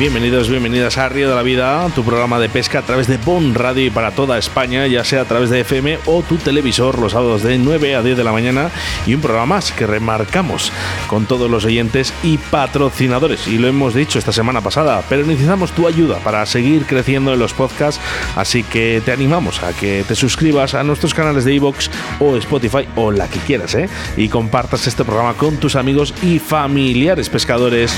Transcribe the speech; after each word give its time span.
Bienvenidos, 0.00 0.48
bienvenidas 0.48 0.96
a 0.96 1.10
Río 1.10 1.28
de 1.28 1.34
la 1.34 1.42
Vida, 1.42 1.86
tu 1.94 2.02
programa 2.02 2.38
de 2.38 2.48
pesca 2.48 2.78
a 2.78 2.82
través 2.82 3.06
de 3.06 3.18
Bon 3.18 3.54
Radio 3.54 3.84
y 3.84 3.90
para 3.90 4.12
toda 4.12 4.38
España, 4.38 4.86
ya 4.86 5.04
sea 5.04 5.20
a 5.20 5.24
través 5.26 5.50
de 5.50 5.60
FM 5.60 5.98
o 6.06 6.22
tu 6.22 6.38
televisor 6.38 6.98
los 6.98 7.12
sábados 7.12 7.42
de 7.42 7.58
9 7.58 7.96
a 7.96 8.02
10 8.02 8.16
de 8.16 8.24
la 8.24 8.32
mañana 8.32 8.70
y 9.06 9.12
un 9.12 9.20
programa 9.20 9.56
más 9.56 9.72
que 9.72 9.86
remarcamos 9.86 10.72
con 11.06 11.26
todos 11.26 11.50
los 11.50 11.66
oyentes 11.66 12.14
y 12.22 12.38
patrocinadores. 12.38 13.46
Y 13.46 13.58
lo 13.58 13.68
hemos 13.68 13.92
dicho 13.92 14.18
esta 14.18 14.32
semana 14.32 14.62
pasada, 14.62 15.04
pero 15.06 15.26
necesitamos 15.26 15.72
tu 15.72 15.86
ayuda 15.86 16.16
para 16.20 16.46
seguir 16.46 16.86
creciendo 16.86 17.34
en 17.34 17.38
los 17.38 17.52
podcasts, 17.52 18.00
así 18.36 18.62
que 18.62 19.02
te 19.04 19.12
animamos 19.12 19.62
a 19.62 19.74
que 19.74 20.02
te 20.08 20.14
suscribas 20.14 20.72
a 20.72 20.82
nuestros 20.82 21.12
canales 21.12 21.44
de 21.44 21.52
iVoox 21.56 21.90
o 22.20 22.38
Spotify 22.38 22.88
o 22.96 23.10
la 23.10 23.28
que 23.28 23.38
quieras, 23.40 23.74
¿eh? 23.74 23.90
Y 24.16 24.30
compartas 24.30 24.86
este 24.86 25.04
programa 25.04 25.34
con 25.34 25.58
tus 25.58 25.76
amigos 25.76 26.14
y 26.22 26.38
familiares 26.38 27.28
pescadores. 27.28 27.94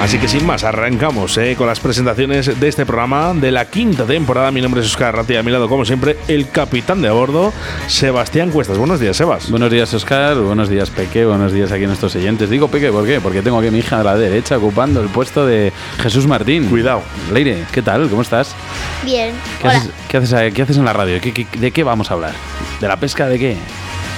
Así 0.00 0.18
que 0.18 0.28
sin 0.28 0.46
más, 0.46 0.64
arrancamos 0.64 1.36
eh, 1.36 1.54
con 1.58 1.66
las 1.66 1.78
presentaciones 1.78 2.58
de 2.58 2.68
este 2.68 2.86
programa 2.86 3.34
de 3.34 3.50
la 3.50 3.66
quinta 3.66 4.04
temporada. 4.06 4.50
Mi 4.50 4.62
nombre 4.62 4.80
es 4.80 4.86
Oscar 4.86 5.14
Ratti, 5.14 5.36
a 5.36 5.42
mi 5.42 5.50
lado, 5.52 5.68
como 5.68 5.84
siempre, 5.84 6.16
el 6.26 6.48
capitán 6.48 7.02
de 7.02 7.08
a 7.08 7.12
bordo, 7.12 7.52
Sebastián 7.86 8.50
Cuestas. 8.50 8.78
Buenos 8.78 8.98
días, 8.98 9.18
Sebas. 9.18 9.50
Buenos 9.50 9.70
días, 9.70 9.92
Oscar. 9.92 10.36
Buenos 10.38 10.70
días, 10.70 10.88
Peque. 10.88 11.26
Buenos 11.26 11.52
días 11.52 11.70
aquí 11.70 11.84
a 11.84 11.86
nuestros 11.86 12.16
oyentes. 12.16 12.48
Digo 12.48 12.68
Peque, 12.68 12.90
¿por 12.90 13.04
qué? 13.04 13.20
Porque 13.20 13.42
tengo 13.42 13.58
aquí 13.58 13.68
a 13.68 13.70
mi 13.70 13.80
hija 13.80 14.00
a 14.00 14.02
la 14.02 14.16
derecha 14.16 14.56
ocupando 14.56 15.02
el 15.02 15.08
puesto 15.10 15.44
de 15.46 15.70
Jesús 15.98 16.26
Martín. 16.26 16.64
Cuidado. 16.70 17.02
Leire, 17.30 17.64
¿qué 17.70 17.82
tal? 17.82 18.08
¿Cómo 18.08 18.22
estás? 18.22 18.54
Bien. 19.04 19.34
¿Qué, 19.60 19.68
Hola. 19.68 19.76
haces, 19.78 19.90
qué 20.08 20.16
haces, 20.16 20.54
qué 20.54 20.62
haces 20.62 20.78
en 20.78 20.86
la 20.86 20.94
radio? 20.94 21.20
¿Qué- 21.20 21.34
qué- 21.34 21.46
de 21.58 21.70
qué 21.72 21.84
vamos 21.84 22.10
a 22.10 22.14
hablar? 22.14 22.32
¿De 22.80 22.88
la 22.88 22.96
pesca 22.96 23.28
de 23.28 23.38
qué? 23.38 23.56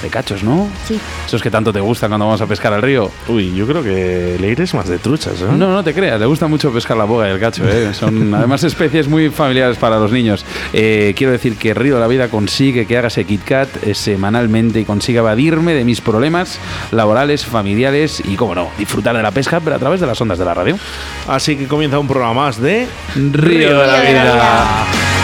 De 0.03 0.09
cachos, 0.09 0.43
¿no? 0.43 0.69
Sí. 0.85 0.99
Esos 1.25 1.41
que 1.41 1.49
tanto 1.49 1.71
te 1.71 1.79
gustan 1.79 2.09
cuando 2.09 2.25
vamos 2.25 2.41
a 2.41 2.45
pescar 2.45 2.73
al 2.73 2.81
río. 2.81 3.09
Uy, 3.29 3.55
yo 3.55 3.65
creo 3.65 3.81
que 3.81 4.37
Leire 4.37 4.65
es 4.65 4.73
más 4.73 4.89
de 4.89 4.99
truchas, 4.99 5.41
¿eh? 5.41 5.45
No, 5.49 5.71
no 5.71 5.81
te 5.81 5.93
creas, 5.93 6.19
le 6.19 6.25
gusta 6.25 6.47
mucho 6.47 6.73
pescar 6.73 6.97
la 6.97 7.05
boga 7.05 7.29
y 7.29 7.31
el 7.31 7.39
cacho. 7.39 7.63
¿eh? 7.65 7.93
Son 7.93 8.33
además 8.35 8.65
especies 8.65 9.07
muy 9.07 9.29
familiares 9.29 9.77
para 9.77 9.97
los 9.97 10.11
niños. 10.11 10.45
Eh, 10.73 11.13
quiero 11.15 11.31
decir 11.31 11.55
que 11.55 11.73
Río 11.73 11.95
de 11.95 12.01
la 12.01 12.07
Vida 12.07 12.27
consigue 12.27 12.85
que 12.85 12.97
haga 12.97 13.07
ese 13.07 13.23
Kit 13.23 13.45
Kat 13.45 13.69
eh, 13.83 13.95
semanalmente 13.95 14.81
y 14.81 14.85
consiga 14.85 15.19
evadirme 15.19 15.73
de 15.73 15.85
mis 15.85 16.01
problemas 16.01 16.59
laborales, 16.91 17.45
familiares 17.45 18.21
y, 18.25 18.35
como 18.35 18.55
no, 18.55 18.69
disfrutar 18.77 19.15
de 19.15 19.23
la 19.23 19.31
pesca, 19.31 19.61
pero 19.61 19.77
a 19.77 19.79
través 19.79 20.01
de 20.01 20.07
las 20.07 20.19
ondas 20.19 20.37
de 20.37 20.45
la 20.45 20.53
radio. 20.53 20.77
Así 21.29 21.55
que 21.55 21.67
comienza 21.67 21.97
un 21.97 22.07
programa 22.07 22.33
más 22.33 22.59
de 22.59 22.87
Río 23.15 23.31
de 23.31 23.33
la 23.33 23.41
Río 23.53 23.79
de 23.79 23.87
la 23.87 24.01
Vida. 24.01 24.23
Vida. 24.23 25.22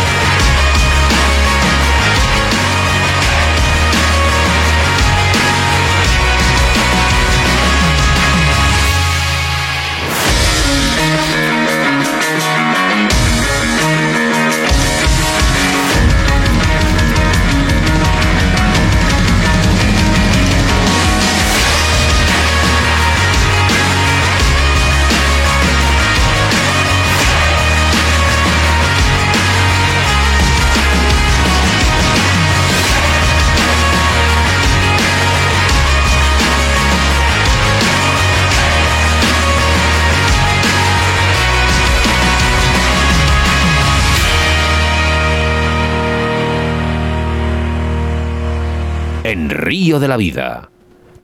De 49.99 50.07
la 50.07 50.15
Vida. 50.15 50.69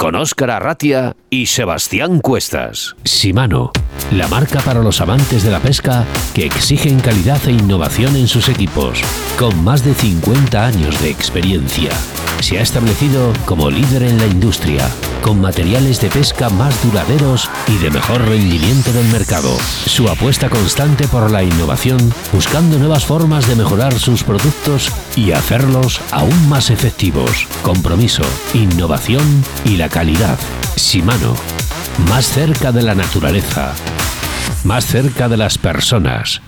Con 0.05 0.13
Óscar 0.13 0.51
Arratia 0.51 1.15
y 1.31 1.47
Sebastián 1.47 2.19
Cuestas. 2.19 2.95
Shimano, 3.03 3.71
la 4.11 4.27
marca 4.27 4.61
para 4.61 4.83
los 4.83 5.01
amantes 5.01 5.43
de 5.43 5.49
la 5.49 5.59
pesca 5.59 6.05
que 6.35 6.45
exigen 6.45 6.99
calidad 6.99 7.39
e 7.47 7.51
innovación 7.53 8.15
en 8.15 8.27
sus 8.27 8.47
equipos. 8.47 9.01
Con 9.39 9.63
más 9.63 9.83
de 9.83 9.95
50 9.95 10.63
años 10.63 11.01
de 11.01 11.09
experiencia. 11.09 11.89
Se 12.41 12.59
ha 12.59 12.61
establecido 12.61 13.33
como 13.45 13.71
líder 13.71 14.03
en 14.03 14.19
la 14.19 14.27
industria, 14.27 14.87
con 15.21 15.41
materiales 15.41 15.99
de 16.01 16.09
pesca 16.09 16.49
más 16.49 16.83
duraderos 16.83 17.49
y 17.67 17.77
de 17.77 17.89
mejor 17.89 18.21
rendimiento 18.21 18.93
del 18.93 19.07
mercado. 19.07 19.49
Su 19.87 20.07
apuesta 20.09 20.49
constante 20.49 21.07
por 21.07 21.31
la 21.31 21.43
innovación, 21.43 21.97
buscando 22.31 22.77
nuevas 22.77 23.05
formas 23.05 23.47
de 23.47 23.55
mejorar 23.55 23.97
sus 23.97 24.23
productos 24.23 24.91
y 25.15 25.31
hacerlos 25.31 26.01
aún 26.11 26.47
más 26.47 26.69
efectivos. 26.69 27.47
Compromiso, 27.63 28.23
innovación 28.53 29.43
y 29.63 29.77
la 29.77 29.89
calidad. 29.95 30.37
Shimano, 30.75 31.33
más 32.09 32.25
cerca 32.25 32.73
de 32.73 32.81
la 32.81 32.93
naturaleza, 32.95 33.71
más 34.65 34.85
cerca 34.85 35.29
de 35.29 35.37
las 35.37 35.57
personas. 35.57 36.41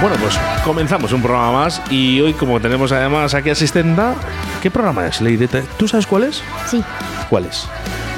Bueno, 0.00 0.16
pues 0.20 0.38
comenzamos 0.64 1.12
un 1.12 1.20
programa 1.20 1.50
más 1.52 1.82
y 1.90 2.20
hoy 2.20 2.32
como 2.32 2.60
tenemos 2.60 2.92
además 2.92 3.34
aquí 3.34 3.50
asistenta, 3.50 4.14
¿qué 4.62 4.70
programa 4.70 5.06
es? 5.08 5.18
¿Te- 5.18 5.62
¿Tú 5.76 5.88
sabes 5.88 6.06
cuál 6.06 6.22
es? 6.24 6.40
Sí. 6.70 6.82
¿Cuál 7.28 7.46
es? 7.46 7.66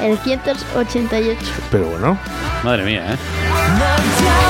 El 0.01 0.17
588. 0.17 1.39
Pero 1.69 1.87
bueno. 1.87 2.17
Madre 2.63 2.83
mía, 2.83 3.13
¿eh? 3.13 4.40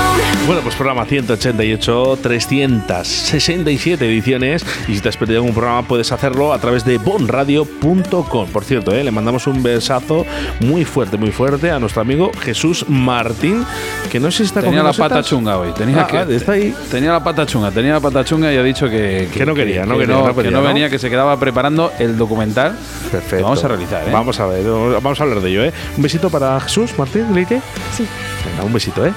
Bueno, 0.48 0.64
pues 0.64 0.76
programa 0.76 1.06
188, 1.06 2.20
367 2.22 4.06
ediciones 4.06 4.66
y 4.88 4.96
si 4.96 5.00
te 5.02 5.08
has 5.10 5.16
perdido 5.16 5.40
algún 5.40 5.54
programa 5.54 5.84
puedes 5.88 6.12
hacerlo 6.12 6.52
a 6.52 6.60
través 6.60 6.84
de 6.84 6.98
bonradio.com. 6.98 8.48
Por 8.50 8.64
cierto, 8.66 8.92
¿eh? 8.94 9.04
le 9.04 9.12
mandamos 9.12 9.46
un 9.48 9.62
besazo 9.64 10.26
muy 10.60 10.84
fuerte, 10.84 11.18
muy 11.18 11.32
fuerte 11.32 11.70
a 11.72 11.80
nuestro 11.80 12.02
amigo 12.02 12.32
Jesús 12.42 12.86
Martín, 12.90 13.64
que 14.12 14.20
no 14.20 14.32
sé 14.32 14.38
si 14.40 14.44
está 14.46 14.62
Tenía 14.62 14.80
comiendo 14.82 14.92
la 14.92 14.98
pata 14.98 15.16
setas. 15.18 15.30
chunga 15.30 15.58
hoy. 15.58 15.72
Tenía 15.74 16.02
Ah, 16.02 16.08
que, 16.08 16.18
ah, 16.18 16.26
está 16.30 16.54
ahí. 16.54 16.74
Tenía 16.90 17.12
la 17.12 17.24
pata 17.24 17.46
chunga, 17.46 17.70
tenía 17.72 17.94
la 17.94 18.00
pata 18.00 18.26
chunga 18.26 18.52
y 18.52 18.58
ha 18.58 18.64
dicho 18.64 18.90
que, 18.90 19.30
Que 19.32 19.46
no 19.46 19.54
quería, 19.54 19.86
no 19.86 19.98
quería, 19.98 20.16
no, 20.16 20.22
no 20.22 20.28
que 20.30 20.36
quería, 20.42 20.52
no 20.52 20.62
¿no? 20.62 20.68
venía, 20.68 20.90
que 20.90 20.98
se 21.00 21.10
quedaba 21.10 21.40
preparando 21.40 21.94
el 22.00 22.18
documental 22.18 22.76
Perfecto. 23.12 23.38
que 23.38 23.44
vamos 23.44 23.64
a 23.64 23.68
realizar. 23.68 24.08
¿eh? 24.08 24.12
Vamos 24.12 24.40
a 24.40 24.48
ver, 24.48 24.66
vamos 24.66 25.20
a 25.20 25.24
hablar 25.24 25.40
de 25.40 25.50
ello, 25.50 25.64
¿eh? 25.66 25.72
Un 25.96 26.04
besito 26.04 26.30
para 26.32 26.60
Jesús 26.62 26.92
Martín, 26.98 27.34
Leite. 27.34 27.62
Sí. 27.96 28.06
Venga, 28.50 28.64
un 28.66 28.74
besito, 28.74 29.06
¿eh? 29.06 29.14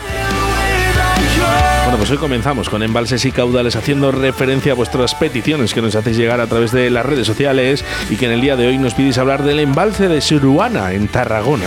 Bueno, 1.85 1.99
pues 1.99 2.11
hoy 2.11 2.17
comenzamos 2.17 2.71
con 2.71 2.83
embalses 2.83 3.27
y 3.27 3.31
caudales 3.31 3.77
haciendo 3.77 4.11
referencia 4.11 4.73
a 4.73 4.75
vuestras 4.75 5.15
peticiones 5.15 5.75
que 5.75 5.83
nos 5.83 5.95
hacéis 5.95 6.17
llegar 6.17 6.41
a 6.41 6.47
través 6.47 6.73
de 6.73 6.89
las 6.89 7.05
redes 7.05 7.27
sociales 7.27 7.85
y 8.09 8.17
que 8.17 8.25
en 8.25 8.33
el 8.33 8.41
día 8.41 8.57
de 8.57 8.67
hoy 8.67 8.79
nos 8.79 8.95
pidís 8.95 9.19
hablar 9.19 9.43
del 9.43 9.61
embalse 9.61 10.09
de 10.09 10.23
Suruana 10.23 10.93
en 10.93 11.09
Tarragona. 11.09 11.67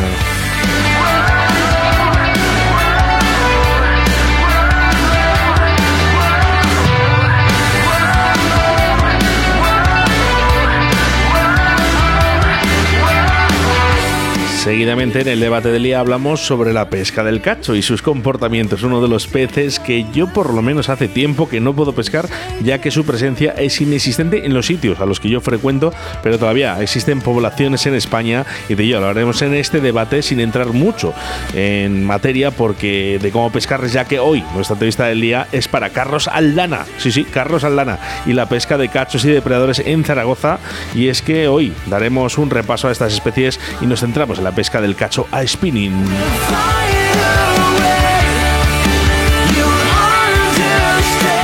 Seguidamente 14.68 15.22
en 15.22 15.30
el 15.30 15.40
debate 15.40 15.70
del 15.72 15.84
día 15.84 16.02
hablamos 16.02 16.42
sobre 16.42 16.74
la 16.74 16.90
pesca 16.90 17.24
del 17.24 17.40
cacho 17.40 17.74
y 17.74 17.82
sus 17.82 18.02
comportamientos, 18.02 18.84
uno 18.84 19.02
de 19.02 19.08
los 19.08 19.26
peces 19.26 19.80
que 19.80 20.06
yo 20.12 20.28
por 20.28 20.54
lo 20.54 20.62
menos 20.62 20.90
hace 20.90 21.08
tiempo 21.08 21.48
que 21.48 21.62
no 21.62 21.74
puedo 21.74 21.96
pescar 21.96 22.28
ya 22.62 22.82
que 22.82 22.92
su 22.92 23.06
presencia 23.06 23.54
es 23.54 23.80
inexistente 23.80 24.46
en 24.46 24.54
los 24.54 24.66
sitios 24.66 25.00
a 25.00 25.06
los 25.06 25.22
que 25.22 25.30
yo 25.30 25.40
frecuento, 25.40 25.94
pero 26.22 26.38
todavía 26.38 26.82
existen 26.82 27.22
poblaciones 27.22 27.86
en 27.86 27.96
España 27.96 28.46
y 28.68 28.76
de 28.76 28.84
ello 28.84 28.98
hablaremos 28.98 29.42
en 29.42 29.54
este 29.54 29.80
debate 29.80 30.22
sin 30.22 30.42
entrar 30.42 30.74
mucho 30.74 31.14
en 31.54 32.04
materia 32.04 32.52
porque 32.52 33.20
de 33.22 33.32
cómo 33.32 33.50
pescar 33.54 33.88
ya 33.88 34.04
que 34.04 34.20
hoy 34.20 34.44
nuestra 34.54 34.74
entrevista 34.74 35.06
del 35.06 35.22
día 35.22 35.48
es 35.54 35.70
para 35.70 35.92
Carlos 35.92 36.28
Aldana, 36.28 36.86
sí 36.98 37.14
sí, 37.14 37.24
Carlos 37.24 37.64
Aldana 37.64 38.00
y 38.26 38.34
la 38.34 38.50
pesca 38.50 38.78
de 38.78 38.90
cachos 38.90 39.24
y 39.24 39.30
depredadores 39.30 39.80
en 39.80 40.04
Zaragoza. 40.04 40.60
Y 40.94 41.08
es 41.08 41.22
que 41.22 41.48
hoy 41.48 41.72
daremos 41.86 42.38
un 42.38 42.50
repaso 42.50 42.90
a 42.90 42.92
estas 42.92 43.14
especies 43.14 43.62
y 43.80 43.86
nos 43.86 44.02
centramos 44.02 44.40
en 44.40 44.44
la 44.44 44.57
pesca 44.58 44.82
del 44.82 44.96
cacho 44.96 45.28
a 45.32 45.46
spinning. 45.46 45.94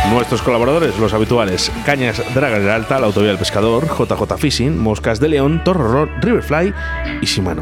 Nuestros 0.10 0.42
colaboradores, 0.42 0.98
los 0.98 1.14
habituales, 1.14 1.72
Cañas 1.86 2.20
Dragas 2.34 2.64
de 2.64 2.72
Alta, 2.72 3.00
la 3.00 3.06
Autovía 3.06 3.30
del 3.30 3.38
Pescador, 3.38 3.86
JJ 3.88 4.40
Fishing, 4.40 4.80
Moscas 4.80 5.20
de 5.20 5.30
León, 5.30 5.64
Torro 5.64 6.10
Riverfly 6.22 6.74
y 7.22 7.26
Shimano. 7.28 7.62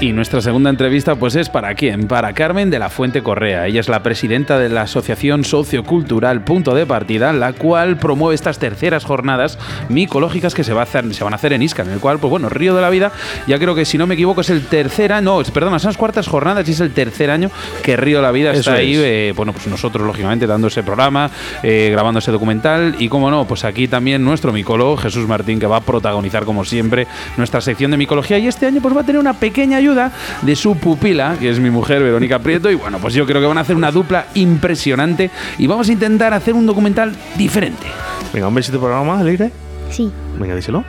Y 0.00 0.14
nuestra 0.14 0.40
segunda 0.40 0.70
entrevista 0.70 1.14
pues 1.16 1.36
es 1.36 1.50
para 1.50 1.74
quién? 1.74 2.08
Para 2.08 2.32
Carmen 2.32 2.70
de 2.70 2.78
la 2.78 2.88
Fuente 2.88 3.22
Correa. 3.22 3.66
Ella 3.66 3.80
es 3.80 3.88
la 3.90 4.02
presidenta 4.02 4.58
de 4.58 4.70
la 4.70 4.82
Asociación 4.82 5.44
Sociocultural 5.44 6.42
Punto 6.42 6.74
de 6.74 6.86
Partida, 6.86 7.34
la 7.34 7.52
cual 7.52 7.98
promueve 7.98 8.34
estas 8.34 8.58
terceras 8.58 9.04
jornadas 9.04 9.58
micológicas 9.90 10.54
que 10.54 10.64
se, 10.64 10.72
va 10.72 10.80
a 10.80 10.84
hacer, 10.84 11.12
se 11.12 11.22
van 11.22 11.34
a 11.34 11.36
hacer 11.36 11.52
en 11.52 11.60
Isca, 11.60 11.82
en 11.82 11.90
el 11.90 12.00
cual, 12.00 12.18
pues 12.18 12.30
bueno, 12.30 12.48
Río 12.48 12.74
de 12.74 12.80
la 12.80 12.88
Vida, 12.88 13.12
ya 13.46 13.58
creo 13.58 13.74
que 13.74 13.84
si 13.84 13.98
no 13.98 14.06
me 14.06 14.14
equivoco 14.14 14.40
es 14.40 14.48
el 14.48 14.64
tercer 14.64 15.12
año, 15.12 15.42
no, 15.42 15.52
perdona, 15.52 15.78
son 15.78 15.90
las 15.90 15.98
cuartas 15.98 16.28
jornadas 16.28 16.66
y 16.66 16.72
es 16.72 16.80
el 16.80 16.92
tercer 16.92 17.30
año 17.30 17.50
que 17.82 17.98
Río 17.98 18.18
de 18.18 18.22
la 18.22 18.32
Vida 18.32 18.52
está 18.52 18.72
ahí, 18.72 18.94
eh, 18.96 19.34
bueno, 19.36 19.52
pues 19.52 19.66
nosotros 19.66 20.06
lógicamente 20.06 20.46
dando 20.46 20.68
ese 20.68 20.82
programa, 20.82 21.30
eh, 21.62 21.90
grabando 21.92 22.20
ese 22.20 22.32
documental 22.32 22.96
y 22.98 23.10
como 23.10 23.30
no, 23.30 23.46
pues 23.46 23.64
aquí 23.64 23.86
también 23.86 24.24
nuestro 24.24 24.50
micólogo 24.50 24.96
Jesús 24.96 25.28
Martín 25.28 25.60
que 25.60 25.66
va 25.66 25.76
a 25.76 25.82
protagonizar 25.82 26.46
como 26.46 26.64
siempre 26.64 27.06
nuestra 27.36 27.60
sección 27.60 27.90
de 27.90 27.98
micología 27.98 28.38
y 28.38 28.46
este 28.46 28.64
año 28.64 28.80
pues 28.80 28.96
va 28.96 29.02
a 29.02 29.04
tener 29.04 29.20
una 29.20 29.34
pequeña 29.34 29.76
ayuda 29.76 29.89
de 29.94 30.56
su 30.56 30.76
pupila, 30.76 31.36
que 31.38 31.50
es 31.50 31.58
mi 31.58 31.70
mujer 31.70 32.02
Verónica 32.02 32.38
Prieto, 32.38 32.70
y 32.70 32.74
bueno, 32.74 32.98
pues 32.98 33.14
yo 33.14 33.26
creo 33.26 33.40
que 33.40 33.46
van 33.46 33.58
a 33.58 33.62
hacer 33.62 33.76
una 33.76 33.90
dupla 33.90 34.26
impresionante 34.34 35.30
y 35.58 35.66
vamos 35.66 35.88
a 35.88 35.92
intentar 35.92 36.34
hacer 36.34 36.54
un 36.54 36.66
documental 36.66 37.14
diferente. 37.36 37.86
Venga, 38.32 38.48
un 38.48 38.54
besito 38.54 38.80
para 38.80 38.96
mamá, 38.96 39.20
Alegre. 39.20 39.50
Sí. 39.90 40.10
Venga, 40.38 40.54
díselo. 40.54 40.84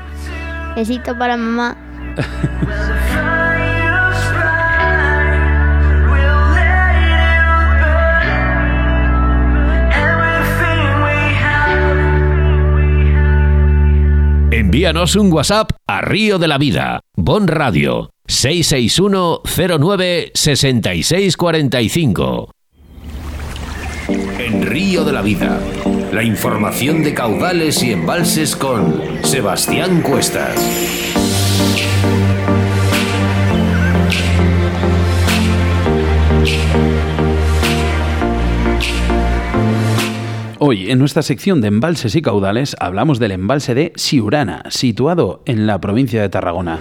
Besito 0.75 1.17
para 1.17 1.37
mamá. 1.37 1.77
Envíanos 14.51 15.15
un 15.17 15.33
WhatsApp 15.33 15.71
a 15.87 16.01
Río 16.01 16.37
de 16.37 16.47
la 16.47 16.57
Vida, 16.57 17.01
Bon 17.17 17.47
Radio, 17.47 18.10
661 18.31 19.41
09 19.77 20.31
6645. 20.33 22.49
En 24.39 24.65
Río 24.65 25.03
de 25.03 25.11
la 25.11 25.21
Vida, 25.21 25.59
la 26.13 26.23
información 26.23 27.03
de 27.03 27.13
caudales 27.13 27.83
y 27.83 27.91
embalses 27.91 28.55
con 28.55 29.01
Sebastián 29.23 30.01
Cuestas. 30.01 30.55
Hoy, 40.57 40.89
en 40.89 40.99
nuestra 40.99 41.21
sección 41.21 41.59
de 41.59 41.67
embalses 41.67 42.15
y 42.15 42.21
caudales, 42.21 42.77
hablamos 42.79 43.19
del 43.19 43.31
embalse 43.31 43.75
de 43.75 43.91
Siurana, 43.97 44.63
situado 44.69 45.43
en 45.45 45.67
la 45.67 45.81
provincia 45.81 46.21
de 46.21 46.29
Tarragona. 46.29 46.79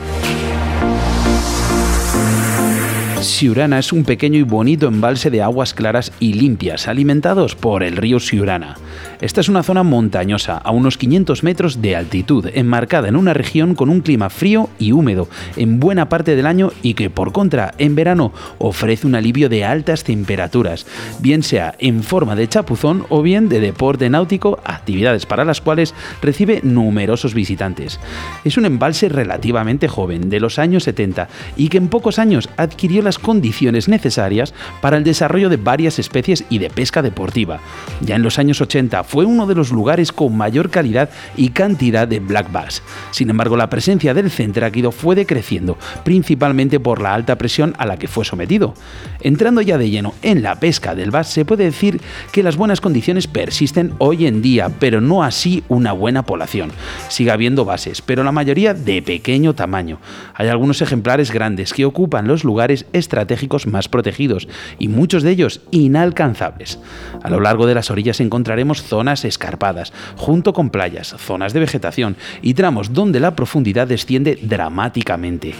Siurana 3.22 3.78
es 3.78 3.92
un 3.92 4.04
pequeño 4.04 4.38
y 4.38 4.42
bonito 4.42 4.88
embalse 4.88 5.30
de 5.30 5.42
aguas 5.42 5.74
claras 5.74 6.10
y 6.20 6.32
limpias, 6.32 6.88
alimentados 6.88 7.54
por 7.54 7.82
el 7.82 7.98
río 7.98 8.18
Siurana. 8.18 8.76
Esta 9.20 9.42
es 9.42 9.50
una 9.50 9.62
zona 9.62 9.82
montañosa, 9.82 10.56
a 10.56 10.70
unos 10.70 10.96
500 10.96 11.42
metros 11.42 11.82
de 11.82 11.96
altitud, 11.96 12.48
enmarcada 12.54 13.08
en 13.08 13.16
una 13.16 13.34
región 13.34 13.74
con 13.74 13.90
un 13.90 14.00
clima 14.00 14.30
frío 14.30 14.70
y 14.78 14.92
húmedo 14.92 15.28
en 15.56 15.78
buena 15.78 16.08
parte 16.08 16.34
del 16.34 16.46
año 16.46 16.72
y 16.82 16.94
que, 16.94 17.10
por 17.10 17.32
contra, 17.32 17.74
en 17.76 17.94
verano 17.94 18.32
ofrece 18.58 19.06
un 19.06 19.14
alivio 19.14 19.50
de 19.50 19.66
altas 19.66 20.04
temperaturas, 20.04 20.86
bien 21.20 21.42
sea 21.42 21.74
en 21.78 22.02
forma 22.02 22.34
de 22.36 22.48
chapuzón 22.48 23.04
o 23.10 23.20
bien 23.20 23.50
de 23.50 23.60
deporte 23.60 24.08
náutico, 24.08 24.60
actividades 24.64 25.26
para 25.26 25.44
las 25.44 25.60
cuales 25.60 25.94
recibe 26.22 26.60
numerosos 26.62 27.34
visitantes. 27.34 28.00
Es 28.44 28.56
un 28.56 28.64
embalse 28.64 29.10
relativamente 29.10 29.88
joven, 29.88 30.30
de 30.30 30.40
los 30.40 30.58
años 30.58 30.84
70, 30.84 31.28
y 31.58 31.68
que 31.68 31.76
en 31.76 31.88
pocos 31.88 32.18
años 32.18 32.48
adquirió 32.56 33.02
condiciones 33.18 33.88
necesarias 33.88 34.54
para 34.80 34.96
el 34.96 35.04
desarrollo 35.04 35.48
de 35.48 35.56
varias 35.56 35.98
especies 35.98 36.44
y 36.50 36.58
de 36.58 36.70
pesca 36.70 37.02
deportiva. 37.02 37.60
Ya 38.00 38.16
en 38.16 38.22
los 38.22 38.38
años 38.38 38.60
80 38.60 39.04
fue 39.04 39.24
uno 39.24 39.46
de 39.46 39.54
los 39.54 39.70
lugares 39.70 40.12
con 40.12 40.36
mayor 40.36 40.70
calidad 40.70 41.10
y 41.36 41.50
cantidad 41.50 42.06
de 42.06 42.20
black 42.20 42.50
bass. 42.52 42.82
Sin 43.10 43.30
embargo, 43.30 43.56
la 43.56 43.70
presencia 43.70 44.14
del 44.14 44.30
centráquido 44.30 44.92
fue 44.92 45.14
decreciendo, 45.14 45.78
principalmente 46.04 46.80
por 46.80 47.00
la 47.00 47.14
alta 47.14 47.36
presión 47.36 47.74
a 47.78 47.86
la 47.86 47.98
que 47.98 48.08
fue 48.08 48.24
sometido. 48.24 48.74
Entrando 49.20 49.60
ya 49.60 49.78
de 49.78 49.90
lleno 49.90 50.14
en 50.22 50.42
la 50.42 50.60
pesca 50.60 50.94
del 50.94 51.10
bass, 51.10 51.28
se 51.28 51.44
puede 51.44 51.64
decir 51.64 52.00
que 52.32 52.42
las 52.42 52.56
buenas 52.56 52.80
condiciones 52.80 53.26
persisten 53.26 53.94
hoy 53.98 54.26
en 54.26 54.42
día, 54.42 54.70
pero 54.78 55.00
no 55.00 55.22
así 55.22 55.64
una 55.68 55.92
buena 55.92 56.24
población. 56.24 56.72
Sigue 57.08 57.30
habiendo 57.30 57.64
bases, 57.64 58.02
pero 58.02 58.24
la 58.24 58.32
mayoría 58.32 58.74
de 58.74 59.02
pequeño 59.02 59.54
tamaño. 59.54 59.98
Hay 60.34 60.48
algunos 60.48 60.82
ejemplares 60.82 61.30
grandes 61.30 61.72
que 61.72 61.84
ocupan 61.84 62.26
los 62.26 62.44
lugares 62.44 62.86
estratégicos 63.00 63.66
más 63.66 63.88
protegidos 63.88 64.46
y 64.78 64.86
muchos 64.86 65.24
de 65.24 65.32
ellos 65.32 65.60
inalcanzables. 65.72 66.78
A 67.22 67.30
lo 67.30 67.40
largo 67.40 67.66
de 67.66 67.74
las 67.74 67.90
orillas 67.90 68.20
encontraremos 68.20 68.82
zonas 68.82 69.24
escarpadas, 69.24 69.92
junto 70.16 70.52
con 70.52 70.70
playas, 70.70 71.16
zonas 71.18 71.52
de 71.52 71.60
vegetación 71.60 72.16
y 72.42 72.54
tramos 72.54 72.92
donde 72.92 73.18
la 73.18 73.34
profundidad 73.34 73.88
desciende 73.88 74.38
dramáticamente. 74.40 75.54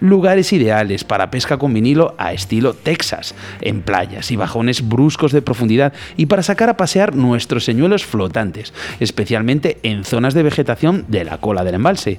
Lugares 0.00 0.52
ideales 0.52 1.04
para 1.04 1.30
pesca 1.30 1.58
con 1.58 1.72
vinilo 1.72 2.14
a 2.18 2.32
estilo 2.32 2.74
Texas, 2.74 3.34
en 3.60 3.82
playas 3.82 4.30
y 4.30 4.36
bajones 4.36 4.88
bruscos 4.88 5.32
de 5.32 5.42
profundidad 5.42 5.92
y 6.16 6.26
para 6.26 6.42
sacar 6.42 6.68
a 6.68 6.76
pasear 6.76 7.14
nuestros 7.14 7.64
señuelos 7.64 8.04
flotantes, 8.04 8.72
especialmente 9.00 9.78
en 9.82 10.04
zonas 10.04 10.34
de 10.34 10.42
vegetación 10.42 11.04
de 11.08 11.24
la 11.24 11.38
cola 11.38 11.64
del 11.64 11.76
embalse. 11.76 12.18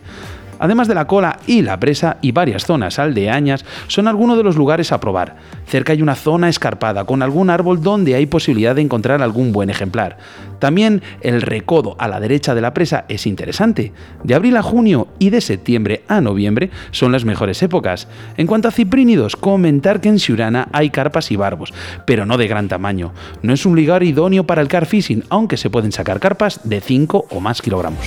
Además 0.59 0.88
de 0.88 0.95
la 0.95 1.07
cola 1.07 1.39
y 1.48 1.62
la 1.62 1.80
presa 1.80 2.18
y 2.21 2.31
varias 2.31 2.65
zonas 2.65 2.99
aldeañas, 2.99 3.66
son 3.87 4.07
algunos 4.07 4.37
de 4.37 4.44
los 4.44 4.56
lugares 4.56 4.92
a 4.92 4.99
probar. 4.99 5.35
Cerca 5.66 5.94
hay 5.94 6.02
una 6.02 6.16
zona 6.16 6.49
escarpada 6.49 7.06
con 7.06 7.21
algún 7.21 7.49
árbol 7.49 7.81
donde 7.81 8.16
hay 8.16 8.26
posibilidad 8.26 8.76
de 8.76 8.81
encontrar 8.81 9.21
algún 9.21 9.52
buen 9.52 9.69
ejemplar. 9.69 10.18
También 10.59 11.02
el 11.21 11.42
recodo 11.42 11.95
a 11.99 12.07
la 12.07 12.19
derecha 12.19 12.56
de 12.56 12.61
la 12.61 12.73
presa 12.73 13.06
es 13.09 13.28
interesante. 13.28 13.94
De 14.23 14.35
abril 14.35 14.57
a 14.57 14.64
junio 14.64 15.07
y 15.19 15.30
de 15.30 15.42
septiembre 15.42 16.04
a 16.07 16.21
noviembre 16.21 16.71
son 16.92 17.11
las 17.11 17.26
mejores 17.26 17.61
épocas. 17.61 18.07
En 18.37 18.47
cuanto 18.47 18.68
a 18.68 18.71
ciprínidos, 18.71 19.35
comentar 19.35 20.02
que 20.02 20.09
en 20.09 20.19
Siurana 20.19 20.68
hay 20.71 20.90
carpas 20.90 21.31
y 21.31 21.35
barbos, 21.35 21.73
pero 22.06 22.26
no 22.26 22.37
de 22.37 22.47
gran 22.47 22.68
tamaño. 22.68 23.14
No 23.42 23.54
es 23.54 23.66
un 23.66 23.76
lugar 23.76 24.04
idóneo 24.04 24.45
para 24.45 24.61
el 24.61 24.68
car 24.68 24.85
fishing, 24.85 25.23
aunque 25.30 25.57
se 25.57 25.69
pueden 25.69 25.92
sacar 25.92 26.19
carpas 26.19 26.61
de 26.64 26.81
5 26.81 27.28
o 27.30 27.40
más 27.40 27.61
kilogramos. 27.61 28.06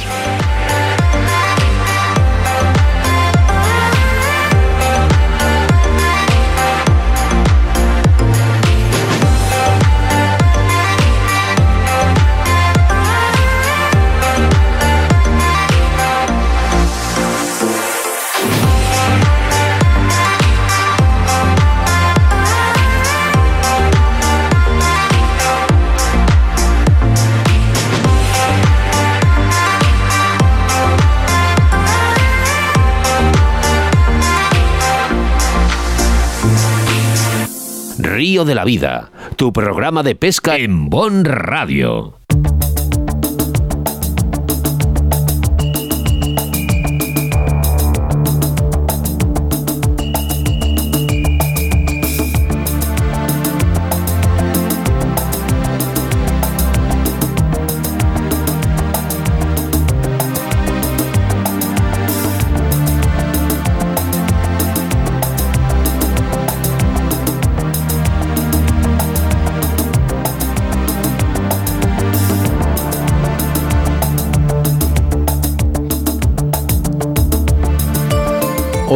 Río 38.21 38.45
de 38.45 38.55
la 38.55 38.67
Vida, 38.67 39.13
tu 39.37 39.51
programa 39.51 40.03
de 40.03 40.15
pesca 40.15 40.59
en 40.59 40.91
Bon 40.91 41.25
Radio. 41.25 42.20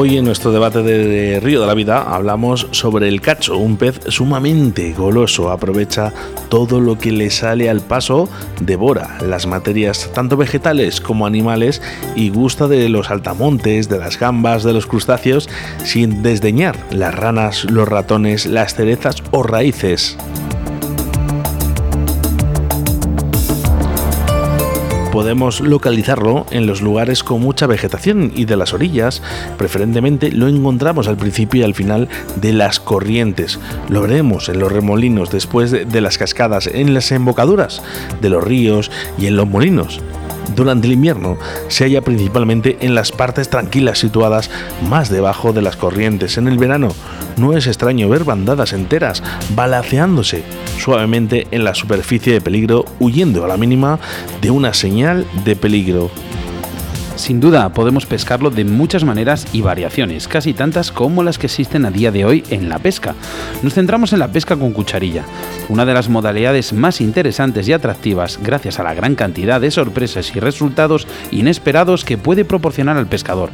Hoy 0.05 0.19
en 0.19 0.27
nuestro 0.27 0.53
debate 0.53 0.83
de 0.83 1.41
Río 1.41 1.63
de 1.63 1.67
la 1.67 1.73
Vida 1.73 2.03
hablamos 2.03 2.67
sobre 2.73 3.09
el 3.09 3.23
cacho, 3.23 3.57
un 3.57 3.79
pez 3.79 4.01
sumamente 4.09 4.93
goloso, 4.93 5.51
aprovecha 5.51 6.13
todo 6.51 6.79
lo 6.79 6.99
que 6.99 7.11
le 7.11 7.31
sale 7.31 7.71
al 7.71 7.81
paso, 7.81 8.29
devora 8.61 9.17
las 9.27 9.47
materias 9.47 10.11
tanto 10.13 10.37
vegetales 10.37 11.01
como 11.01 11.25
animales 11.25 11.81
y 12.15 12.29
gusta 12.29 12.69
de 12.69 12.91
los 12.91 13.11
altamontes, 13.11 13.89
de 13.89 13.99
las 13.99 14.21
gambas, 14.21 14.63
de 14.63 14.75
los 14.75 14.85
crustáceos, 14.85 15.49
sin 15.85 16.23
desdeñar 16.23 16.77
las 16.91 17.15
ranas, 17.15 17.65
los 17.65 17.89
ratones, 17.89 18.45
las 18.45 18.75
cerezas 18.75 19.23
o 19.31 19.43
raíces. 19.43 20.19
Podemos 25.15 25.61
localizarlo 25.61 26.45
en 26.51 26.67
los 26.67 26.83
lugares 26.83 27.23
con 27.23 27.41
mucha 27.41 27.69
vegetación 27.69 28.33
y 28.35 28.47
de 28.47 28.57
las 28.57 28.75
orillas, 28.75 29.23
preferentemente 29.57 30.33
lo 30.33 30.49
encontramos 30.49 31.07
al 31.07 31.17
principio 31.17 31.61
y 31.61 31.65
al 31.65 31.77
final 31.77 32.09
de 32.35 32.53
las 32.53 32.81
corrientes. 32.81 33.61
Lo 33.89 34.03
veremos 34.03 34.49
en 34.49 34.59
los 34.59 34.73
remolinos 34.73 35.31
después 35.31 35.71
de 35.71 36.01
las 36.01 36.19
cascadas, 36.19 36.67
en 36.67 36.95
las 36.95 37.13
embocaduras 37.13 37.81
de 38.21 38.29
los 38.29 38.43
ríos 38.43 38.91
y 39.17 39.27
en 39.27 39.37
los 39.37 39.47
molinos 39.47 40.01
durante 40.55 40.87
el 40.87 40.95
invierno 40.95 41.39
se 41.69 41.85
halla 41.85 42.03
principalmente 42.03 42.79
en 42.81 42.95
las 42.95 43.13
partes 43.13 43.49
tranquilas 43.51 43.99
situadas 43.99 44.51
más 44.89 45.09
debajo 45.09 45.53
de 45.53 45.63
las 45.63 45.77
corrientes. 45.77 46.39
En 46.39 46.49
el 46.49 46.59
verano 46.59 46.89
no 47.37 47.57
es 47.57 47.67
extraño 47.67 48.09
ver 48.09 48.25
bandadas 48.25 48.73
enteras 48.73 49.23
balaceándose 49.55 50.43
suavemente 50.79 51.47
en 51.51 51.65
la 51.65 51.75
superficie 51.75 52.33
de 52.33 52.41
peligro, 52.41 52.85
huyendo 53.01 53.45
a 53.45 53.49
la 53.49 53.57
mínima 53.57 53.99
de 54.41 54.51
una 54.51 54.75
señal 54.75 55.27
de 55.45 55.57
peligro. 55.57 56.11
Sin 57.17 57.39
duda, 57.39 57.69
podemos 57.69 58.07
pescarlo 58.07 58.51
de 58.51 58.65
muchas 58.65 59.05
maneras 59.05 59.47
y 59.53 59.61
variaciones, 59.61 60.27
casi 60.27 60.53
tantas 60.53 60.91
como 60.91 61.23
las 61.23 61.39
que 61.39 61.47
existen 61.47 61.87
a 61.87 61.93
día 61.93 62.11
de 62.11 62.25
hoy 62.25 62.43
en 62.51 62.69
la 62.69 62.81
pesca. 62.81 63.15
Nos 63.63 63.75
centramos 63.75 64.13
en 64.13 64.19
la 64.19 64.33
pesca 64.33 64.57
con 64.57 64.73
cucharilla, 64.73 65.25
una 65.69 65.87
de 65.87 65.95
las 65.95 66.09
modalidades 66.09 66.73
más 66.73 67.01
interesantes 67.01 67.69
y 67.69 67.73
atractivas 67.73 68.41
gracias 68.43 68.81
a 68.81 68.83
la 68.83 68.95
gran 68.95 69.15
cantidad 69.15 69.61
de 69.61 69.71
sorpresas 69.71 70.35
y 70.35 70.41
resultados 70.41 71.07
inesperados 71.31 72.05
que 72.05 72.19
puede 72.19 72.45
proporcionar 72.45 72.97
al 72.97 73.07
pescador. 73.07 73.51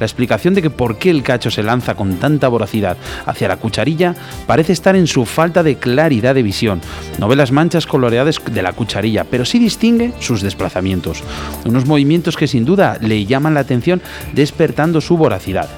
La 0.00 0.06
explicación 0.06 0.54
de 0.54 0.62
que 0.62 0.70
por 0.70 0.98
qué 0.98 1.10
el 1.10 1.22
cacho 1.22 1.52
se 1.52 1.62
lanza 1.62 1.94
con 1.94 2.16
tanta 2.16 2.48
voracidad 2.48 2.96
hacia 3.26 3.46
la 3.46 3.58
cucharilla 3.58 4.16
parece 4.48 4.72
estar 4.72 4.96
en 4.96 5.06
su 5.06 5.24
falta 5.24 5.62
de 5.62 5.76
claridad 5.76 6.34
de 6.34 6.42
visión. 6.42 6.80
No 7.20 7.28
ve 7.28 7.36
las 7.36 7.52
manchas 7.52 7.86
coloreadas 7.86 8.40
de 8.44 8.62
la 8.62 8.72
cucharilla, 8.72 9.22
pero 9.22 9.44
sí 9.44 9.60
distingue 9.60 10.12
sus 10.18 10.42
desplazamientos. 10.42 11.22
Unos 11.64 11.86
movimientos 11.86 12.36
que 12.36 12.48
sin 12.48 12.64
duda 12.64 12.98
le 13.08 13.26
llaman 13.26 13.54
la 13.54 13.60
atención 13.60 14.02
despertando 14.32 15.00
su 15.00 15.16
voracidad. 15.16 15.68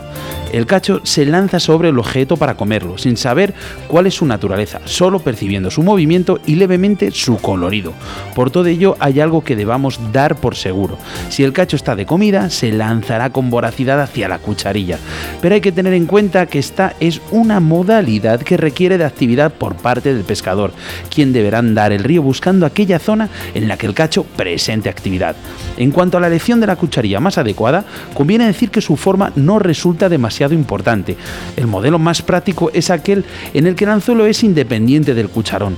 El 0.57 0.65
cacho 0.65 1.03
se 1.03 1.27
lanza 1.27 1.61
sobre 1.61 1.91
el 1.91 1.99
objeto 1.99 2.39
para 2.39 2.55
comerlo, 2.55 2.97
sin 2.97 3.19
saber 3.19 3.53
cuál 3.89 4.07
es 4.07 4.15
su 4.15 4.25
naturaleza, 4.25 4.81
solo 4.87 5.19
percibiendo 5.19 5.71
su 5.71 5.83
movimiento 5.83 6.41
y 6.47 6.55
levemente 6.55 7.11
su 7.11 7.37
colorido. 7.37 7.93
Por 8.35 8.51
todo 8.51 8.65
ello 8.65 8.97
hay 8.99 9.21
algo 9.21 9.45
que 9.45 9.55
debamos 9.55 10.01
dar 10.15 10.37
por 10.37 10.57
seguro. 10.57 10.97
Si 11.29 11.45
el 11.45 11.53
cacho 11.53 11.77
está 11.77 11.95
de 11.95 12.07
comida, 12.07 12.49
se 12.49 12.73
lanzará 12.73 13.29
con 13.29 13.51
voracidad 13.51 14.01
hacia 14.01 14.29
la 14.29 14.39
cucharilla. 14.39 14.99
Pero 15.43 15.57
hay 15.57 15.61
que 15.61 15.73
tener 15.73 15.93
en 15.93 16.07
cuenta 16.07 16.47
que 16.47 16.59
esta 16.59 16.95
es 17.01 17.21
una 17.33 17.61
modalidad 17.61 18.41
que 18.41 18.57
requiere 18.57 18.97
de 18.97 19.05
actividad 19.05 19.53
por 19.53 19.77
parte 19.77 20.15
del 20.15 20.25
pescador, 20.25 20.73
quien 21.15 21.35
deberá 21.35 21.59
andar 21.59 21.93
el 21.93 22.03
río 22.03 22.23
buscando 22.23 22.65
aquella 22.65 22.99
zona 22.99 23.29
en 23.53 23.69
la 23.69 23.77
que 23.77 23.89
el 23.89 23.93
cacho 23.93 24.25
presente 24.25 24.89
actividad. 24.89 25.37
En 25.77 25.91
cuanto 25.91 26.17
a 26.17 26.21
la 26.23 26.29
elección 26.29 26.61
de 26.61 26.67
la 26.67 26.77
cucharilla 26.77 27.21
más 27.21 27.37
adecuada, 27.37 27.85
conviene 28.15 28.47
decir 28.47 28.71
que 28.71 28.81
su 28.81 28.97
forma 28.97 29.33
no 29.37 29.59
resulta 29.59 30.09
demasiado 30.09 30.46
importante. 30.55 31.17
El 31.57 31.67
modelo 31.67 31.99
más 31.99 32.23
práctico 32.23 32.71
es 32.73 32.91
aquel 32.91 33.25
en 33.55 33.67
el 33.67 33.75
que 33.75 33.85
el 33.85 33.91
anzuelo 33.91 34.27
es 34.27 34.43
independiente 34.43 35.15
del 35.15 35.29
cucharón. 35.29 35.77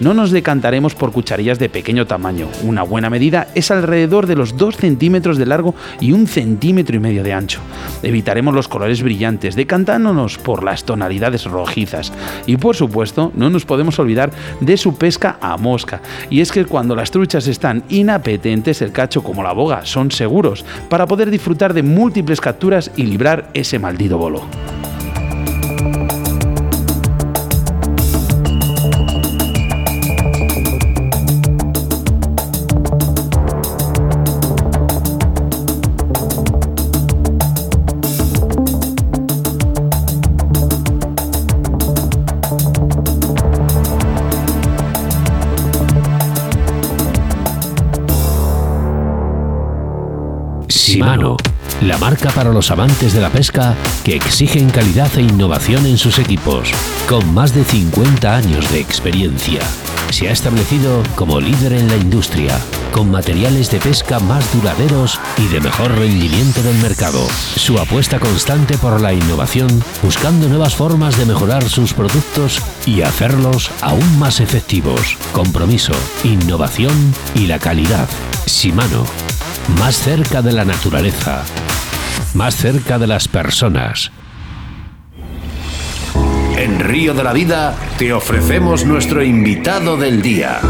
No 0.00 0.14
nos 0.14 0.30
decantaremos 0.30 0.94
por 0.94 1.12
cucharillas 1.12 1.58
de 1.58 1.68
pequeño 1.68 2.06
tamaño. 2.06 2.48
Una 2.62 2.82
buena 2.82 3.10
medida 3.10 3.48
es 3.54 3.70
alrededor 3.70 4.26
de 4.26 4.34
los 4.34 4.56
2 4.56 4.76
centímetros 4.76 5.36
de 5.36 5.44
largo 5.44 5.74
y 6.00 6.12
un 6.12 6.26
centímetro 6.26 6.96
y 6.96 7.00
medio 7.00 7.22
de 7.22 7.34
ancho. 7.34 7.60
Evitaremos 8.02 8.54
los 8.54 8.66
colores 8.66 9.02
brillantes, 9.02 9.56
decantándonos 9.56 10.38
por 10.38 10.64
las 10.64 10.84
tonalidades 10.84 11.44
rojizas. 11.44 12.14
Y 12.46 12.56
por 12.56 12.76
supuesto, 12.76 13.30
no 13.34 13.50
nos 13.50 13.66
podemos 13.66 13.98
olvidar 13.98 14.30
de 14.60 14.78
su 14.78 14.96
pesca 14.96 15.36
a 15.38 15.58
mosca. 15.58 16.00
Y 16.30 16.40
es 16.40 16.50
que 16.50 16.64
cuando 16.64 16.96
las 16.96 17.10
truchas 17.10 17.46
están 17.46 17.84
inapetentes, 17.90 18.80
el 18.80 18.92
cacho 18.92 19.22
como 19.22 19.42
la 19.42 19.52
boga 19.52 19.84
son 19.84 20.10
seguros 20.10 20.64
para 20.88 21.06
poder 21.06 21.30
disfrutar 21.30 21.74
de 21.74 21.82
múltiples 21.82 22.40
capturas 22.40 22.90
y 22.96 23.02
librar 23.02 23.50
ese 23.52 23.78
maldito 23.78 24.16
bolo. 24.16 24.46
Marca 52.20 52.34
para 52.34 52.52
los 52.52 52.70
amantes 52.70 53.14
de 53.14 53.20
la 53.20 53.30
pesca 53.30 53.74
que 54.04 54.14
exigen 54.14 54.68
calidad 54.68 55.10
e 55.16 55.22
innovación 55.22 55.86
en 55.86 55.96
sus 55.96 56.18
equipos. 56.18 56.70
Con 57.08 57.32
más 57.32 57.54
de 57.54 57.64
50 57.64 58.36
años 58.36 58.70
de 58.70 58.80
experiencia, 58.80 59.60
se 60.10 60.28
ha 60.28 60.32
establecido 60.32 61.02
como 61.14 61.40
líder 61.40 61.72
en 61.72 61.88
la 61.88 61.96
industria, 61.96 62.58
con 62.92 63.10
materiales 63.10 63.70
de 63.70 63.78
pesca 63.78 64.18
más 64.18 64.44
duraderos 64.52 65.18
y 65.38 65.46
de 65.48 65.60
mejor 65.60 65.92
rendimiento 65.92 66.62
del 66.62 66.76
mercado. 66.78 67.26
Su 67.56 67.78
apuesta 67.78 68.18
constante 68.18 68.76
por 68.76 69.00
la 69.00 69.14
innovación, 69.14 69.82
buscando 70.02 70.48
nuevas 70.48 70.74
formas 70.74 71.16
de 71.16 71.26
mejorar 71.26 71.68
sus 71.68 71.94
productos 71.94 72.60
y 72.86 73.02
hacerlos 73.02 73.70
aún 73.80 74.18
más 74.18 74.40
efectivos. 74.40 75.16
Compromiso, 75.32 75.92
innovación 76.24 77.14
y 77.34 77.46
la 77.46 77.58
calidad. 77.58 78.08
Shimano 78.46 79.04
más 79.78 79.96
cerca 79.96 80.42
de 80.42 80.52
la 80.52 80.64
naturaleza, 80.64 81.44
más 82.34 82.56
cerca 82.56 82.98
de 82.98 83.06
las 83.06 83.28
personas. 83.28 84.10
En 86.56 86.80
Río 86.80 87.14
de 87.14 87.24
la 87.24 87.32
Vida 87.32 87.74
te 87.98 88.12
ofrecemos 88.12 88.84
nuestro 88.84 89.22
invitado 89.22 89.96
del 89.96 90.20
día. 90.20 90.60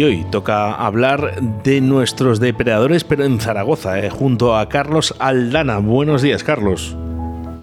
Y 0.00 0.04
hoy 0.04 0.24
toca 0.30 0.72
hablar 0.72 1.42
de 1.62 1.82
nuestros 1.82 2.40
depredadores, 2.40 3.04
pero 3.04 3.22
en 3.24 3.38
Zaragoza, 3.38 3.98
eh, 3.98 4.08
junto 4.08 4.56
a 4.56 4.66
Carlos 4.66 5.14
Aldana. 5.18 5.76
Buenos 5.76 6.22
días, 6.22 6.42
Carlos. 6.42 6.96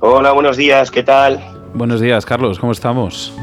Hola, 0.01 0.33
buenos 0.33 0.55
días, 0.55 0.91
¿qué 0.91 1.01
tal? 1.01 1.43
Buenos 1.73 1.99
días, 1.99 2.27
Carlos, 2.27 2.59
¿cómo 2.59 2.73
estamos? 2.73 3.33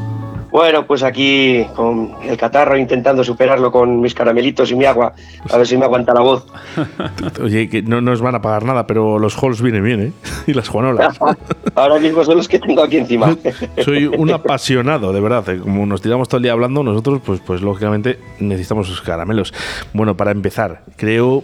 Bueno, 0.55 0.87
pues 0.87 1.03
aquí 1.03 1.67
con 1.75 2.13
el 2.23 2.37
catarro 2.37 2.79
intentando 2.79 3.25
superarlo 3.25 3.73
con 3.73 4.01
mis 4.01 4.15
caramelitos 4.15 4.71
y 4.71 4.77
mi 4.77 4.85
agua, 4.85 5.13
a 5.51 5.57
ver 5.57 5.67
si 5.67 5.77
me 5.77 5.85
aguanta 5.85 6.15
la 6.15 6.21
voz. 6.21 6.47
Oye, 7.43 7.69
que 7.69 7.83
no 7.83 8.01
nos 8.01 8.21
van 8.21 8.37
a 8.37 8.41
pagar 8.41 8.65
nada, 8.65 8.87
pero 8.87 9.19
los 9.19 9.37
halls 9.37 9.61
vienen 9.61 9.83
bien, 9.83 10.01
¿eh? 10.01 10.13
Y 10.47 10.55
las 10.55 10.69
juanolas. 10.69 11.19
Ahora 11.75 11.99
mismo 11.99 12.23
son 12.23 12.37
los 12.37 12.47
que 12.47 12.61
tengo 12.61 12.85
aquí 12.85 12.99
encima. 12.99 13.37
Soy 13.85 14.07
un 14.07 14.31
apasionado, 14.31 15.13
de 15.13 15.21
verdad. 15.21 15.49
¿eh? 15.49 15.59
Como 15.59 15.87
nos 15.87 16.03
tiramos 16.03 16.29
todo 16.29 16.37
el 16.37 16.45
día 16.45 16.53
hablando, 16.53 16.85
nosotros, 16.85 17.21
pues, 17.27 17.41
pues 17.45 17.61
lógicamente 17.61 18.21
necesitamos 18.39 18.87
esos 18.87 19.01
caramelos. 19.01 19.53
Bueno, 19.93 20.17
para 20.17 20.31
empezar, 20.31 20.85
creo 20.95 21.43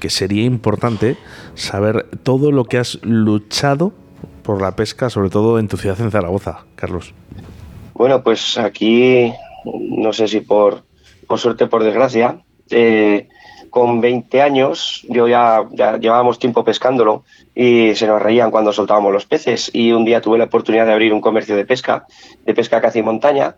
que 0.00 0.08
sería 0.08 0.44
importante 0.44 1.18
saber 1.56 2.06
todo 2.22 2.50
lo 2.52 2.64
que 2.64 2.78
has 2.78 3.00
luchado 3.02 3.92
por 4.42 4.62
la 4.62 4.74
pesca, 4.76 5.10
sobre 5.10 5.28
todo 5.28 5.58
en 5.58 5.68
tu 5.68 5.76
ciudad 5.76 6.00
en 6.00 6.10
Zaragoza, 6.10 6.60
Carlos. 6.74 7.12
Bueno, 7.96 8.22
pues 8.22 8.58
aquí, 8.58 9.32
no 9.64 10.12
sé 10.12 10.28
si 10.28 10.40
por, 10.40 10.84
por 11.26 11.38
suerte 11.38 11.64
o 11.64 11.70
por 11.70 11.82
desgracia, 11.82 12.42
eh, 12.68 13.28
con 13.70 14.00
20 14.00 14.42
años, 14.42 15.04
yo 15.08 15.28
ya, 15.28 15.66
llevábamos 15.98 16.38
tiempo 16.38 16.62
pescándolo 16.62 17.24
y 17.54 17.94
se 17.94 18.06
nos 18.06 18.20
reían 18.20 18.50
cuando 18.50 18.72
soltábamos 18.72 19.12
los 19.12 19.24
peces. 19.24 19.70
Y 19.72 19.92
un 19.92 20.04
día 20.04 20.20
tuve 20.20 20.36
la 20.38 20.44
oportunidad 20.44 20.86
de 20.86 20.92
abrir 20.92 21.12
un 21.12 21.22
comercio 21.22 21.56
de 21.56 21.64
pesca, 21.64 22.06
de 22.44 22.54
pesca 22.54 22.82
y 22.94 23.02
montaña. 23.02 23.56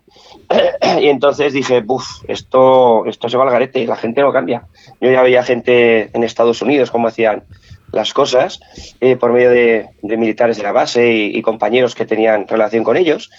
y 1.01 1.07
entonces 1.07 1.51
dije, 1.51 1.81
buf, 1.81 2.05
esto, 2.27 3.05
esto 3.07 3.27
se 3.27 3.37
va 3.37 3.43
al 3.43 3.51
garete, 3.51 3.85
la 3.85 3.97
gente 3.97 4.21
no 4.21 4.31
cambia. 4.31 4.67
Yo 5.01 5.11
ya 5.11 5.21
veía 5.21 5.43
gente 5.43 6.09
en 6.13 6.23
Estados 6.23 6.61
Unidos 6.61 6.91
cómo 6.91 7.07
hacían 7.07 7.43
las 7.91 8.13
cosas 8.13 8.59
eh, 9.01 9.15
por 9.15 9.31
medio 9.33 9.49
de, 9.49 9.89
militares 10.01 10.57
de 10.57 10.63
la 10.63 10.71
base 10.71 11.11
y, 11.11 11.41
compañeros 11.41 11.95
que 11.95 12.05
tenían 12.05 12.47
relación 12.47 12.83
con 12.83 12.97
ellos. 12.97 13.29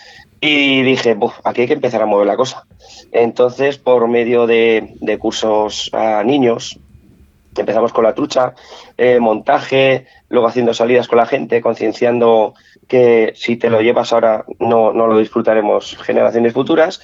Y 0.40 0.82
dije, 0.82 1.16
aquí 1.44 1.62
hay 1.62 1.66
que 1.66 1.74
empezar 1.74 2.02
a 2.02 2.06
mover 2.06 2.26
la 2.26 2.36
cosa. 2.36 2.64
Entonces, 3.12 3.78
por 3.78 4.08
medio 4.08 4.46
de, 4.46 5.18
cursos 5.20 5.90
a 5.92 6.22
niños, 6.24 6.78
empezamos 7.56 7.92
con 7.92 8.04
la 8.04 8.14
trucha, 8.14 8.54
eh, 8.96 9.20
montaje, 9.20 10.06
luego 10.28 10.46
haciendo 10.46 10.72
salidas 10.72 11.08
con 11.08 11.18
la 11.18 11.26
gente, 11.26 11.60
concienciando 11.60 12.54
que 12.88 13.32
si 13.36 13.56
te 13.56 13.70
lo 13.70 13.82
llevas 13.82 14.12
ahora 14.12 14.44
no, 14.58 14.92
no 14.92 15.06
lo 15.06 15.18
disfrutaremos 15.18 15.96
generaciones 15.98 16.52
futuras 16.52 17.00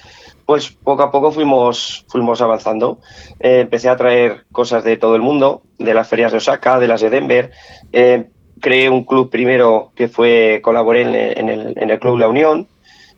pues 0.47 0.71
poco 0.71 1.03
a 1.03 1.11
poco 1.11 1.33
fuimos, 1.33 2.05
fuimos 2.07 2.41
avanzando. 2.41 2.99
Eh, 3.41 3.59
empecé 3.59 3.89
a 3.89 3.97
traer 3.97 4.45
cosas 4.53 4.85
de 4.85 4.95
todo 4.95 5.17
el 5.17 5.21
mundo, 5.21 5.61
de 5.77 5.93
las 5.93 6.07
ferias 6.07 6.31
de 6.31 6.37
Osaka, 6.37 6.79
de 6.79 6.87
las 6.87 7.01
de 7.01 7.09
Denver. 7.09 7.51
Eh, 7.91 8.29
creé 8.61 8.89
un 8.89 9.03
club 9.03 9.29
primero 9.29 9.91
que 9.93 10.07
fue, 10.07 10.61
colaboré 10.63 11.01
en, 11.01 11.49
el, 11.49 11.73
en 11.77 11.89
el 11.89 11.99
Club 11.99 12.17
La 12.17 12.29
Unión, 12.29 12.65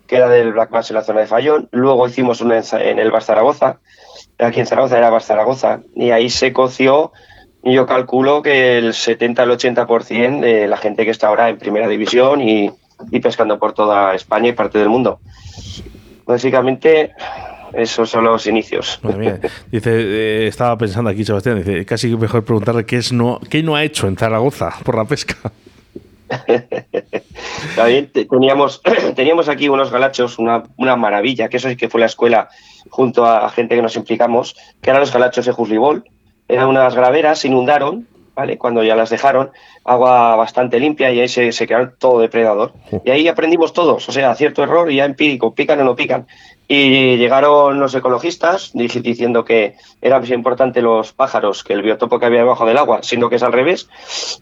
que 0.10 0.16
era 0.16 0.28
del 0.28 0.54
Black 0.54 0.72
Bass 0.72 0.90
en 0.90 0.96
la 0.96 1.04
zona 1.04 1.22
de 1.22 1.28
Fallón. 1.28 1.70
Luego 1.72 2.08
hicimos 2.08 2.42
una 2.42 2.60
en 2.60 3.00
el 3.00 3.12
Bar 3.12 3.22
Zaragoza, 3.22 3.80
aquí 4.40 4.60
en 4.60 4.66
Zaragoza 4.66 4.98
era 4.98 5.12
Bar 5.12 5.22
Zaragoza, 5.22 5.82
y 5.96 6.10
ahí 6.10 6.32
se 6.32 6.52
coció, 6.52 7.12
yo 7.64 7.86
calculo 7.86 8.42
que 8.42 8.80
el 8.80 8.96
70 8.96 9.44
al 9.44 9.52
80% 9.52 10.40
de 10.40 10.68
la 10.68 10.78
gente 10.78 11.06
que 11.06 11.12
está 11.12 11.28
ahora 11.28 11.50
en 11.50 11.60
primera 11.60 11.88
división 11.88 12.42
y, 12.42 12.72
pescando 13.22 13.60
por 13.60 13.74
toda 13.74 14.16
España 14.16 14.50
y 14.50 14.54
parte 14.54 14.80
del 14.80 14.90
mundo. 14.90 15.20
Básicamente, 16.26 17.12
esos 17.74 18.10
son 18.10 18.24
los 18.24 18.48
inicios. 18.48 19.00
Dice, 19.72 19.92
eh, 19.94 20.48
estaba 20.48 20.76
pensando 20.76 21.12
aquí, 21.12 21.24
Sebastián, 21.24 21.60
dice, 21.60 21.86
casi 21.86 22.16
mejor 22.16 22.44
preguntarle 22.44 22.84
qué, 22.84 22.98
es 22.98 23.14
no, 23.14 23.40
qué 23.48 23.62
no 23.62 23.76
ha 23.76 23.84
hecho 23.84 24.08
en 24.08 24.18
Zaragoza 24.18 24.74
por 24.84 24.96
la 24.96 25.06
pesca. 25.06 25.36
teníamos, 28.30 28.82
teníamos 29.16 29.50
aquí 29.50 29.70
unos 29.70 29.92
galachos, 29.92 30.40
una, 30.40 30.64
una, 30.78 30.96
maravilla, 30.96 31.50
que 31.50 31.58
eso 31.58 31.70
sí 31.70 31.76
que 31.76 31.90
fue 31.90 32.00
la 32.00 32.08
escuela 32.08 32.50
junto 32.90 33.26
a 33.26 33.50
gente 33.50 33.76
que 33.76 33.82
nos 33.82 33.96
implicamos, 33.96 34.56
que 34.82 34.90
eran 34.90 35.02
los 35.02 35.14
galachos 35.14 35.46
de 35.46 35.52
Juslibol. 35.52 36.04
Eran 36.48 36.68
unas 36.68 36.96
graveras, 36.96 37.40
se 37.40 37.48
inundaron, 37.48 38.08
¿vale? 38.36 38.58
Cuando 38.58 38.84
ya 38.84 38.96
las 38.96 39.10
dejaron, 39.10 39.52
agua 39.84 40.36
bastante 40.36 40.80
limpia 40.80 41.12
y 41.12 41.20
ahí 41.20 41.28
se, 41.28 41.52
se 41.52 41.68
quedaron 41.68 41.94
todo 42.00 42.20
depredador. 42.20 42.74
Y 43.04 43.12
ahí 43.12 43.28
aprendimos 43.28 43.74
todos, 43.74 44.08
o 44.08 44.12
sea, 44.12 44.34
cierto 44.36 44.64
error 44.64 44.92
y 44.92 44.96
ya 44.96 45.06
empírico, 45.06 45.54
pican 45.54 45.80
o 45.82 45.84
no 45.84 45.96
pican. 45.96 46.26
Y 46.72 47.18
llegaron 47.18 47.80
los 47.80 47.96
ecologistas 47.96 48.72
diciendo 48.74 49.44
que 49.44 49.76
era 50.02 50.20
más 50.20 50.30
importante 50.30 50.84
los 50.84 51.14
pájaros 51.14 51.64
que 51.64 51.74
el 51.74 51.82
biotopo 51.82 52.20
que 52.20 52.28
había 52.28 52.40
debajo 52.40 52.66
del 52.66 52.78
agua, 52.78 53.00
sino 53.02 53.28
que 53.28 53.38
es 53.38 53.44
al 53.44 53.54
revés, 53.54 53.90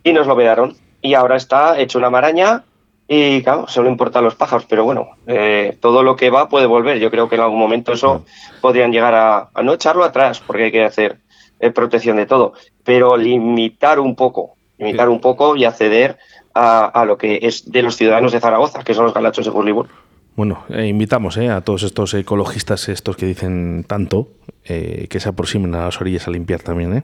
y 0.03 0.12
nos 0.12 0.27
lo 0.27 0.36
vedaron. 0.36 0.75
Y 1.01 1.13
ahora 1.13 1.36
está 1.36 1.80
hecho 1.80 2.00
una 2.00 2.10
maraña 2.10 2.63
y 3.08 3.42
claro, 3.42 3.68
solo 3.68 3.89
importan 3.89 4.24
los 4.24 4.36
pájaros, 4.36 4.66
pero 4.68 4.84
bueno, 4.84 5.10
eh, 5.27 5.77
todo 5.80 6.04
lo 6.04 6.16
que 6.16 6.30
va 6.30 6.50
puede 6.50 6.66
volver. 6.66 7.00
Yo 7.00 7.10
creo 7.10 7.30
que 7.30 7.36
en 7.36 7.42
algún 7.42 7.60
momento 7.60 7.94
eso 7.94 8.25
podrían 8.62 8.92
llegar 8.92 9.13
a, 9.13 9.50
a 9.54 9.63
no 9.63 9.74
echarlo 9.74 10.04
atrás, 10.04 10.42
porque 10.46 10.66
hay 10.66 10.72
que 10.72 10.84
hacer 10.84 11.20
eh, 11.60 11.72
protección 11.72 12.18
de 12.18 12.25
todo, 12.25 12.54
pero 12.84 13.16
limitar 13.16 14.00
un 14.00 14.15
poco 14.15 14.58
imitar 14.78 15.10
un 15.10 15.19
poco 15.19 15.56
y 15.56 15.65
acceder 15.65 16.17
a, 16.54 17.06
lo 17.06 17.19
que 17.19 17.39
es 17.43 17.72
de 17.72 17.84
los 17.84 17.98
ciudadanos 17.98 18.32
de 18.32 18.39
Zaragoza, 18.39 18.84
que 18.84 18.95
son 18.95 19.06
los 19.06 19.13
galachos 19.13 19.45
de 19.45 19.52
Burlibur. 19.52 19.89
Bueno, 20.36 20.63
eh, 20.69 20.88
invitamos 20.88 21.38
eh, 21.38 21.50
a 21.50 21.62
todos 21.62 21.84
estos 21.84 22.15
ecologistas, 22.15 22.89
estos 22.89 23.15
que 23.15 23.28
dicen 23.28 23.86
tanto, 23.88 24.30
eh, 24.65 25.08
que 25.08 25.19
se 25.19 25.30
aproximen 25.30 25.76
a 25.76 25.86
las 25.86 26.02
orillas 26.02 26.28
a 26.28 26.32
limpiar 26.32 26.63
también. 26.63 26.98
¿eh? 26.98 27.04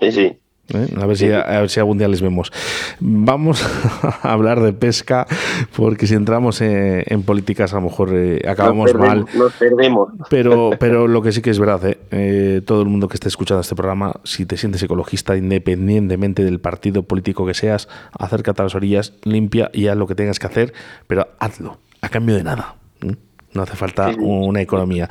Sí, 0.00 0.12
sí. 0.12 0.38
¿Eh? 0.72 0.88
A, 1.00 1.06
ver 1.06 1.16
si, 1.16 1.30
a 1.30 1.60
ver 1.60 1.70
si 1.70 1.80
algún 1.80 1.98
día 1.98 2.08
les 2.08 2.22
vemos. 2.22 2.52
Vamos 3.00 3.64
a 4.22 4.32
hablar 4.32 4.60
de 4.60 4.72
pesca, 4.72 5.26
porque 5.76 6.06
si 6.06 6.14
entramos 6.14 6.60
en, 6.60 7.22
políticas 7.22 7.72
a 7.72 7.76
lo 7.76 7.82
mejor 7.82 8.10
eh, 8.14 8.42
acabamos 8.48 8.94
mal. 8.94 9.26
Nos 9.34 9.52
perdemos. 9.54 10.08
Pero, 10.30 10.70
pero 10.78 11.08
lo 11.08 11.22
que 11.22 11.32
sí 11.32 11.42
que 11.42 11.50
es 11.50 11.58
verdad, 11.58 11.96
¿eh? 12.10 12.62
todo 12.64 12.82
el 12.82 12.88
mundo 12.88 13.08
que 13.08 13.14
esté 13.14 13.28
escuchando 13.28 13.60
este 13.60 13.74
programa, 13.74 14.14
si 14.24 14.46
te 14.46 14.56
sientes 14.56 14.82
ecologista, 14.82 15.36
independientemente 15.36 16.44
del 16.44 16.60
partido 16.60 17.02
político 17.02 17.46
que 17.46 17.54
seas, 17.54 17.88
acércate 18.18 18.62
a 18.62 18.64
las 18.64 18.74
orillas, 18.74 19.14
limpia 19.22 19.70
y 19.72 19.88
haz 19.88 19.96
lo 19.96 20.06
que 20.06 20.14
tengas 20.14 20.38
que 20.38 20.46
hacer, 20.46 20.72
pero 21.06 21.28
hazlo, 21.38 21.78
a 22.00 22.08
cambio 22.08 22.36
de 22.36 22.44
nada. 22.44 22.76
No 23.54 23.62
hace 23.62 23.76
falta 23.76 24.08
una 24.18 24.60
economía. 24.60 25.08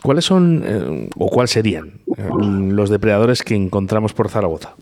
¿Cuáles 0.00 0.24
son 0.24 0.62
eh, 0.64 1.10
o 1.18 1.28
cuáles 1.28 1.50
serían 1.50 2.00
eh, 2.16 2.28
los 2.32 2.90
depredadores 2.90 3.42
que 3.42 3.56
encontramos 3.56 4.12
por 4.12 4.28
Zaragoza? 4.28 4.74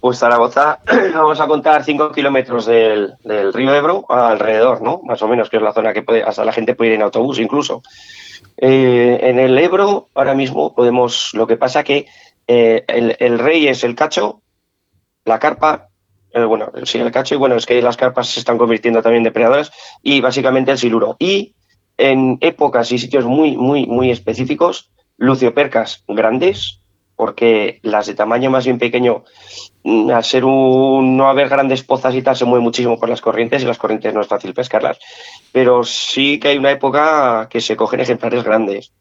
Pues 0.00 0.18
Zaragoza, 0.18 0.80
vamos 1.14 1.40
a 1.40 1.46
contar 1.46 1.84
5 1.84 2.10
kilómetros 2.12 2.64
del, 2.64 3.12
río 3.52 3.74
Ebro 3.74 4.06
alrededor, 4.08 4.80
¿no? 4.80 5.02
Más 5.04 5.20
o 5.20 5.28
menos, 5.28 5.50
que 5.50 5.58
es 5.58 5.62
la 5.62 5.74
zona 5.74 5.92
que 5.92 6.00
puede, 6.00 6.22
hasta 6.22 6.44
la 6.46 6.52
gente 6.52 6.74
puede 6.74 6.90
ir 6.90 6.96
en 6.96 7.02
autobús 7.02 7.38
incluso. 7.38 7.82
Eh, 8.56 9.18
en 9.20 9.38
el 9.38 9.58
Ebro, 9.58 10.08
ahora 10.14 10.34
mismo 10.34 10.74
podemos, 10.74 11.34
lo 11.34 11.46
que 11.46 11.58
pasa 11.58 11.84
que 11.84 12.06
el, 12.46 13.16
el, 13.18 13.38
rey 13.38 13.68
es 13.68 13.84
el 13.84 13.94
cacho, 13.94 14.40
la 15.26 15.38
carpa, 15.38 15.88
bueno, 16.34 16.72
sí, 16.84 16.98
el 16.98 17.12
cacho, 17.12 17.34
y 17.34 17.38
bueno, 17.38 17.56
es 17.56 17.66
que 17.66 17.80
las 17.82 17.96
carpas 17.98 18.28
se 18.28 18.40
están 18.40 18.56
convirtiendo 18.56 19.02
también 19.02 19.20
en 19.20 19.24
depredadoras, 19.24 19.70
y 20.02 20.22
básicamente 20.22 20.70
el 20.70 20.78
siluro. 20.78 21.16
Y 21.18 21.54
en 21.96 22.38
épocas 22.40 22.90
y 22.92 22.98
sitios 22.98 23.24
muy, 23.24 23.56
muy, 23.56 23.86
muy 23.86 24.10
específicos, 24.10 24.90
luciopercas 25.16 26.04
grandes, 26.08 26.80
porque 27.16 27.78
las 27.82 28.06
de 28.06 28.14
tamaño 28.14 28.50
más 28.50 28.64
bien 28.64 28.78
pequeño, 28.78 29.24
mm, 29.84 30.10
al 30.10 30.24
ser 30.24 30.44
un, 30.44 31.16
no 31.16 31.28
haber 31.28 31.48
grandes 31.48 31.82
pozas 31.84 32.14
y 32.14 32.22
tal, 32.22 32.36
se 32.36 32.44
mueve 32.44 32.64
muchísimo 32.64 32.98
por 32.98 33.08
las 33.08 33.20
corrientes 33.20 33.62
y 33.62 33.66
las 33.66 33.78
corrientes 33.78 34.12
no 34.12 34.20
es 34.20 34.26
fácil 34.26 34.54
pescarlas. 34.54 34.98
Pero 35.52 35.84
sí 35.84 36.40
que 36.40 36.48
hay 36.48 36.58
una 36.58 36.72
época 36.72 37.48
que 37.48 37.60
se 37.60 37.76
cogen 37.76 38.00
ejemplares 38.00 38.42
grandes. 38.42 38.92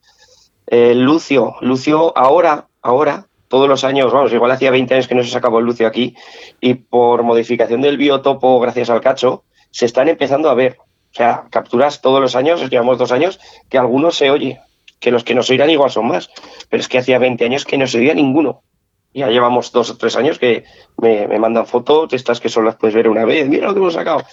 El 0.68 1.02
lucio, 1.02 1.56
lucio 1.62 2.16
ahora, 2.18 2.68
ahora, 2.82 3.28
todos 3.48 3.68
los 3.68 3.84
años, 3.84 4.12
vamos, 4.12 4.34
igual 4.34 4.52
hacía 4.52 4.72
20 4.72 4.94
años 4.94 5.08
que 5.08 5.16
no 5.16 5.24
se 5.24 5.30
sacaba 5.30 5.60
el 5.60 5.66
lucio 5.66 5.88
aquí 5.88 6.16
y 6.60 6.74
por 6.76 7.24
modificación 7.24 7.82
del 7.82 7.98
biotopo 7.98 8.60
gracias 8.60 8.90
al 8.90 9.02
cacho, 9.02 9.44
se 9.70 9.86
están 9.86 10.08
empezando 10.08 10.50
a 10.50 10.54
ver. 10.54 10.78
O 11.14 11.16
sea, 11.16 11.44
capturas 11.52 12.02
todos 12.02 12.20
los 12.20 12.36
años, 12.36 12.68
llevamos 12.72 12.98
dos 12.98 13.12
años, 13.12 13.40
que 13.70 13.78
algunos 13.78 14.16
se 14.16 14.32
oye, 14.32 14.60
que 15.00 15.12
los 15.12 15.24
que 15.24 15.36
nos 15.36 15.48
oirán 15.52 15.70
igual 15.70 15.92
son 15.92 16.08
más, 16.08 16.32
pero 16.70 16.82
es 16.82 16.88
que 16.88 16.98
hacía 16.98 17.20
20 17.20 17.46
años 17.46 17.66
que 17.66 17.78
no 17.78 17.86
se 17.86 18.00
oía 18.00 18.16
ninguno. 18.16 18.64
Ya 19.14 19.28
llevamos 19.28 19.72
dos 19.72 19.92
o 19.92 19.98
tres 19.98 20.16
años 20.16 20.40
que 20.40 20.64
me, 20.98 21.28
mandan 21.38 21.68
fotos 21.68 22.14
estas 22.14 22.40
que 22.40 22.50
solo 22.50 22.66
las 22.66 22.78
puedes 22.78 22.96
ver 22.96 23.08
una 23.08 23.26
vez, 23.26 23.48
mira 23.48 23.68
lo 23.68 23.74
que 23.74 23.80
hemos 23.80 23.94
sacado. 23.94 24.24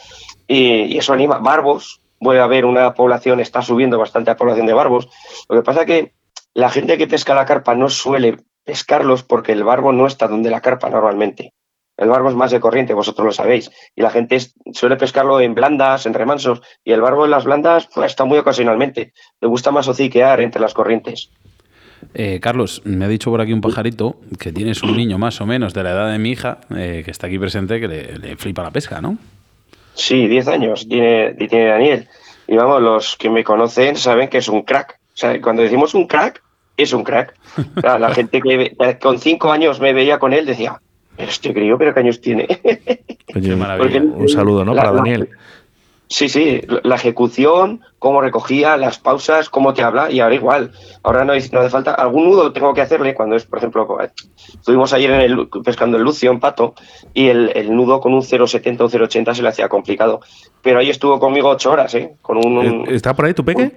Y, 0.48 0.96
eso 0.96 1.12
anima. 1.12 1.36
Barbos, 1.36 2.00
vuelve 2.18 2.40
a 2.40 2.44
haber 2.44 2.64
una 2.64 2.94
población, 2.94 3.40
está 3.40 3.60
subiendo 3.60 3.98
bastante 3.98 4.30
la 4.30 4.38
población 4.38 4.66
de 4.66 4.72
barbos. 4.72 5.10
Lo 5.50 5.56
que 5.56 5.62
pasa 5.62 5.84
que 5.84 6.14
la 6.54 6.70
gente 6.70 6.96
que 6.96 7.06
pesca 7.06 7.34
la 7.34 7.44
carpa 7.44 7.74
no 7.74 7.90
suele 7.90 8.38
pescarlos 8.64 9.22
porque 9.22 9.52
el 9.52 9.64
barbo 9.64 9.92
no 9.92 10.06
está 10.06 10.28
donde 10.28 10.48
la 10.48 10.62
carpa 10.62 10.88
normalmente. 10.88 11.52
El 12.00 12.08
barbo 12.08 12.30
es 12.30 12.34
más 12.34 12.50
de 12.50 12.60
corriente, 12.60 12.94
vosotros 12.94 13.26
lo 13.26 13.32
sabéis. 13.32 13.70
Y 13.94 14.00
la 14.00 14.08
gente 14.08 14.38
suele 14.72 14.96
pescarlo 14.96 15.38
en 15.38 15.54
blandas, 15.54 16.06
en 16.06 16.14
remansos. 16.14 16.62
Y 16.82 16.92
el 16.92 17.02
barbo 17.02 17.26
en 17.26 17.30
las 17.30 17.44
blandas 17.44 17.88
pues, 17.94 18.06
está 18.06 18.24
muy 18.24 18.38
ocasionalmente. 18.38 19.12
Le 19.38 19.48
gusta 19.48 19.70
más 19.70 19.86
hociquear 19.86 20.40
entre 20.40 20.62
las 20.62 20.72
corrientes. 20.72 21.30
Eh, 22.14 22.40
Carlos, 22.40 22.80
me 22.86 23.04
ha 23.04 23.08
dicho 23.08 23.30
por 23.30 23.42
aquí 23.42 23.52
un 23.52 23.60
pajarito 23.60 24.16
que 24.38 24.50
tienes 24.50 24.82
un 24.82 24.96
niño 24.96 25.18
más 25.18 25.42
o 25.42 25.46
menos 25.46 25.74
de 25.74 25.82
la 25.82 25.90
edad 25.90 26.10
de 26.10 26.18
mi 26.18 26.30
hija, 26.30 26.60
eh, 26.74 27.02
que 27.04 27.10
está 27.10 27.26
aquí 27.26 27.38
presente, 27.38 27.78
que 27.78 27.86
le, 27.86 28.36
flipa 28.38 28.62
la 28.62 28.70
pesca, 28.70 29.02
¿no? 29.02 29.18
Sí, 29.92 30.26
10 30.26 30.48
años 30.48 30.88
tiene, 30.88 31.34
tiene 31.34 31.66
Daniel. 31.66 32.08
Y 32.48 32.56
vamos, 32.56 32.80
los 32.80 33.16
que 33.16 33.28
me 33.28 33.44
conocen 33.44 33.96
saben 33.96 34.30
que 34.30 34.38
es 34.38 34.48
un 34.48 34.62
crack. 34.62 34.98
O 35.12 35.16
sea, 35.16 35.38
cuando 35.42 35.60
decimos 35.60 35.92
un 35.92 36.06
crack, 36.06 36.42
es 36.78 36.94
un 36.94 37.04
crack. 37.04 37.34
la 37.82 38.10
gente 38.14 38.40
que 38.40 38.98
con 38.98 39.18
5 39.18 39.52
años 39.52 39.80
me 39.80 39.92
veía 39.92 40.18
con 40.18 40.32
él 40.32 40.46
decía, 40.46 40.80
este 41.24 41.52
crío, 41.52 41.78
pero 41.78 41.94
¿qué 41.94 42.00
años 42.00 42.20
tiene? 42.20 42.46
un 43.34 44.28
saludo, 44.28 44.64
¿no? 44.64 44.74
Para 44.74 44.92
Daniel. 44.92 45.28
Sí, 46.10 46.28
sí, 46.28 46.60
la 46.82 46.96
ejecución, 46.96 47.82
cómo 48.00 48.20
recogía, 48.20 48.76
las 48.76 48.98
pausas, 48.98 49.48
cómo 49.48 49.74
te 49.74 49.82
habla, 49.84 50.10
y 50.10 50.18
ahora 50.18 50.34
igual. 50.34 50.72
Ahora 51.04 51.24
no, 51.24 51.34
no 51.34 51.60
hace 51.60 51.70
falta. 51.70 51.94
Algún 51.94 52.24
nudo 52.24 52.52
tengo 52.52 52.74
que 52.74 52.80
hacerle 52.80 53.14
cuando 53.14 53.36
es, 53.36 53.46
por 53.46 53.58
ejemplo, 53.58 53.86
estuvimos 54.52 54.92
ayer 54.92 55.12
en 55.12 55.20
el, 55.20 55.48
pescando 55.64 55.98
el 55.98 56.02
Lucio 56.02 56.32
en 56.32 56.40
Pato, 56.40 56.74
y 57.14 57.28
el, 57.28 57.76
nudo 57.76 58.00
con 58.00 58.12
un 58.12 58.22
0,70 58.22 58.80
o 58.80 58.88
0,80 58.88 59.34
se 59.34 59.42
le 59.42 59.48
hacía 59.50 59.68
complicado. 59.68 60.20
Pero 60.62 60.80
ahí 60.80 60.90
estuvo 60.90 61.20
conmigo 61.20 61.48
ocho 61.48 61.70
horas, 61.70 61.94
¿eh? 61.94 62.16
Con 62.22 62.44
un, 62.44 62.88
¿Está 62.88 63.14
por 63.14 63.26
ahí 63.26 63.34
tu 63.34 63.44
peque? 63.44 63.70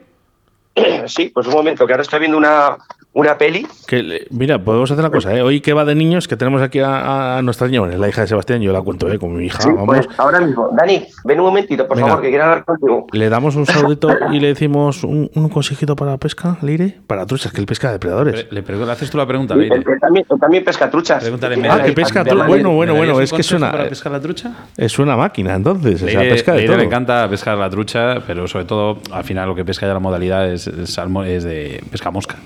sí, 1.05 1.29
pues 1.31 1.45
un 1.45 1.53
momento, 1.53 1.85
que 1.85 1.93
ahora 1.93 2.01
está 2.01 2.17
viendo 2.17 2.39
una, 2.39 2.77
una 3.15 3.37
peli. 3.37 3.65
Que, 3.85 4.01
le- 4.01 4.27
mira, 4.31 4.57
podemos 4.57 4.89
hacer 4.89 5.03
una 5.05 5.11
cosa, 5.11 5.35
¿eh? 5.35 5.41
Hoy 5.43 5.61
que 5.61 5.73
va 5.73 5.85
de 5.85 5.93
niños, 5.93 6.27
que 6.27 6.35
tenemos 6.35 6.61
aquí 6.63 6.79
a, 6.79 7.37
a 7.37 7.41
nuestra 7.43 7.67
niña, 7.67 7.81
bueno, 7.81 7.95
la 7.97 8.09
hija 8.09 8.21
de 8.21 8.27
Sebastián, 8.27 8.61
yo 8.61 8.73
la 8.73 8.81
cuento, 8.81 9.07
¿eh? 9.11 9.19
Como 9.19 9.35
mi 9.35 9.45
hija, 9.45 9.61
Sí, 9.61 9.69
vamos. 9.69 9.85
pues 9.85 10.07
ahora 10.19 10.41
mismo. 10.41 10.69
Dani, 10.75 11.05
ven 11.23 11.39
un 11.39 11.45
momentito, 11.45 11.87
por 11.87 11.95
Venga. 11.97 12.09
favor, 12.09 12.23
que 12.23 12.29
quiero 12.29 12.43
hablar 12.45 12.65
contigo. 12.65 13.05
Le 13.11 13.29
damos 13.29 13.55
un 13.55 13.65
saludito 13.67 14.09
y 14.31 14.39
le 14.39 14.47
decimos 14.47 15.03
un, 15.03 15.29
un 15.35 15.49
consejito 15.49 15.95
para 15.95 16.11
la 16.11 16.17
pesca, 16.17 16.57
Leire. 16.63 16.97
Para 17.05 17.25
truchas, 17.27 17.51
que 17.53 17.61
él 17.61 17.67
pesca 17.67 17.91
depredadores. 17.91 18.47
Le, 18.51 18.63
pregu- 18.63 18.83
le 18.85 18.91
haces 18.91 19.11
tú 19.11 19.17
la 19.19 19.27
pregunta, 19.27 19.55
Leire. 19.55 19.75
él 19.75 19.83
también, 20.01 20.25
él 20.29 20.39
también 20.39 20.63
pesca 20.65 20.89
truchas. 20.89 21.21
Pregúntale, 21.21 21.53
Tiene 21.55 21.69
¿me 21.69 21.73
Ah, 21.73 21.77
da- 21.77 21.83
que 21.85 21.91
pesca 21.93 22.21
ahí- 22.21 22.25
tru- 22.25 22.41
ahí- 22.41 22.47
bueno, 22.47 22.69
¿Me 22.69 22.75
bueno, 22.75 22.95
bueno, 22.95 23.19
es 23.21 23.29
que 23.29 23.35
consejo 23.37 23.59
suena- 23.59 23.71
para 23.71 23.89
pescar 23.89 24.11
la 24.11 24.19
trucha? 24.21 24.51
Es 24.75 24.97
una 24.97 25.15
máquina, 25.15 25.53
entonces. 25.53 26.01
o 26.01 26.07
sea, 26.07 26.19
Leire- 26.21 26.31
pesca 26.31 26.51
de 26.53 26.57
Leire 26.59 26.73
todo. 26.73 26.79
le 26.81 26.85
encanta 26.87 27.29
pescar 27.29 27.57
la 27.59 27.69
trucha, 27.69 28.21
pero 28.25 28.47
sobre 28.47 28.65
todo, 28.65 28.97
al 29.11 29.23
final, 29.23 29.47
lo 29.49 29.53
que 29.55 29.63
pesca 29.63 29.85
ya 29.85 29.93
la 29.93 29.99
modalidad 29.99 30.51
es, 30.51 30.65
es, 30.65 30.89
salmo- 30.97 31.23
es 31.23 31.43
de 31.43 31.83
pesca 31.91 32.09
mosca. 32.09 32.37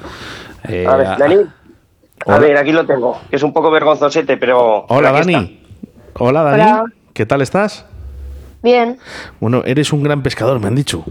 Eh, 0.63 0.85
A 0.87 0.95
ver, 0.95 1.17
Dani. 1.17 1.35
A 1.35 1.45
Hola. 2.25 2.39
ver, 2.39 2.57
aquí 2.57 2.71
lo 2.71 2.85
tengo. 2.85 3.19
Que 3.29 3.35
es 3.35 3.43
un 3.43 3.53
poco 3.53 3.69
vergonzosete, 3.71 4.37
pero. 4.37 4.85
Hola, 4.89 5.11
pero 5.13 5.25
Dani. 5.25 5.63
Hola, 6.15 6.43
Dani. 6.43 6.61
Hola. 6.63 6.83
¿Qué 7.13 7.25
tal 7.25 7.41
estás? 7.41 7.85
Bien, 8.63 8.97
Bueno, 9.39 9.61
eres 9.65 9.93
un 9.93 10.01
gran 10.03 10.23
pescador, 10.23 10.59
me 10.59 10.67
han 10.67 10.75
dicho. 10.75 11.05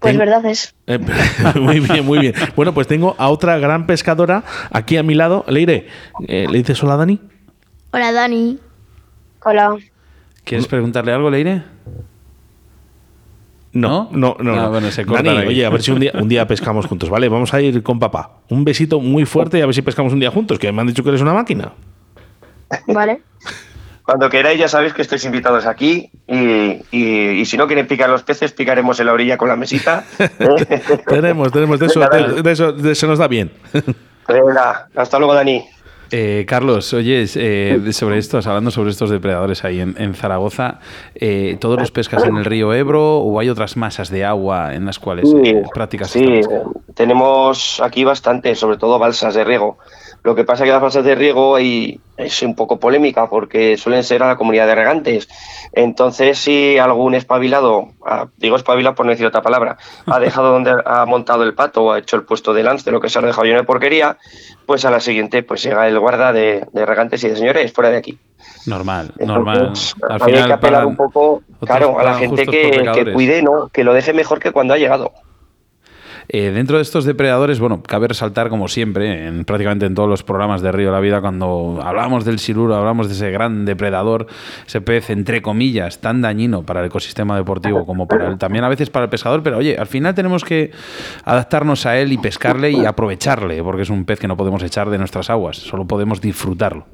pues 0.00 0.18
verdad 0.18 0.44
es. 0.46 0.74
Eh, 0.88 0.98
muy 1.60 1.78
bien, 1.78 2.04
muy 2.04 2.18
bien. 2.18 2.34
Bueno, 2.56 2.74
pues 2.74 2.88
tengo 2.88 3.14
a 3.18 3.28
otra 3.28 3.56
gran 3.58 3.86
pescadora 3.86 4.42
aquí 4.72 4.96
a 4.96 5.02
mi 5.04 5.14
lado. 5.14 5.44
Leire, 5.46 5.86
eh, 6.26 6.46
¿le 6.50 6.58
dices 6.58 6.82
hola, 6.82 6.96
Dani? 6.96 7.20
Hola, 7.92 8.12
Dani. 8.12 8.58
Hola. 9.44 9.76
¿Quieres 10.44 10.66
preguntarle 10.66 11.12
algo, 11.12 11.30
Leire? 11.30 11.62
No, 13.74 14.08
no, 14.12 14.36
no. 14.38 14.52
Ah, 14.52 14.56
no. 14.64 14.70
bueno, 14.70 14.90
se 14.90 15.06
cortan 15.06 15.24
Dani, 15.26 15.38
aquí. 15.38 15.48
oye, 15.48 15.64
a 15.66 15.70
ver 15.70 15.82
si 15.82 15.90
un 15.92 16.00
día, 16.00 16.12
un 16.14 16.28
día 16.28 16.46
pescamos 16.46 16.86
juntos, 16.86 17.08
¿vale? 17.08 17.28
Vamos 17.28 17.54
a 17.54 17.60
ir 17.60 17.82
con 17.82 17.98
papá. 17.98 18.32
Un 18.50 18.64
besito 18.64 19.00
muy 19.00 19.24
fuerte 19.24 19.58
y 19.58 19.62
a 19.62 19.66
ver 19.66 19.74
si 19.74 19.80
pescamos 19.82 20.12
un 20.12 20.20
día 20.20 20.30
juntos, 20.30 20.58
que 20.58 20.70
me 20.72 20.80
han 20.82 20.86
dicho 20.88 21.02
que 21.02 21.08
eres 21.08 21.22
una 21.22 21.32
máquina. 21.32 21.72
Vale. 22.86 23.22
Cuando 24.04 24.28
queráis, 24.28 24.58
ya 24.58 24.68
sabéis 24.68 24.92
que 24.92 25.00
estáis 25.02 25.24
invitados 25.24 25.64
aquí. 25.64 26.10
Y, 26.26 26.36
y- 26.90 27.30
y 27.40 27.44
si 27.46 27.56
no 27.56 27.66
quieren 27.66 27.86
picar 27.86 28.10
los 28.10 28.22
peces, 28.24 28.52
picaremos 28.52 28.98
en 29.00 29.06
la 29.06 29.12
orilla 29.12 29.36
con 29.38 29.48
la 29.48 29.56
mesita. 29.56 30.04
tenemos, 31.06 31.52
tenemos, 31.52 31.78
de 31.78 31.86
eso, 31.86 32.00
de, 32.00 32.42
de 32.42 32.52
eso 32.52 32.72
de- 32.72 32.94
se 32.94 33.06
nos 33.06 33.18
da 33.18 33.28
bien. 33.28 33.52
Venga, 34.28 34.88
hasta 34.96 35.18
luego, 35.18 35.34
Dani. 35.34 35.64
Eh, 36.14 36.44
Carlos, 36.46 36.92
oye, 36.92 37.24
eh, 37.36 37.80
sobre 37.92 38.18
estos, 38.18 38.46
hablando 38.46 38.70
sobre 38.70 38.90
estos 38.90 39.08
depredadores 39.08 39.64
ahí 39.64 39.80
en, 39.80 39.94
en 39.98 40.12
Zaragoza, 40.14 40.78
eh, 41.14 41.56
¿todos 41.58 41.78
los 41.78 41.90
pescas 41.90 42.22
en 42.24 42.36
el 42.36 42.44
río 42.44 42.74
Ebro 42.74 43.16
o 43.18 43.40
hay 43.40 43.48
otras 43.48 43.78
masas 43.78 44.10
de 44.10 44.22
agua 44.22 44.74
en 44.74 44.84
las 44.84 44.98
cuales 44.98 45.34
eh, 45.42 45.62
practicas 45.72 46.10
sí, 46.10 46.20
esta 46.20 46.32
pesca? 46.34 46.54
eh, 46.54 46.80
tenemos 46.94 47.80
aquí 47.80 48.04
bastante, 48.04 48.54
sobre 48.54 48.76
todo 48.76 48.98
balsas 48.98 49.34
de 49.34 49.42
riego. 49.44 49.78
Lo 50.24 50.36
que 50.36 50.44
pasa 50.44 50.62
es 50.62 50.68
que 50.68 50.72
las 50.72 50.82
balsas 50.82 51.04
de 51.04 51.16
riego 51.16 51.56
ahí 51.56 52.00
es 52.16 52.42
un 52.42 52.54
poco 52.54 52.78
polémica 52.78 53.28
porque 53.28 53.76
suelen 53.76 54.04
ser 54.04 54.22
a 54.22 54.28
la 54.28 54.36
comunidad 54.36 54.68
de 54.68 54.74
regantes. 54.76 55.28
Entonces, 55.72 56.38
si 56.38 56.78
algún 56.78 57.14
espabilado, 57.14 57.88
ah, 58.06 58.28
digo 58.36 58.56
espabilado 58.56 58.94
por 58.94 59.04
no 59.04 59.10
decir 59.10 59.26
otra 59.26 59.42
palabra, 59.42 59.78
ha 60.06 60.20
dejado 60.20 60.52
donde 60.52 60.74
ha 60.84 61.04
montado 61.06 61.42
el 61.42 61.54
pato 61.54 61.84
o 61.84 61.92
ha 61.92 61.98
hecho 61.98 62.16
el 62.16 62.22
puesto 62.22 62.54
de 62.54 62.62
lance 62.62 62.84
de 62.84 62.92
lo 62.92 63.00
que 63.00 63.08
se 63.08 63.18
ha 63.18 63.22
dejado 63.22 63.44
lleno 63.44 63.58
de 63.58 63.64
porquería, 63.64 64.16
pues 64.64 64.84
a 64.84 64.90
la 64.90 65.00
siguiente 65.00 65.42
pues 65.42 65.62
llega 65.62 65.88
el 65.88 65.98
guarda 65.98 66.32
de, 66.32 66.66
de 66.72 66.86
regantes 66.86 67.24
y 67.24 67.28
de 67.28 67.36
señores 67.36 67.72
fuera 67.72 67.90
de 67.90 67.96
aquí. 67.96 68.18
Normal, 68.66 69.12
Entonces, 69.18 69.96
normal. 69.98 70.22
Al 70.22 70.34
hay 70.34 70.44
que 70.44 70.52
apelar 70.52 70.86
un 70.86 70.96
poco, 70.96 71.42
claro, 71.60 71.98
a 71.98 72.04
la 72.04 72.14
gente 72.14 72.46
que, 72.46 72.90
que 72.94 73.12
cuide, 73.12 73.42
¿no? 73.42 73.68
que 73.68 73.82
lo 73.82 73.92
deje 73.92 74.12
mejor 74.12 74.38
que 74.38 74.52
cuando 74.52 74.74
ha 74.74 74.78
llegado. 74.78 75.12
Eh, 76.28 76.50
dentro 76.50 76.76
de 76.76 76.82
estos 76.82 77.04
depredadores, 77.04 77.60
bueno, 77.60 77.82
cabe 77.82 78.08
resaltar, 78.08 78.48
como 78.48 78.68
siempre, 78.68 79.26
en 79.26 79.44
prácticamente 79.44 79.86
en 79.86 79.94
todos 79.94 80.08
los 80.08 80.22
programas 80.22 80.62
de 80.62 80.72
Río 80.72 80.86
de 80.88 80.92
la 80.92 81.00
Vida, 81.00 81.20
cuando 81.20 81.80
hablamos 81.82 82.24
del 82.24 82.38
siluro, 82.38 82.74
hablamos 82.74 83.08
de 83.08 83.14
ese 83.14 83.30
gran 83.30 83.64
depredador, 83.64 84.26
ese 84.66 84.80
pez, 84.80 85.10
entre 85.10 85.42
comillas, 85.42 86.00
tan 86.00 86.22
dañino 86.22 86.62
para 86.62 86.80
el 86.80 86.86
ecosistema 86.86 87.36
deportivo 87.36 87.84
como 87.86 88.06
para 88.06 88.28
el, 88.28 88.38
también 88.38 88.64
a 88.64 88.68
veces 88.68 88.90
para 88.90 89.04
el 89.04 89.10
pescador, 89.10 89.42
pero 89.42 89.58
oye, 89.58 89.76
al 89.76 89.86
final 89.86 90.14
tenemos 90.14 90.44
que 90.44 90.70
adaptarnos 91.24 91.86
a 91.86 91.98
él 91.98 92.12
y 92.12 92.18
pescarle 92.18 92.70
y 92.70 92.84
aprovecharle, 92.84 93.62
porque 93.62 93.82
es 93.82 93.90
un 93.90 94.04
pez 94.04 94.18
que 94.18 94.28
no 94.28 94.36
podemos 94.36 94.62
echar 94.62 94.90
de 94.90 94.98
nuestras 94.98 95.30
aguas, 95.30 95.56
solo 95.56 95.86
podemos 95.86 96.20
disfrutarlo. 96.20 96.86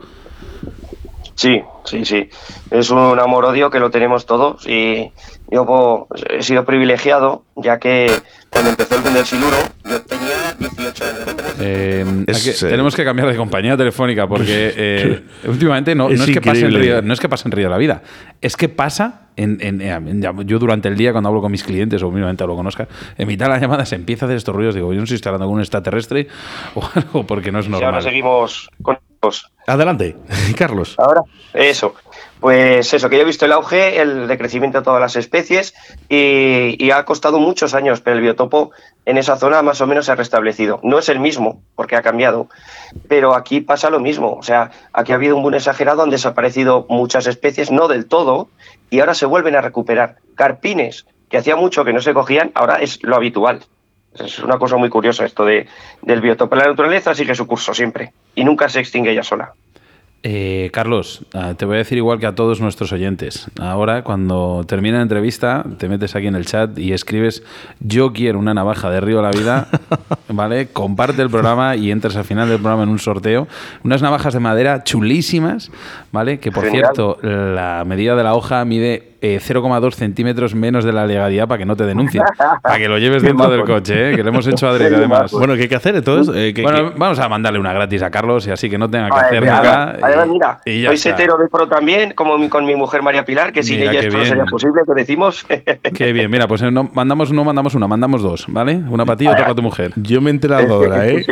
Sí, 1.38 1.62
sí, 1.84 2.04
sí. 2.04 2.28
Es 2.68 2.90
un 2.90 3.16
amor-odio 3.20 3.70
que 3.70 3.78
lo 3.78 3.90
tenemos 3.90 4.26
todos 4.26 4.66
y 4.66 5.12
yo 5.50 6.06
pues, 6.08 6.22
he 6.30 6.42
sido 6.42 6.64
privilegiado 6.64 7.44
ya 7.56 7.78
que 7.78 8.10
cuando 8.50 8.70
empezó 8.70 8.96
el 8.96 9.14
del 9.14 9.24
siluro 9.26 9.56
yo 9.84 10.00
tenía 10.02 10.54
18 10.58 11.04
años. 11.04 11.18
Eh, 11.60 12.04
Es, 12.26 12.36
hay 12.46 12.52
que- 12.52 12.66
eh, 12.66 12.70
tenemos 12.70 12.94
que 12.94 13.04
cambiar 13.04 13.28
de 13.28 13.36
compañía 13.36 13.76
telefónica 13.76 14.26
porque 14.28 14.72
eh, 14.76 15.22
últimamente 15.46 15.94
no, 15.94 16.08
Es 16.10 16.18
no 16.18 16.24
es 16.24 16.30
que 16.30 16.40
pase 16.40 16.66
en. 16.66 16.74
Río, 16.74 17.02
no 17.02 17.12
es 17.12 17.20
que 17.20 17.28
pase 17.28 17.48
en 17.48 17.52
Río 17.52 17.64
de 17.66 17.70
la 17.70 17.78
Vida, 17.78 18.02
es 18.40 18.56
que 18.56 18.68
pasa 18.68 19.28
en, 19.36 19.58
en- 19.60 19.80
en- 19.80 20.46
yo 20.46 20.58
durante 20.58 20.88
el 20.88 20.96
día 20.96 21.12
cuando 21.12 21.28
hablo 21.28 21.40
con 21.40 21.50
mis 21.52 21.62
clientes 21.64 22.02
o 22.02 22.08
mínimamente 22.10 22.42
hablo 22.44 22.56
con 22.56 22.66
Oscar, 22.66 22.88
en 23.16 23.26
mitad 23.28 23.46
de 23.46 23.52
la 23.52 23.58
llamada 23.58 23.84
se 23.86 23.94
empieza 23.96 24.24
a 24.24 24.28
hacer 24.28 24.36
estos 24.36 24.54
ruidos, 24.54 24.74
digo, 24.74 24.92
yo 24.92 25.00
no 25.00 25.06
sé 25.06 25.10
si 25.10 25.14
estoy 25.16 25.30
hablando 25.30 25.46
con 25.46 25.54
un 25.56 25.60
extraterrestre 25.60 26.28
o 26.74 26.82
algo 26.94 27.26
porque 27.26 27.50
no 27.52 27.58
es 27.60 27.66
Y 27.68 27.72
ahora 27.72 27.86
normal. 27.86 28.02
seguimos 28.02 28.70
con. 28.82 28.98
Adelante, 29.66 30.16
Carlos. 30.56 30.94
Ahora, 30.98 31.22
eso. 31.52 31.94
Pues 32.40 32.94
eso, 32.94 33.10
que 33.10 33.16
yo 33.16 33.22
he 33.22 33.26
visto 33.26 33.46
el 33.46 33.52
auge, 33.52 34.00
el 34.00 34.28
decrecimiento 34.28 34.78
de 34.78 34.84
todas 34.84 35.00
las 35.00 35.16
especies 35.16 35.74
y, 36.08 36.76
y 36.82 36.90
ha 36.92 37.04
costado 37.04 37.40
muchos 37.40 37.74
años, 37.74 38.00
pero 38.00 38.16
el 38.16 38.22
biotopo 38.22 38.70
en 39.04 39.18
esa 39.18 39.36
zona 39.36 39.60
más 39.62 39.80
o 39.80 39.86
menos 39.88 40.06
se 40.06 40.12
ha 40.12 40.14
restablecido. 40.14 40.78
No 40.84 40.98
es 40.98 41.08
el 41.08 41.18
mismo, 41.18 41.60
porque 41.74 41.96
ha 41.96 42.02
cambiado, 42.02 42.48
pero 43.08 43.34
aquí 43.34 43.60
pasa 43.60 43.90
lo 43.90 43.98
mismo. 43.98 44.34
O 44.34 44.42
sea, 44.42 44.70
aquí 44.92 45.12
ha 45.12 45.16
habido 45.16 45.36
un 45.36 45.42
boom 45.42 45.54
exagerado, 45.54 46.02
han 46.02 46.10
desaparecido 46.10 46.86
muchas 46.88 47.26
especies, 47.26 47.72
no 47.72 47.88
del 47.88 48.06
todo, 48.06 48.48
y 48.88 49.00
ahora 49.00 49.14
se 49.14 49.26
vuelven 49.26 49.56
a 49.56 49.60
recuperar. 49.60 50.16
Carpines, 50.36 51.06
que 51.28 51.38
hacía 51.38 51.56
mucho 51.56 51.84
que 51.84 51.92
no 51.92 52.00
se 52.00 52.14
cogían, 52.14 52.52
ahora 52.54 52.76
es 52.76 53.02
lo 53.02 53.16
habitual. 53.16 53.64
Es 54.14 54.38
una 54.38 54.58
cosa 54.58 54.76
muy 54.76 54.88
curiosa 54.88 55.24
esto 55.24 55.44
de, 55.44 55.66
del 56.02 56.20
biotopo. 56.20 56.54
La 56.54 56.66
naturaleza 56.66 57.14
sigue 57.14 57.34
su 57.34 57.46
curso 57.46 57.74
siempre 57.74 58.12
y 58.38 58.44
nunca 58.44 58.68
se 58.68 58.78
extingue 58.78 59.10
ella 59.10 59.24
sola. 59.24 59.52
Eh, 60.24 60.70
Carlos, 60.72 61.24
ah, 61.32 61.54
te 61.56 61.64
voy 61.64 61.76
a 61.76 61.78
decir 61.78 61.96
igual 61.96 62.18
que 62.18 62.26
a 62.26 62.34
todos 62.34 62.60
nuestros 62.60 62.92
oyentes. 62.92 63.48
Ahora, 63.60 64.02
cuando 64.02 64.64
termine 64.66 64.96
la 64.96 65.02
entrevista, 65.02 65.64
te 65.78 65.88
metes 65.88 66.16
aquí 66.16 66.26
en 66.26 66.34
el 66.34 66.44
chat 66.44 66.76
y 66.76 66.92
escribes 66.92 67.44
yo 67.78 68.12
quiero 68.12 68.40
una 68.40 68.52
navaja 68.52 68.90
de 68.90 69.00
Río 69.00 69.18
de 69.18 69.22
la 69.22 69.30
Vida, 69.30 69.68
¿vale? 70.28 70.68
Comparte 70.68 71.22
el 71.22 71.30
programa 71.30 71.76
y 71.76 71.92
entras 71.92 72.16
al 72.16 72.24
final 72.24 72.48
del 72.48 72.58
programa 72.58 72.82
en 72.82 72.88
un 72.88 72.98
sorteo. 72.98 73.46
Unas 73.84 74.02
navajas 74.02 74.34
de 74.34 74.40
madera 74.40 74.82
chulísimas, 74.82 75.70
¿vale? 76.10 76.40
Que 76.40 76.50
por 76.50 76.64
Genial. 76.64 76.86
cierto, 76.94 77.18
la 77.22 77.84
medida 77.86 78.16
de 78.16 78.24
la 78.24 78.34
hoja 78.34 78.64
mide 78.64 79.17
eh, 79.20 79.40
0,2 79.40 79.94
centímetros 79.94 80.54
menos 80.54 80.84
de 80.84 80.92
la 80.92 81.06
legalidad 81.06 81.48
para 81.48 81.58
que 81.58 81.64
no 81.66 81.74
te 81.76 81.84
denuncien. 81.84 82.22
Para 82.62 82.78
que 82.78 82.88
lo 82.88 82.98
lleves 82.98 83.22
dentro 83.22 83.50
del 83.50 83.64
coche, 83.64 84.12
¿eh? 84.12 84.16
Que 84.16 84.22
le 84.22 84.28
hemos 84.28 84.46
hecho 84.46 84.66
a 84.68 84.70
Adri, 84.70 84.88
Qué 84.88 84.94
además. 84.94 85.32
Bueno, 85.32 85.54
¿qué 85.56 85.62
hay 85.62 85.68
que 85.68 85.74
hacer 85.76 85.96
entonces? 85.96 86.34
Eh, 86.36 86.52
¿qué- 86.54 86.62
Bueno, 86.62 86.92
qué- 86.92 86.98
vamos 86.98 87.18
a 87.18 87.28
mandarle 87.28 87.58
una 87.58 87.72
gratis 87.72 88.02
a 88.02 88.10
Carlos 88.10 88.46
y 88.46 88.50
así 88.50 88.70
que 88.70 88.78
no 88.78 88.88
tenga 88.88 89.08
que 89.10 89.18
hacer 89.18 89.40
mira, 89.40 89.62
nada. 89.62 89.96
Además, 90.02 90.26
y- 90.26 90.30
mira, 90.30 90.60
y 90.64 90.80
ya 90.82 90.88
soy 90.88 90.94
está. 90.96 91.10
setero 91.10 91.36
de 91.36 91.48
pro 91.48 91.66
también, 91.68 92.12
como 92.14 92.38
mi- 92.38 92.48
con 92.48 92.64
mi 92.64 92.74
mujer 92.76 93.02
María 93.02 93.24
Pilar, 93.24 93.52
que 93.52 93.62
sin 93.62 93.80
Mira, 93.80 93.90
ella 93.92 94.00
esto 94.02 94.18
no 94.18 94.24
sería 94.24 94.44
posible, 94.44 94.82
que 94.86 94.94
decimos. 94.94 95.46
Qué 95.96 96.12
bien, 96.12 96.30
mira, 96.30 96.46
pues 96.46 96.62
eh, 96.62 96.70
no 96.70 96.88
mandamos, 96.94 97.32
no 97.32 97.44
mandamos 97.44 97.74
una, 97.74 97.88
mandamos 97.88 98.22
dos, 98.22 98.44
¿vale? 98.48 98.76
Una 98.88 99.04
para 99.04 99.16
ti 99.16 99.24
y 99.24 99.28
otra 99.28 99.42
para 99.42 99.54
tu 99.54 99.62
mujer. 99.62 99.92
Yo 99.96 100.20
me 100.20 100.30
he 100.30 100.34
enterado 100.34 100.74
ahora, 100.74 101.06
¿eh? 101.08 101.24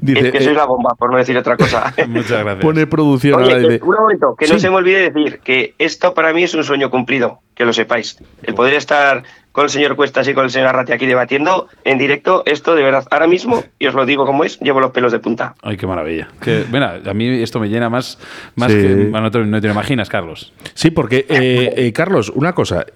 Dice, 0.00 0.26
es 0.26 0.32
que 0.32 0.38
eh, 0.38 0.42
soy 0.42 0.54
la 0.54 0.64
bomba, 0.66 0.94
por 0.98 1.10
no 1.10 1.18
decir 1.18 1.36
otra 1.36 1.56
cosa. 1.56 1.92
Muchas 2.06 2.42
gracias. 2.44 2.62
pone 2.62 2.86
producción 2.86 3.34
Oye, 3.42 3.52
ahora. 3.52 3.62
que- 3.66 3.72
dice, 3.74 3.84
un 3.84 3.94
momento, 3.96 4.36
que 4.38 4.46
no 4.46 4.54
Sí. 4.54 4.60
se 4.60 4.70
me 4.70 4.76
olvide 4.76 5.10
decir 5.10 5.40
que 5.42 5.74
esto 5.78 6.14
para 6.14 6.32
mí 6.32 6.42
es 6.44 6.54
un 6.54 6.62
sueño 6.64 6.90
cumplido, 6.90 7.31
que 7.54 7.64
lo 7.64 7.72
sepáis. 7.72 8.16
El 8.42 8.54
poder 8.54 8.74
estar 8.74 9.22
con 9.52 9.64
el 9.64 9.70
señor 9.70 9.96
Cuestas 9.96 10.26
y 10.28 10.32
con 10.34 10.44
el 10.44 10.50
señor 10.50 10.68
Arrati 10.68 10.92
aquí 10.92 11.04
debatiendo 11.06 11.68
en 11.84 11.98
directo, 11.98 12.42
esto 12.46 12.74
de 12.74 12.82
verdad, 12.82 13.04
ahora 13.10 13.26
mismo, 13.26 13.62
y 13.78 13.86
os 13.86 13.94
lo 13.94 14.06
digo 14.06 14.24
como 14.24 14.44
es, 14.44 14.58
llevo 14.60 14.80
los 14.80 14.92
pelos 14.92 15.12
de 15.12 15.18
punta. 15.18 15.54
Ay, 15.62 15.76
qué 15.76 15.86
maravilla. 15.86 16.28
Que, 16.40 16.64
mira, 16.72 17.00
a 17.04 17.12
mí 17.14 17.28
esto 17.42 17.60
me 17.60 17.68
llena 17.68 17.90
más, 17.90 18.18
más 18.56 18.72
Sí. 18.72 18.78
que. 18.78 18.94
bueno, 19.10 19.20
no, 19.22 19.30
te, 19.30 19.38
no 19.44 19.60
te 19.60 19.66
lo 19.66 19.72
imaginas, 19.74 20.08
Carlos. 20.08 20.52
Sí, 20.74 20.90
porque, 20.90 21.26
eh, 21.28 21.74
eh, 21.76 21.92
Carlos, 21.92 22.30
una 22.34 22.54
cosa. 22.54 22.86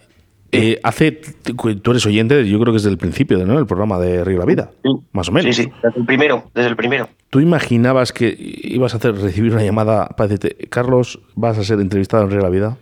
eh, 0.52 0.78
hace, 0.84 1.10
tú 1.12 1.90
eres 1.90 2.06
oyente, 2.06 2.48
yo 2.48 2.58
creo 2.60 2.72
que 2.72 2.78
es 2.78 2.84
del 2.84 2.96
principio 2.96 3.36
¿no? 3.44 3.56
del 3.56 3.66
programa 3.66 3.98
de 3.98 4.24
Río 4.24 4.38
la 4.38 4.44
Vida, 4.46 4.70
Sí. 4.82 4.90
más 5.12 5.28
o 5.28 5.32
menos. 5.32 5.54
Sí, 5.54 5.64
sí, 5.64 5.70
desde 5.82 5.98
el 6.00 6.06
primero, 6.06 6.44
desde 6.54 6.68
el 6.70 6.76
primero. 6.76 7.08
¿Tú 7.28 7.40
imaginabas 7.40 8.12
que 8.12 8.34
ibas 8.38 8.94
a 8.94 8.98
hacer 8.98 9.14
recibir 9.16 9.52
una 9.52 9.64
llamada 9.64 10.06
para 10.16 10.28
decirte, 10.28 10.68
Carlos, 10.68 11.18
vas 11.34 11.58
a 11.58 11.64
ser 11.64 11.80
entrevistado 11.80 12.22
en 12.22 12.30
Río 12.30 12.40
la 12.40 12.48
Vida? 12.48 12.76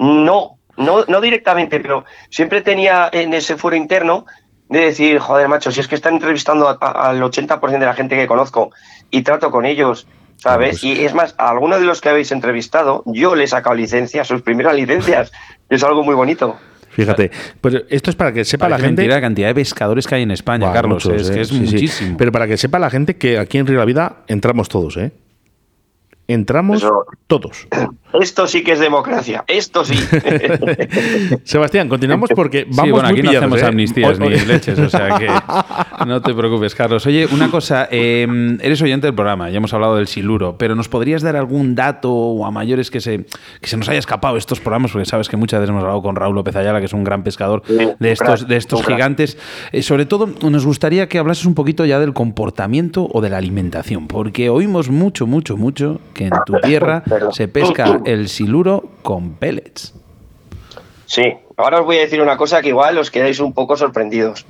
No, 0.00 0.58
no, 0.76 1.04
no 1.06 1.20
directamente, 1.20 1.78
pero 1.78 2.04
siempre 2.30 2.62
tenía 2.62 3.08
en 3.12 3.32
ese 3.34 3.56
foro 3.56 3.76
interno 3.76 4.24
de 4.68 4.80
decir, 4.80 5.18
joder, 5.18 5.46
macho, 5.48 5.70
si 5.70 5.80
es 5.80 5.86
que 5.88 5.94
están 5.94 6.14
entrevistando 6.14 6.68
a- 6.68 6.78
a- 6.80 7.10
al 7.10 7.22
80% 7.22 7.78
de 7.78 7.86
la 7.86 7.94
gente 7.94 8.16
que 8.16 8.26
conozco 8.26 8.70
y 9.10 9.22
trato 9.22 9.50
con 9.50 9.66
ellos, 9.66 10.06
¿sabes? 10.36 10.80
Pues- 10.80 10.84
Y 10.84 11.04
es 11.04 11.12
más, 11.12 11.34
a 11.38 11.50
algunos 11.50 11.80
de 11.80 11.86
los 11.86 12.00
que 12.00 12.08
habéis 12.08 12.32
entrevistado, 12.32 13.02
yo 13.06 13.34
les 13.34 13.50
he 13.50 13.56
sacado 13.56 13.74
licencias, 13.76 14.26
sus 14.26 14.42
primeras 14.42 14.74
licencias. 14.74 15.30
Es 15.68 15.84
algo 15.84 16.02
muy 16.02 16.16
bonito. 16.16 16.56
Fíjate, 16.88 17.30
pues 17.60 17.82
esto 17.90 18.10
es 18.10 18.16
para 18.16 18.32
que 18.32 18.44
sepa 18.44 18.68
la 18.68 18.76
gente. 18.76 19.02
mentira 19.02 19.14
la 19.14 19.20
cantidad 19.20 19.46
de 19.46 19.54
pescadores 19.54 20.04
que 20.08 20.16
hay 20.16 20.22
en 20.22 20.32
España, 20.32 20.72
Carlos. 20.72 21.04
muchos, 21.06 21.22
es 21.22 21.30
¿eh? 21.30 21.34
que 21.34 21.40
es 21.42 21.48
Sí, 21.48 21.54
sí. 21.66 21.74
muchísimo. 21.74 22.16
Pero 22.18 22.32
para 22.32 22.48
que 22.48 22.56
sepa 22.56 22.80
la 22.80 22.90
gente 22.90 23.16
que 23.16 23.38
aquí 23.38 23.58
en 23.58 23.66
Río 23.68 23.74
de 23.74 23.78
la 23.78 23.84
Vida 23.84 24.16
entramos 24.26 24.68
todos, 24.68 24.96
¿eh? 24.96 25.12
Entramos 26.32 26.78
Eso- 26.78 27.06
todos. 27.26 27.66
Esto 28.20 28.46
sí 28.46 28.62
que 28.62 28.72
es 28.72 28.78
democracia. 28.78 29.44
Esto 29.48 29.84
sí. 29.84 29.94
Sebastián, 31.44 31.88
continuamos 31.88 32.30
porque 32.34 32.64
vamos 32.64 32.84
sí, 32.84 32.90
bueno, 32.90 33.08
muy 33.08 33.18
aquí 33.18 33.22
no 33.22 33.30
hacemos 33.30 33.62
¿eh? 33.62 33.66
amnistías 33.66 34.18
ni 34.18 34.28
leches, 34.30 34.78
o 34.78 34.88
sea 34.88 35.18
que 35.18 35.28
no 36.06 36.20
te 36.22 36.34
preocupes, 36.34 36.74
Carlos. 36.74 37.04
Oye, 37.06 37.26
una 37.32 37.50
cosa, 37.50 37.88
eh, 37.90 38.26
eres 38.60 38.80
oyente 38.82 39.06
del 39.06 39.14
programa, 39.14 39.50
ya 39.50 39.56
hemos 39.56 39.72
hablado 39.74 39.96
del 39.96 40.06
siluro, 40.06 40.56
pero 40.58 40.74
¿nos 40.74 40.88
podrías 40.88 41.22
dar 41.22 41.36
algún 41.36 41.74
dato 41.74 42.12
o 42.12 42.46
a 42.46 42.50
mayores 42.50 42.90
que 42.90 43.00
se, 43.00 43.26
que 43.60 43.68
se 43.68 43.76
nos 43.76 43.88
haya 43.88 43.98
escapado 43.98 44.36
estos 44.36 44.60
programas? 44.60 44.92
Porque 44.92 45.06
sabes 45.06 45.28
que 45.28 45.36
muchas 45.36 45.60
veces 45.60 45.70
hemos 45.70 45.82
hablado 45.82 46.02
con 46.02 46.16
Raúl 46.16 46.34
López 46.34 46.54
Ayala, 46.56 46.78
que 46.80 46.86
es 46.86 46.92
un 46.92 47.04
gran 47.04 47.22
pescador 47.22 47.62
de 47.64 48.12
estos, 48.12 48.46
de 48.46 48.56
estos 48.56 48.84
gigantes. 48.84 49.36
Eh, 49.72 49.82
sobre 49.82 50.06
todo, 50.06 50.28
nos 50.48 50.64
gustaría 50.66 51.08
que 51.08 51.18
hablases 51.18 51.46
un 51.46 51.54
poquito 51.54 51.84
ya 51.84 51.98
del 51.98 52.12
comportamiento 52.12 53.08
o 53.12 53.20
de 53.20 53.30
la 53.30 53.38
alimentación, 53.38 54.06
porque 54.06 54.48
oímos 54.48 54.90
mucho, 54.90 55.26
mucho, 55.26 55.56
mucho 55.56 56.00
que 56.14 56.19
en 56.26 56.32
tu 56.46 56.58
tierra 56.60 57.02
se 57.32 57.48
pesca 57.48 58.00
el 58.04 58.28
siluro 58.28 58.84
con 59.02 59.34
pellets. 59.34 59.94
Sí, 61.06 61.34
ahora 61.56 61.80
os 61.80 61.86
voy 61.86 61.98
a 61.98 62.00
decir 62.00 62.22
una 62.22 62.36
cosa 62.36 62.62
que 62.62 62.68
igual 62.68 62.96
os 62.98 63.10
quedáis 63.10 63.40
un 63.40 63.52
poco 63.52 63.76
sorprendidos. 63.76 64.46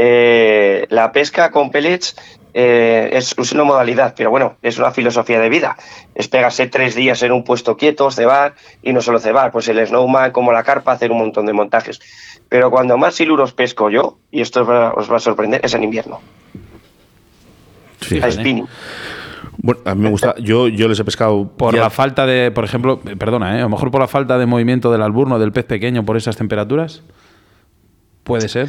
Eh, 0.00 0.86
la 0.90 1.10
pesca 1.10 1.50
con 1.50 1.72
pellets 1.72 2.14
eh, 2.54 3.10
es, 3.12 3.34
una 3.52 3.64
modalidad, 3.64 4.14
pero 4.16 4.30
bueno, 4.30 4.56
es 4.62 4.78
una 4.78 4.92
filosofía 4.92 5.40
de 5.40 5.48
vida. 5.48 5.76
Es 6.14 6.28
pegarse 6.28 6.68
tres 6.68 6.94
días 6.94 7.22
en 7.22 7.32
un 7.32 7.42
puesto 7.42 7.76
quieto, 7.76 8.10
cebar, 8.10 8.54
y 8.82 8.92
no 8.92 9.00
solo 9.00 9.18
cebar, 9.18 9.50
pues 9.50 9.68
el 9.68 9.84
snowman 9.84 10.30
como 10.30 10.52
la 10.52 10.62
carpa, 10.62 10.92
hacer 10.92 11.10
un 11.10 11.18
montón 11.18 11.46
de 11.46 11.52
montajes. 11.52 12.00
Pero 12.48 12.70
cuando 12.70 12.96
más 12.96 13.16
siluros 13.16 13.52
pesco 13.52 13.90
yo, 13.90 14.18
y 14.30 14.40
esto 14.40 14.62
os 14.62 14.70
va, 14.70 14.94
os 14.94 15.10
va 15.10 15.16
a 15.16 15.20
sorprender, 15.20 15.60
es 15.64 15.74
en 15.74 15.82
invierno. 15.82 16.20
A 18.00 18.04
Fíjate. 18.04 18.32
spinning. 18.32 18.68
Bueno, 19.60 19.80
a 19.84 19.94
mí 19.94 20.02
me 20.02 20.10
gusta. 20.10 20.34
Yo, 20.38 20.68
yo 20.68 20.88
les 20.88 20.98
he 21.00 21.04
pescado. 21.04 21.48
Por 21.56 21.74
ya- 21.74 21.80
la 21.82 21.90
falta 21.90 22.26
de, 22.26 22.50
por 22.50 22.64
ejemplo, 22.64 23.00
eh, 23.06 23.16
perdona, 23.16 23.56
¿eh? 23.56 23.58
a 23.60 23.62
lo 23.64 23.68
mejor 23.68 23.90
por 23.90 24.00
la 24.00 24.08
falta 24.08 24.38
de 24.38 24.46
movimiento 24.46 24.90
del 24.92 25.02
alburno 25.02 25.38
del 25.38 25.52
pez 25.52 25.64
pequeño 25.64 26.04
por 26.04 26.16
esas 26.16 26.36
temperaturas. 26.36 27.02
Puede 28.22 28.48
ser. 28.48 28.68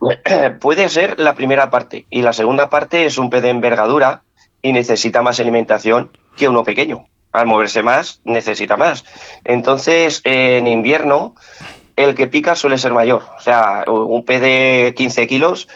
Puede 0.60 0.88
ser 0.88 1.18
la 1.20 1.34
primera 1.34 1.70
parte 1.70 2.06
y 2.10 2.22
la 2.22 2.32
segunda 2.32 2.70
parte 2.70 3.04
es 3.06 3.18
un 3.18 3.30
pez 3.30 3.42
de 3.42 3.50
envergadura 3.50 4.22
y 4.62 4.72
necesita 4.72 5.22
más 5.22 5.38
alimentación 5.40 6.10
que 6.36 6.48
uno 6.48 6.64
pequeño. 6.64 7.06
Al 7.32 7.46
moverse 7.46 7.82
más, 7.82 8.20
necesita 8.24 8.76
más. 8.76 9.04
Entonces, 9.44 10.20
en 10.24 10.66
invierno, 10.66 11.34
el 11.96 12.14
que 12.14 12.26
pica 12.26 12.54
suele 12.54 12.78
ser 12.78 12.92
mayor. 12.92 13.22
O 13.38 13.40
sea, 13.40 13.84
un 13.86 14.24
pez 14.24 14.40
de 14.40 14.94
15 14.96 15.26
kilos 15.26 15.68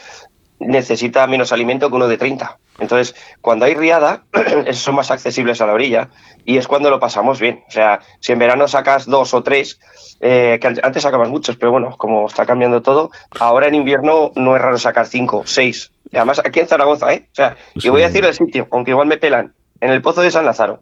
necesita 0.59 1.25
menos 1.27 1.51
alimento 1.51 1.89
que 1.89 1.95
uno 1.95 2.07
de 2.07 2.17
30. 2.17 2.57
Entonces, 2.79 3.15
cuando 3.41 3.65
hay 3.65 3.73
riada, 3.73 4.23
esos 4.65 4.83
son 4.83 4.95
más 4.95 5.09
accesibles 5.11 5.61
a 5.61 5.65
la 5.67 5.73
orilla 5.73 6.09
y 6.45 6.57
es 6.57 6.67
cuando 6.67 6.89
lo 6.89 6.99
pasamos 6.99 7.39
bien. 7.39 7.63
O 7.67 7.71
sea, 7.71 7.99
si 8.19 8.31
en 8.33 8.39
verano 8.39 8.67
sacas 8.67 9.05
dos 9.05 9.33
o 9.33 9.41
tres, 9.43 9.79
eh, 10.19 10.57
que 10.61 10.67
an- 10.67 10.79
antes 10.83 11.03
sacabas 11.03 11.29
muchos, 11.29 11.55
pero 11.57 11.71
bueno, 11.71 11.95
como 11.97 12.27
está 12.27 12.45
cambiando 12.45 12.81
todo, 12.81 13.09
ahora 13.39 13.67
en 13.67 13.75
invierno 13.75 14.31
no 14.35 14.55
es 14.55 14.61
raro 14.61 14.77
sacar 14.77 15.07
cinco, 15.07 15.43
seis. 15.45 15.91
Y 16.11 16.17
además 16.17 16.39
aquí 16.43 16.59
en 16.59 16.67
Zaragoza, 16.67 17.13
¿eh? 17.13 17.27
O 17.31 17.35
sea, 17.35 17.57
y 17.75 17.89
voy 17.89 18.01
a 18.03 18.07
decir 18.07 18.23
el 18.23 18.33
sitio, 18.33 18.67
aunque 18.71 18.91
igual 18.91 19.07
me 19.07 19.17
pelan, 19.17 19.53
en 19.81 19.89
el 19.91 20.01
Pozo 20.01 20.21
de 20.21 20.31
San 20.31 20.45
Lázaro. 20.45 20.81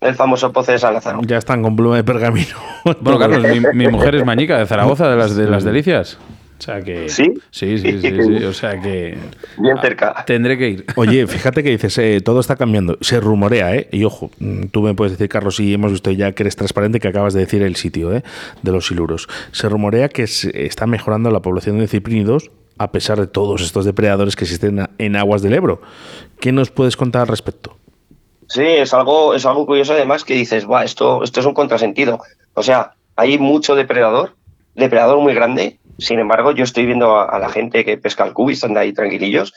El 0.00 0.14
famoso 0.14 0.52
Pozo 0.52 0.72
de 0.72 0.78
San 0.78 0.92
Lázaro. 0.92 1.20
Ya 1.22 1.38
están 1.38 1.62
con 1.62 1.74
pluma 1.76 1.96
de 1.96 2.04
pergamino. 2.04 2.56
Bueno, 3.00 3.18
Carlos, 3.18 3.42
mi, 3.42 3.60
mi 3.72 3.88
mujer 3.88 4.14
es 4.16 4.24
mañica 4.26 4.58
de 4.58 4.66
Zaragoza, 4.66 5.08
de 5.08 5.16
las 5.16 5.34
de 5.34 5.46
las 5.48 5.64
delicias. 5.64 6.18
O 6.58 6.62
sea 6.62 6.80
que. 6.80 7.08
¿Sí? 7.08 7.34
Sí, 7.50 7.78
sí, 7.78 8.00
sí, 8.00 8.10
sí, 8.22 8.44
O 8.44 8.52
sea 8.52 8.80
que. 8.80 9.18
Bien 9.58 9.76
cerca. 9.80 10.24
Tendré 10.26 10.56
que 10.56 10.68
ir. 10.70 10.86
Oye, 10.96 11.26
fíjate 11.26 11.62
que 11.62 11.70
dices, 11.70 11.98
eh, 11.98 12.20
todo 12.20 12.40
está 12.40 12.56
cambiando. 12.56 12.96
Se 13.00 13.20
rumorea, 13.20 13.74
¿eh? 13.74 13.88
Y 13.92 14.04
ojo, 14.04 14.30
mm, 14.38 14.66
tú 14.66 14.82
me 14.82 14.94
puedes 14.94 15.12
decir, 15.12 15.28
Carlos, 15.28 15.58
y 15.60 15.74
hemos 15.74 15.92
visto 15.92 16.10
ya 16.10 16.32
que 16.32 16.42
eres 16.44 16.56
transparente, 16.56 17.00
que 17.00 17.08
acabas 17.08 17.34
de 17.34 17.40
decir 17.40 17.62
el 17.62 17.76
sitio 17.76 18.14
¿eh? 18.14 18.22
de 18.62 18.72
los 18.72 18.86
siluros. 18.86 19.28
Se 19.52 19.68
rumorea 19.68 20.08
que 20.08 20.26
se 20.26 20.66
está 20.66 20.86
mejorando 20.86 21.30
la 21.30 21.40
población 21.40 21.78
de 21.78 21.88
ciprínidos 21.88 22.50
a 22.78 22.90
pesar 22.90 23.20
de 23.20 23.26
todos 23.26 23.62
estos 23.62 23.84
depredadores 23.84 24.36
que 24.36 24.44
existen 24.44 24.88
en 24.98 25.16
aguas 25.16 25.42
del 25.42 25.54
Ebro. 25.54 25.80
¿Qué 26.40 26.52
nos 26.52 26.70
puedes 26.70 26.96
contar 26.96 27.22
al 27.22 27.28
respecto? 27.28 27.76
Sí, 28.48 28.62
es 28.62 28.92
algo, 28.92 29.34
es 29.34 29.46
algo 29.46 29.66
curioso 29.66 29.94
además 29.94 30.24
que 30.24 30.34
dices, 30.34 30.64
Buah, 30.66 30.84
esto, 30.84 31.22
esto 31.22 31.40
es 31.40 31.46
un 31.46 31.54
contrasentido. 31.54 32.20
O 32.54 32.62
sea, 32.62 32.94
hay 33.16 33.38
mucho 33.38 33.74
depredador, 33.74 34.34
depredador 34.74 35.20
muy 35.20 35.34
grande. 35.34 35.78
Sin 35.98 36.18
embargo, 36.18 36.52
yo 36.52 36.64
estoy 36.64 36.86
viendo 36.86 37.18
a, 37.18 37.38
la 37.38 37.48
gente 37.48 37.84
que 37.84 37.98
pesca 37.98 38.24
al 38.24 38.32
cubo 38.32 38.50
y 38.50 38.54
están 38.54 38.76
ahí 38.76 38.92
tranquilillos 38.92 39.52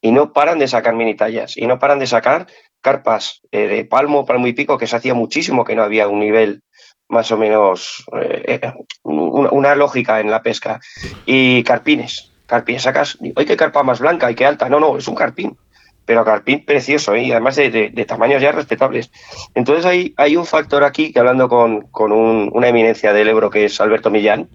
y 0.00 0.12
no 0.12 0.32
paran 0.32 0.58
de 0.58 0.68
sacar 0.68 0.94
mini 0.94 1.14
tallas 1.14 1.56
y 1.56 1.66
no 1.66 1.78
paran 1.78 1.98
de 1.98 2.06
sacar 2.06 2.46
carpas 2.80 3.42
eh, 3.50 3.66
de 3.66 3.84
palmo, 3.84 4.24
palmo 4.24 4.46
y 4.46 4.52
pico, 4.52 4.78
que 4.78 4.86
se 4.86 4.96
hacía 4.96 5.14
muchísimo 5.14 5.64
que 5.64 5.74
no 5.74 5.82
había 5.82 6.08
un 6.08 6.20
nivel 6.20 6.62
más 7.08 7.30
o 7.32 7.36
menos, 7.36 8.04
eh, 8.20 8.60
eh, 8.62 8.72
una, 9.02 9.74
lógica 9.74 10.20
en 10.20 10.30
la 10.30 10.42
pesca. 10.42 10.80
Y 11.26 11.62
carpines, 11.64 12.30
carpines, 12.46 12.82
sacas, 12.82 13.18
¡ay, 13.34 13.44
qué 13.44 13.56
carpa 13.56 13.82
más 13.82 13.98
blanca 13.98 14.30
y 14.30 14.34
qué 14.34 14.46
alta! 14.46 14.68
No, 14.68 14.78
no, 14.78 14.96
es 14.96 15.08
un 15.08 15.16
carpín 15.16 15.58
pero 16.04 16.24
carpín 16.24 16.64
precioso 16.64 17.14
¿eh? 17.14 17.22
y 17.24 17.32
además 17.32 17.56
de, 17.56 18.04
tamaños 18.06 18.42
ya 18.42 18.52
respetables. 18.52 19.10
Entonces 19.54 19.84
hay, 19.86 20.12
hay 20.16 20.36
un 20.36 20.46
factor 20.46 20.82
aquí 20.84 21.12
que 21.12 21.20
hablando 21.20 21.48
con, 21.48 21.82
con 21.82 22.10
un- 22.12 22.50
una 22.52 22.68
eminencia 22.68 23.12
del 23.12 23.28
Ebro 23.28 23.50
que 23.50 23.66
es 23.66 23.80
Alberto 23.80 24.10
Millán, 24.10 24.48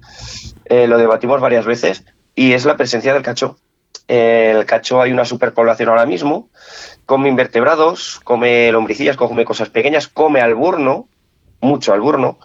eh, 0.65 0.87
lo 0.87 0.97
debatimos 0.97 1.39
varias 1.39 1.65
veces 1.65 2.03
y 2.35 2.53
es 2.53 2.65
la 2.65 2.75
presencia 2.77 3.13
del 3.13 3.23
cacho. 3.23 3.57
El 4.07 4.65
cacho 4.65 5.01
hay 5.01 5.11
una 5.11 5.25
superpoblación 5.25 5.89
ahora 5.89 6.05
mismo, 6.05 6.49
come 7.05 7.29
invertebrados, 7.29 8.19
come 8.23 8.71
lombricillas, 8.71 9.17
come 9.17 9.45
cosas 9.45 9.69
pequeñas, 9.69 10.07
come 10.07 10.41
alburno, 10.41 11.07
mucho 11.61 11.93
alburno. 11.93 12.37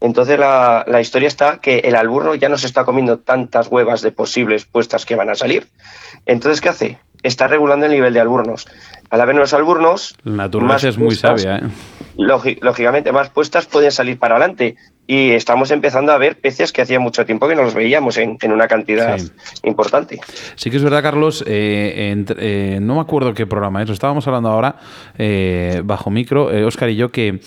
Entonces 0.00 0.38
la, 0.38 0.84
la 0.86 1.00
historia 1.00 1.28
está 1.28 1.58
que 1.58 1.78
el 1.78 1.96
alburno 1.96 2.34
ya 2.34 2.50
no 2.50 2.58
se 2.58 2.66
está 2.66 2.84
comiendo 2.84 3.20
tantas 3.20 3.68
huevas 3.68 4.02
de 4.02 4.12
posibles 4.12 4.66
puestas 4.66 5.06
que 5.06 5.14
van 5.16 5.30
a 5.30 5.34
salir. 5.34 5.68
Entonces, 6.26 6.60
¿qué 6.60 6.68
hace? 6.68 6.98
Está 7.22 7.48
regulando 7.48 7.86
el 7.86 7.92
nivel 7.92 8.12
de 8.14 8.20
alburnos. 8.20 8.66
Al 9.10 9.20
haber 9.20 9.34
menos 9.34 9.52
alburnos, 9.54 10.14
La 10.24 10.32
naturaleza 10.44 10.88
es 10.88 10.98
muy 10.98 11.06
puestas, 11.08 11.42
sabia, 11.42 11.58
¿eh? 11.58 11.70
lógi- 12.16 12.58
lógicamente, 12.60 13.12
más 13.12 13.30
puestas 13.30 13.66
pueden 13.66 13.90
salir 13.92 14.18
para 14.18 14.36
adelante. 14.36 14.76
Y 15.08 15.30
estamos 15.30 15.70
empezando 15.70 16.10
a 16.12 16.18
ver 16.18 16.36
peces 16.40 16.72
que 16.72 16.82
hacía 16.82 16.98
mucho 16.98 17.24
tiempo 17.24 17.46
que 17.46 17.54
no 17.54 17.62
los 17.62 17.74
veíamos 17.74 18.16
en, 18.18 18.36
en 18.40 18.52
una 18.52 18.66
cantidad 18.66 19.18
Sí. 19.18 19.30
importante. 19.62 20.20
Sí 20.56 20.68
que 20.70 20.78
es 20.78 20.82
verdad, 20.82 21.00
Carlos, 21.02 21.44
eh, 21.46 22.10
entre- 22.10 22.74
eh, 22.76 22.80
no 22.80 22.96
me 22.96 23.00
acuerdo 23.02 23.32
qué 23.32 23.46
programa 23.46 23.82
es, 23.82 23.88
lo 23.88 23.94
estábamos 23.94 24.26
hablando 24.26 24.48
ahora 24.50 24.76
eh, 25.16 25.80
bajo 25.84 26.10
micro, 26.10 26.50
eh, 26.52 26.64
Oscar 26.64 26.88
y 26.90 26.96
yo, 26.96 27.10
que 27.12 27.40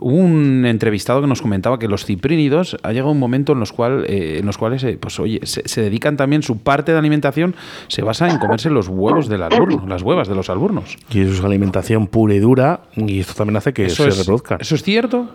hubo 0.00 0.14
un 0.14 0.64
entrevistado 0.66 1.20
que 1.20 1.26
nos 1.26 1.42
comentaba 1.42 1.78
que 1.78 1.88
los 1.88 2.04
ciprínidos 2.04 2.76
ha 2.82 2.92
llegado 2.92 3.10
un 3.10 3.18
momento 3.18 3.52
en 3.52 3.60
los, 3.60 3.72
cual, 3.72 4.04
eh, 4.08 4.38
en 4.38 4.46
los 4.46 4.58
cuales 4.58 4.84
eh, 4.84 4.98
pues, 5.00 5.18
oye, 5.20 5.40
se, 5.44 5.68
se 5.68 5.82
dedican 5.82 6.16
también, 6.16 6.42
su 6.42 6.58
parte 6.58 6.92
de 6.92 6.98
alimentación 6.98 7.54
se 7.88 8.02
basa 8.02 8.28
en 8.28 8.38
comerse 8.38 8.70
los 8.70 8.88
huevos 8.88 9.28
del 9.28 9.42
alburno, 9.42 9.86
las 9.86 10.02
huevas 10.02 10.28
de 10.28 10.34
los 10.34 10.50
alburnos. 10.50 10.96
Y 11.10 11.22
eso 11.22 11.32
es 11.32 11.44
alimentación 11.44 12.06
pura 12.06 12.34
y 12.34 12.38
dura 12.38 12.80
y 12.96 13.20
esto 13.20 13.34
también 13.34 13.56
hace 13.56 13.72
que 13.72 13.86
Eso 13.86 14.04
se 14.04 14.10
es, 14.10 14.18
reproduzca. 14.18 14.58
¿Eso 14.60 14.74
es 14.74 14.82
cierto? 14.82 15.28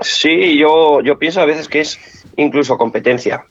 Sí, 0.00 0.56
yo, 0.58 1.00
yo 1.02 1.18
pienso 1.18 1.40
a 1.40 1.44
veces 1.44 1.68
que 1.68 1.80
es 1.80 2.24
incluso 2.36 2.78
competencia. 2.78 3.44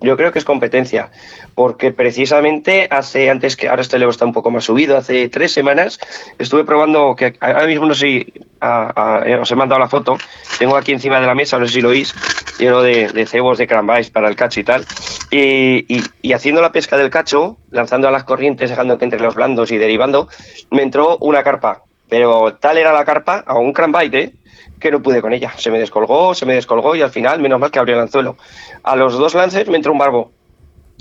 Yo 0.00 0.16
creo 0.16 0.32
que 0.32 0.38
es 0.38 0.44
competencia, 0.44 1.10
porque 1.54 1.90
precisamente 1.92 2.86
hace, 2.90 3.30
antes 3.30 3.56
que 3.56 3.68
ahora 3.68 3.82
este 3.82 3.98
Leo 3.98 4.10
está 4.10 4.24
un 4.24 4.32
poco 4.32 4.50
más 4.50 4.64
subido, 4.64 4.96
hace 4.96 5.28
tres 5.28 5.52
semanas 5.52 5.98
estuve 6.38 6.64
probando, 6.64 7.16
que 7.16 7.34
ahora 7.40 7.66
mismo 7.66 7.86
no 7.86 7.94
sé 7.94 8.32
a- 8.60 8.92
a- 9.22 9.28
eh, 9.28 9.34
os 9.36 9.50
he 9.50 9.56
mandado 9.56 9.80
la 9.80 9.88
foto, 9.88 10.16
tengo 10.58 10.76
aquí 10.76 10.92
encima 10.92 11.20
de 11.20 11.26
la 11.26 11.34
mesa, 11.34 11.58
no 11.58 11.66
sé 11.66 11.74
si 11.74 11.80
lo 11.80 11.88
oís, 11.88 12.14
lleno 12.58 12.80
de, 12.82 13.26
cebos 13.26 13.58
de 13.58 13.66
crambáis 13.66 14.10
para 14.10 14.28
el 14.28 14.36
cacho 14.36 14.60
y 14.60 14.64
tal, 14.64 14.86
y- 15.30 16.02
y 16.22 16.32
haciendo 16.32 16.60
la 16.60 16.70
pesca 16.72 16.96
del 16.96 17.10
cacho, 17.10 17.58
lanzando 17.70 18.06
a 18.08 18.10
las 18.12 18.24
corrientes, 18.24 18.70
dejando 18.70 18.98
que 18.98 19.04
entre 19.04 19.20
los 19.20 19.34
blandos 19.34 19.70
y 19.72 19.78
derivando, 19.78 20.28
me 20.70 20.82
entró 20.82 21.18
una 21.18 21.42
carpa, 21.42 21.82
pero 22.08 22.54
tal 22.54 22.78
era 22.78 22.92
la 22.92 23.04
carpa, 23.04 23.44
a 23.46 23.58
un 23.58 23.72
¿eh? 24.12 24.32
que 24.78 24.90
no 24.90 25.02
pude 25.02 25.20
con 25.20 25.32
ella. 25.32 25.52
Se 25.56 25.70
me 25.70 25.78
descolgó, 25.78 26.34
se 26.34 26.46
me 26.46 26.54
descolgó 26.54 26.94
y 26.96 27.02
al 27.02 27.10
final, 27.10 27.40
menos 27.40 27.60
mal 27.60 27.70
que 27.70 27.78
abrió 27.78 27.96
el 27.96 28.02
anzuelo. 28.02 28.36
A 28.82 28.96
los 28.96 29.18
dos 29.18 29.34
lances 29.34 29.68
me 29.68 29.76
entró 29.76 29.92
un 29.92 29.98
barbo. 29.98 30.32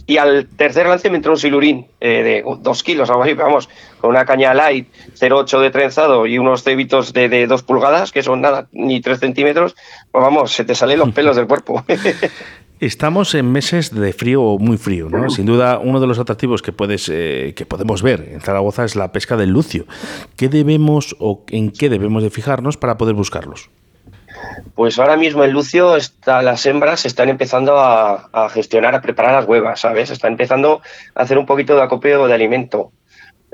Y 0.10 0.18
al 0.18 0.48
tercer 0.48 0.88
lance 0.88 1.10
me 1.10 1.18
entró 1.18 1.34
un 1.34 1.38
silurín 1.38 1.88
eh, 2.00 2.24
de 2.24 2.44
dos 2.62 2.82
kilos, 2.82 3.10
algo 3.10 3.26
vamos, 3.36 3.68
con 4.00 4.12
una 4.12 4.24
caña 4.26 4.54
light 4.54 4.88
0,8 5.20 5.60
de 5.60 5.70
trenzado 5.70 6.26
y 6.26 6.38
unos 6.38 6.64
cebitos 6.64 7.12
de, 7.12 7.28
de 7.28 7.46
dos 7.46 7.64
pulgadas, 7.64 8.14
que 8.14 8.24
son 8.24 8.40
nada, 8.40 8.70
ni 8.72 9.02
tres 9.02 9.20
centímetros, 9.20 9.76
pues 10.10 10.24
vamos, 10.24 10.54
se 10.54 10.64
te 10.64 10.76
salen 10.76 11.00
los 11.00 11.12
pelos 11.12 11.36
del 11.36 11.46
cuerpo. 11.46 11.84
Estamos 12.80 13.34
en 13.34 13.52
meses 13.52 13.94
de 13.94 14.14
frío 14.14 14.44
o 14.44 14.60
muy 14.60 14.78
frío, 14.78 15.10
¿no? 15.10 15.32
Sin 15.32 15.48
duda, 15.48 15.80
uno 15.80 16.00
de 16.00 16.06
los 16.06 16.20
atractivos 16.20 16.62
que 16.62 16.72
puedes 16.72 17.10
eh, 17.12 17.54
que 17.56 17.66
podemos 17.66 18.04
ver 18.04 18.30
en 18.32 18.40
Zaragoza 18.40 18.86
es 18.86 18.96
la 18.96 19.12
pesca 19.12 19.36
del 19.36 19.50
lucio. 19.50 19.86
¿Qué 20.36 20.48
debemos 20.48 21.16
o 21.20 21.44
en 21.50 21.72
qué 21.72 21.90
debemos 21.90 22.22
de 22.22 22.30
fijarnos 22.30 22.78
para 22.78 22.98
poder 22.98 23.16
buscarlos? 23.16 23.72
Pues 24.76 25.00
ahora 25.00 25.18
mismo 25.18 25.44
en 25.44 25.52
Lucio 25.52 25.96
está, 25.96 26.44
las 26.44 26.66
hembras 26.68 27.06
están 27.06 27.30
empezando 27.30 27.80
a, 27.80 28.50
gestionar, 28.54 28.94
a 28.94 29.02
preparar 29.02 29.34
las 29.34 29.46
huevas, 29.46 29.80
¿sabes? 29.80 30.12
Están 30.12 30.34
empezando 30.34 30.82
a 31.16 31.24
hacer 31.24 31.40
un 31.40 31.48
poquito 31.48 31.76
de 31.76 31.82
acopio 31.82 32.28
de 32.28 32.34
alimento. 32.34 32.92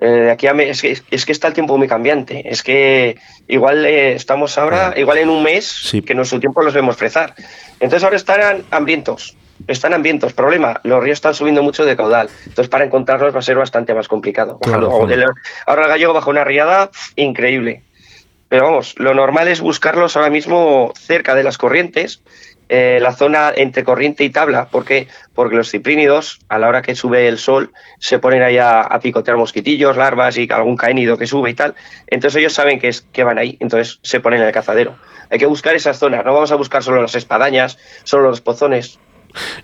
Eh, 0.01 0.29
aquí 0.31 0.47
es, 0.47 0.81
que, 0.81 0.97
es, 1.11 1.25
que, 1.25 1.31
está 1.31 1.47
el 1.47 1.53
tiempo 1.53 1.77
muy 1.77 1.87
cambiante. 1.87 2.49
Es 2.49 2.63
que 2.63 3.17
igual 3.47 3.85
eh, 3.85 4.13
estamos 4.15 4.57
ahora, 4.57 4.93
igual 4.97 5.19
en 5.19 5.29
un 5.29 5.43
mes, 5.43 5.91
que 6.05 6.13
en 6.13 6.17
nuestro 6.17 6.39
tiempo 6.39 6.61
los 6.61 6.73
vemos 6.73 6.97
frezar. 6.97 7.35
Entonces 7.83 8.05
ahora 8.05 8.15
están 8.15 8.63
hambrientos. 8.71 9.35
Están 9.67 9.93
hambrientos. 9.93 10.31
Problema, 10.31 10.79
los 10.83 11.03
ríos 11.03 11.17
están 11.17 11.33
subiendo 11.33 11.61
mucho 11.61 11.83
de 11.83 11.97
caudal. 11.97 12.29
Entonces 12.45 12.69
para 12.69 12.85
encontrarlos 12.85 13.35
va 13.35 13.39
a 13.39 13.43
ser 13.43 13.57
bastante 13.57 13.93
más 13.93 14.07
complicado. 14.07 14.57
ahora 15.67 15.83
el 15.83 15.89
gallego 15.89 16.13
bajo 16.13 16.29
una 16.29 16.45
riada 16.45 16.89
increíble. 17.17 17.83
Pero 18.47 18.65
vamos, 18.65 18.95
lo 18.97 19.13
normal 19.13 19.49
es 19.49 19.59
buscarlos 19.59 20.15
ahora 20.15 20.29
mismo 20.29 20.93
cerca 20.95 21.35
de 21.35 21.43
las 21.43 21.57
corrientes, 21.57 22.21
eh, 22.69 22.99
la 23.01 23.11
zona 23.11 23.51
entre 23.53 23.83
corriente 23.83 24.23
y 24.23 24.29
tabla. 24.29 24.67
¿Por 24.67 24.85
qué? 24.85 25.09
Porque 25.33 25.57
los 25.57 25.69
ciprínidos, 25.69 26.39
a 26.47 26.59
la 26.59 26.69
hora 26.69 26.81
que 26.81 26.95
sube 26.95 27.27
el 27.27 27.37
sol, 27.37 27.73
se 27.99 28.17
ponen 28.19 28.43
ahí 28.43 28.59
a, 28.59 28.97
picotear 29.01 29.35
mosquitillos, 29.35 29.97
larvas 29.97 30.37
y 30.37 30.47
algún 30.49 30.77
caínido 30.77 31.17
que 31.17 31.27
sube 31.27 31.49
y 31.49 31.53
tal. 31.53 31.75
Entonces 32.07 32.39
ellos 32.39 32.53
saben 32.53 32.79
que, 32.79 32.87
es, 32.87 33.01
que 33.01 33.25
van 33.25 33.39
ahí, 33.39 33.57
entonces 33.59 33.99
se 34.03 34.21
ponen 34.21 34.39
en 34.39 34.47
el 34.47 34.53
cazadero. 34.53 34.95
Hay 35.29 35.39
que 35.39 35.45
buscar 35.45 35.75
esas 35.75 35.97
zonas, 35.97 36.25
no 36.25 36.33
vamos 36.33 36.51
a 36.51 36.55
buscar 36.55 36.83
solo 36.83 37.01
las 37.01 37.15
espadañas, 37.15 37.77
solo 38.03 38.29
los 38.29 38.41
pozones. 38.41 38.99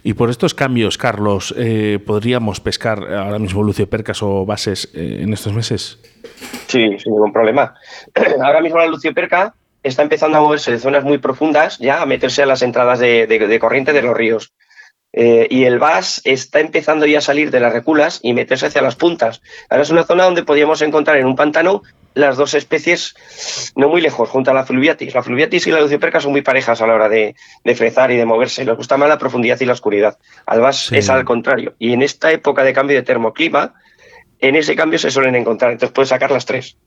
Y 0.04 0.14
por 0.14 0.30
estos 0.30 0.54
cambios, 0.54 0.98
Carlos, 0.98 1.54
eh, 1.58 2.00
¿podríamos 2.06 2.60
pescar 2.60 3.00
ahora 3.14 3.40
mismo 3.40 3.64
lucio 3.64 3.90
percas 3.90 4.24
o 4.24 4.46
bases 4.46 4.90
eh, 4.94 5.20
en 5.22 5.34
estos 5.34 5.54
meses? 5.54 6.00
Sí, 6.68 6.98
sin 6.98 7.14
ningún 7.14 7.34
problema. 7.34 7.76
Ahora 8.44 8.62
mismo 8.62 8.78
la 8.78 8.88
lucioperca 8.88 9.54
está 9.84 10.04
empezando 10.04 10.38
a 10.38 10.42
moverse 10.42 10.72
de 10.72 10.80
zonas 10.80 11.04
muy 11.04 11.18
profundas, 11.18 11.78
ya 11.80 12.02
a 12.02 12.06
meterse 12.06 12.44
a 12.44 12.46
las 12.46 12.62
entradas 12.62 13.00
de, 13.00 13.58
corriente 13.60 13.94
de 13.94 14.02
los 14.02 14.16
ríos. 14.16 14.54
Eh, 15.12 15.48
y 15.50 15.64
el 15.64 15.80
VAS 15.80 16.22
está 16.24 16.60
empezando 16.60 17.08
ya 17.08 17.18
a 17.18 17.22
salir 17.22 17.50
de 17.50 17.60
las 17.60 17.74
reculas 17.74 18.20
y 18.22 18.34
meterse 18.34 18.68
hacia 18.68 18.82
las 18.82 18.96
puntas. 18.96 19.42
Ahora 19.70 19.84
es 19.84 19.90
una 19.90 20.04
zona 20.04 20.26
donde 20.26 20.44
podríamos 20.44 20.82
encontrar 20.82 21.18
en 21.18 21.26
un 21.26 21.36
pantano 21.36 21.82
las 22.14 22.38
dos 22.38 22.54
especies 22.54 23.16
no 23.76 23.90
muy 23.90 24.02
lejos, 24.02 24.30
junto 24.30 24.52
a 24.52 24.54
la 24.54 24.66
fluviatis. 24.66 25.14
La 25.14 25.24
fluviatis 25.24 25.68
y 25.68 25.72
la 25.72 25.82
lucioperca 25.82 26.20
son 26.20 26.32
muy 26.32 26.42
parejas 26.42 26.82
a 26.82 26.88
la 26.88 26.94
hora 26.94 27.10
de, 27.10 27.36
de 27.64 27.76
frezar 27.76 28.12
y 28.12 28.18
de 28.18 28.26
moverse. 28.26 28.66
Les 28.66 28.76
gusta 28.76 28.98
más 28.98 29.10
la 29.10 29.18
profundidad 29.18 29.60
y 29.60 29.66
la 29.66 29.74
oscuridad. 29.74 30.18
Al 30.46 30.62
VAS 30.62 30.92
es 30.92 31.10
al 31.10 31.26
contrario. 31.26 31.76
Y 31.80 31.94
en 31.94 32.02
esta 32.02 32.32
época 32.32 32.64
de 32.64 32.74
cambio 32.74 32.96
de 32.96 33.04
termoclima, 33.04 33.76
en 34.40 34.56
ese 34.56 34.76
cambio 34.76 35.00
se 35.00 35.12
suelen 35.12 35.36
encontrar. 35.36 35.72
Entonces 35.72 35.94
puedes 35.94 36.10
sacar 36.10 36.32
las 36.32 36.46
tres. 36.46 36.78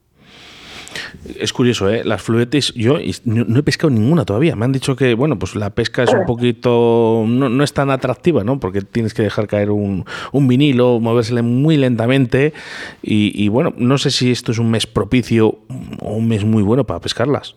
Es 1.38 1.52
curioso, 1.52 1.90
¿eh? 1.90 2.02
Las 2.04 2.22
fluetes, 2.22 2.72
yo 2.74 2.98
no 3.24 3.58
he 3.58 3.62
pescado 3.62 3.90
ninguna 3.90 4.24
todavía. 4.24 4.56
Me 4.56 4.64
han 4.64 4.72
dicho 4.72 4.96
que, 4.96 5.14
bueno, 5.14 5.38
pues 5.38 5.54
la 5.54 5.70
pesca 5.70 6.02
es 6.02 6.12
un 6.12 6.24
poquito. 6.26 7.24
No, 7.26 7.64
es 7.64 7.72
tan 7.72 7.90
atractiva, 7.90 8.44
¿no? 8.44 8.60
Porque 8.60 8.82
tienes 8.82 9.14
que 9.14 9.22
dejar 9.22 9.46
caer 9.46 9.70
un, 9.70 10.04
vinilo, 10.32 11.00
movérsele 11.00 11.42
muy 11.42 11.76
lentamente. 11.76 12.52
Y, 13.02 13.48
bueno, 13.48 13.74
no 13.76 13.98
sé 13.98 14.10
si 14.10 14.30
esto 14.30 14.52
es 14.52 14.58
un 14.58 14.70
mes 14.70 14.86
propicio 14.86 15.58
o 16.00 16.14
un 16.14 16.28
mes 16.28 16.44
muy 16.44 16.62
bueno 16.62 16.84
para 16.84 17.00
pescarlas. 17.00 17.56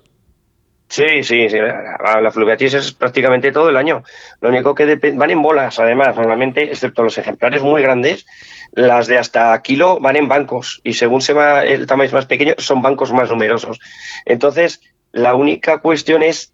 Sí, 0.95 1.23
sí, 1.23 1.49
sí. 1.49 1.57
La, 1.57 2.31
fluviatis 2.31 2.73
es 2.73 2.93
prácticamente 2.93 3.51
todo 3.51 3.69
el 3.69 3.75
año. 3.75 4.01
Lo 4.39 4.47
único 4.47 4.73
que 4.73 4.95
van 5.13 5.29
en 5.29 5.41
bolas, 5.41 5.77
además, 5.77 6.15
normalmente, 6.15 6.63
excepto 6.71 7.03
los 7.03 7.17
ejemplares 7.17 7.61
muy 7.61 7.81
grandes, 7.81 8.25
las 8.71 9.07
de 9.07 9.17
hasta 9.17 9.61
kilo 9.61 9.99
van 9.99 10.15
en 10.15 10.29
bancos 10.29 10.79
y 10.85 10.93
según 10.93 11.19
se 11.19 11.33
va 11.33 11.65
el 11.65 11.85
tamaño 11.85 12.13
más 12.13 12.27
pequeño 12.27 12.53
son 12.59 12.81
bancos 12.81 13.11
más 13.11 13.29
numerosos. 13.29 13.81
Entonces, 14.23 14.79
la 15.11 15.35
única 15.35 15.79
cuestión 15.79 16.23
es 16.23 16.53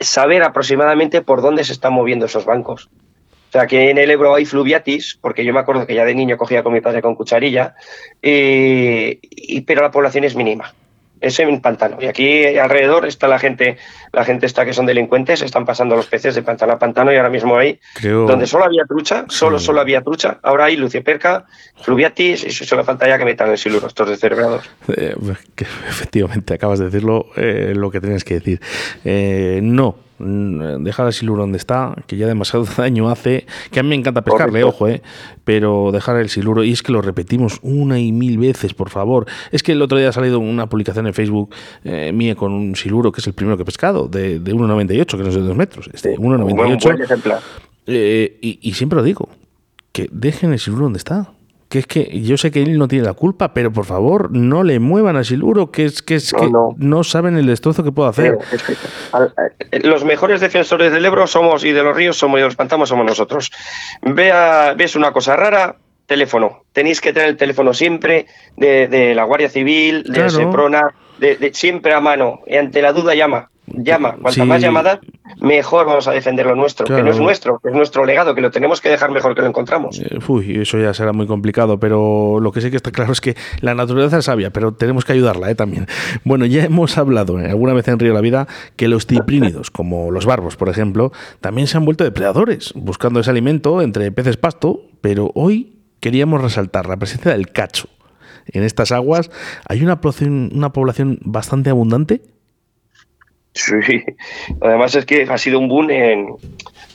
saber 0.00 0.42
aproximadamente 0.42 1.22
por 1.22 1.40
dónde 1.40 1.62
se 1.62 1.72
están 1.72 1.92
moviendo 1.92 2.26
esos 2.26 2.44
bancos. 2.44 2.90
O 3.50 3.52
sea, 3.52 3.68
que 3.68 3.90
en 3.90 3.98
el 3.98 4.10
Ebro 4.10 4.34
hay 4.34 4.46
fluviatis, 4.46 5.16
porque 5.20 5.44
yo 5.44 5.54
me 5.54 5.60
acuerdo 5.60 5.86
que 5.86 5.94
ya 5.94 6.04
de 6.04 6.16
niño 6.16 6.36
cogía 6.36 6.64
con 6.64 6.72
mi 6.72 6.80
padre 6.80 7.02
con 7.02 7.14
cucharilla, 7.14 7.76
y, 8.20 9.60
pero 9.60 9.82
la 9.82 9.92
población 9.92 10.24
es 10.24 10.34
mínima 10.34 10.74
es 11.20 11.38
en 11.40 11.60
pantano. 11.60 11.98
Y 12.00 12.06
aquí 12.06 12.58
alrededor 12.58 13.06
está 13.06 13.28
la 13.28 13.38
gente, 13.38 13.78
la 14.12 14.24
gente 14.24 14.46
está 14.46 14.64
que 14.64 14.72
son 14.72 14.86
delincuentes, 14.86 15.42
están 15.42 15.64
pasando 15.64 15.96
los 15.96 16.06
peces 16.06 16.34
de 16.34 16.42
pantano 16.42 16.74
a 16.74 16.78
pantano 16.78 17.12
y 17.12 17.16
ahora 17.16 17.30
mismo 17.30 17.56
ahí, 17.56 17.78
donde 18.02 18.46
solo 18.46 18.64
había 18.64 18.84
trucha, 18.84 19.24
solo, 19.28 19.58
solo 19.58 19.80
había 19.80 20.02
trucha, 20.02 20.38
ahora 20.42 20.66
hay 20.66 20.76
lucioperca, 20.76 21.46
fluviatis 21.80 22.44
y 22.44 22.50
solo 22.50 22.84
falta 22.84 23.08
ya 23.08 23.18
que 23.18 23.24
metan 23.24 23.50
el 23.50 23.58
siluro, 23.58 23.86
estos 23.86 24.08
descerebrados. 24.08 24.68
Eh, 24.96 25.14
efectivamente, 25.88 26.54
acabas 26.54 26.78
de 26.78 26.86
decirlo 26.86 27.26
eh, 27.36 27.72
lo 27.74 27.90
que 27.90 28.00
tienes 28.00 28.24
que 28.24 28.34
decir. 28.34 28.60
Eh, 29.04 29.60
no, 29.62 29.96
dejar 30.18 31.06
el 31.06 31.12
siluro 31.12 31.42
donde 31.42 31.58
está, 31.58 31.94
que 32.06 32.16
ya 32.16 32.26
demasiado 32.26 32.64
daño 32.76 33.08
hace, 33.08 33.46
que 33.70 33.80
a 33.80 33.82
mí 33.82 33.90
me 33.90 33.94
encanta 33.94 34.22
pescarle, 34.22 34.64
ojo, 34.64 34.88
eh, 34.88 35.02
pero 35.44 35.90
dejar 35.92 36.16
el 36.16 36.28
siluro, 36.28 36.64
y 36.64 36.72
es 36.72 36.82
que 36.82 36.92
lo 36.92 37.02
repetimos 37.02 37.58
una 37.62 37.98
y 37.98 38.12
mil 38.12 38.38
veces, 38.38 38.74
por 38.74 38.90
favor. 38.90 39.26
Es 39.52 39.62
que 39.62 39.72
el 39.72 39.82
otro 39.82 39.98
día 39.98 40.08
ha 40.08 40.12
salido 40.12 40.38
una 40.38 40.68
publicación 40.68 41.06
en 41.06 41.14
Facebook 41.14 41.50
eh, 41.84 42.12
mía 42.12 42.34
con 42.34 42.52
un 42.52 42.76
siluro, 42.76 43.12
que 43.12 43.20
es 43.20 43.26
el 43.26 43.34
primero 43.34 43.56
que 43.56 43.62
he 43.62 43.66
pescado, 43.66 44.08
de, 44.08 44.38
de 44.40 44.54
1,98, 44.54 45.06
que 45.06 45.22
no 45.22 45.28
es 45.28 45.34
de 45.34 45.40
2 45.42 45.56
metros, 45.56 45.90
este 45.92 46.16
1,98. 46.16 47.40
Eh, 47.88 48.38
y, 48.40 48.58
y 48.62 48.72
siempre 48.74 48.96
lo 48.96 49.02
digo, 49.02 49.28
que 49.92 50.08
dejen 50.10 50.52
el 50.52 50.58
siluro 50.58 50.84
donde 50.84 50.98
está 50.98 51.30
que 51.68 51.80
es 51.80 51.86
que 51.86 52.20
yo 52.22 52.36
sé 52.36 52.50
que 52.50 52.62
él 52.62 52.78
no 52.78 52.88
tiene 52.88 53.04
la 53.04 53.14
culpa, 53.14 53.52
pero 53.52 53.72
por 53.72 53.84
favor 53.84 54.30
no 54.30 54.62
le 54.62 54.78
muevan 54.78 55.16
a 55.16 55.24
Siluro, 55.24 55.70
que 55.70 55.84
es 55.84 56.02
que, 56.02 56.14
es 56.14 56.32
que 56.32 56.48
no. 56.48 57.04
saben 57.04 57.36
el 57.36 57.46
destrozo 57.46 57.82
que 57.82 57.92
puede 57.92 58.10
hacer. 58.10 58.38
Eh, 59.72 59.80
los 59.80 60.04
mejores 60.04 60.40
defensores 60.40 60.92
del 60.92 61.04
Ebro 61.04 61.26
somos 61.26 61.64
y 61.64 61.72
de 61.72 61.82
los 61.82 61.96
ríos 61.96 62.16
somos 62.16 62.38
y 62.38 62.40
de 62.40 62.46
los 62.46 62.56
pantanos 62.56 62.88
somos 62.88 63.04
nosotros. 63.04 63.50
Vea, 64.02 64.74
ves 64.76 64.94
una 64.94 65.12
cosa 65.12 65.34
rara, 65.36 65.76
teléfono. 66.06 66.62
Tenéis 66.72 67.00
que 67.00 67.12
tener 67.12 67.30
el 67.30 67.36
teléfono 67.36 67.74
siempre 67.74 68.26
de, 68.56 69.12
la 69.14 69.24
Guardia 69.24 69.48
Civil, 69.48 70.04
de 70.04 70.30
Seprona, 70.30 70.94
de, 71.18 71.50
siempre 71.52 71.94
a 71.94 72.00
mano. 72.00 72.40
Y 72.46 72.56
ante 72.56 72.80
la 72.80 72.92
duda 72.92 73.14
llama 73.14 73.50
llama. 73.66 74.16
Cuanta 74.20 74.44
más 74.44 74.60
llamadas, 74.60 75.00
mejor 75.40 75.86
vamos 75.86 76.08
a 76.08 76.12
defender 76.12 76.46
lo 76.46 76.54
nuestro, 76.54 76.86
que 76.86 77.02
no 77.02 77.10
es 77.10 77.18
nuestro, 77.18 77.58
que 77.58 77.68
es 77.68 77.74
nuestro 77.74 78.04
legado, 78.04 78.34
que 78.34 78.40
lo 78.40 78.50
tenemos 78.50 78.80
que 78.80 78.88
dejar 78.88 79.10
mejor 79.10 79.34
que 79.34 79.42
lo 79.42 79.48
encontramos. 79.48 79.98
Eh, 79.98 80.18
uy, 80.28 80.60
eso 80.60 80.78
ya 80.78 80.94
será 80.94 81.12
muy 81.12 81.26
complicado, 81.26 81.78
pero 81.78 82.38
lo 82.40 82.52
que 82.52 82.60
sí 82.60 82.70
que 82.70 82.76
está 82.76 82.90
claro 82.90 83.12
es 83.12 83.20
que 83.20 83.36
la 83.60 83.74
naturaleza 83.74 84.18
es 84.18 84.24
sabia, 84.26 84.50
pero 84.50 84.72
tenemos 84.72 85.04
que 85.04 85.12
ayudarla 85.12 85.50
¿eh? 85.50 85.54
también. 85.54 85.86
Bueno, 86.24 86.46
ya 86.46 86.64
hemos 86.64 86.98
hablado 86.98 87.40
¿eh? 87.40 87.50
alguna 87.50 87.72
vez 87.72 87.88
en 87.88 87.98
Río 87.98 88.10
de 88.10 88.14
la 88.14 88.20
Vida 88.20 88.46
que 88.76 88.88
los 88.88 89.06
ciprínidos, 89.06 89.70
como 89.70 90.10
los 90.10 90.26
barbos, 90.26 90.56
por 90.56 90.68
ejemplo, 90.68 91.12
también 91.40 91.66
se 91.66 91.76
han 91.76 91.84
vuelto 91.84 92.04
depredadores, 92.04 92.72
buscando 92.74 93.20
ese 93.20 93.30
alimento 93.30 93.82
entre 93.82 94.10
peces 94.12 94.36
pasto, 94.36 94.80
pero 95.00 95.30
hoy 95.34 95.78
queríamos 96.00 96.42
resaltar 96.42 96.86
la 96.86 96.96
presencia 96.96 97.32
del 97.32 97.50
cacho. 97.50 97.88
En 98.46 98.62
estas 98.62 98.92
aguas 98.92 99.30
hay 99.68 99.82
una 99.82 100.00
una 100.52 100.72
población 100.72 101.18
bastante 101.22 101.70
abundante 101.70 102.22
Sí, 103.56 104.04
además 104.60 104.94
es 104.94 105.06
que 105.06 105.22
ha 105.22 105.38
sido 105.38 105.58
un 105.58 105.68
boom 105.68 105.90
en, 105.90 106.28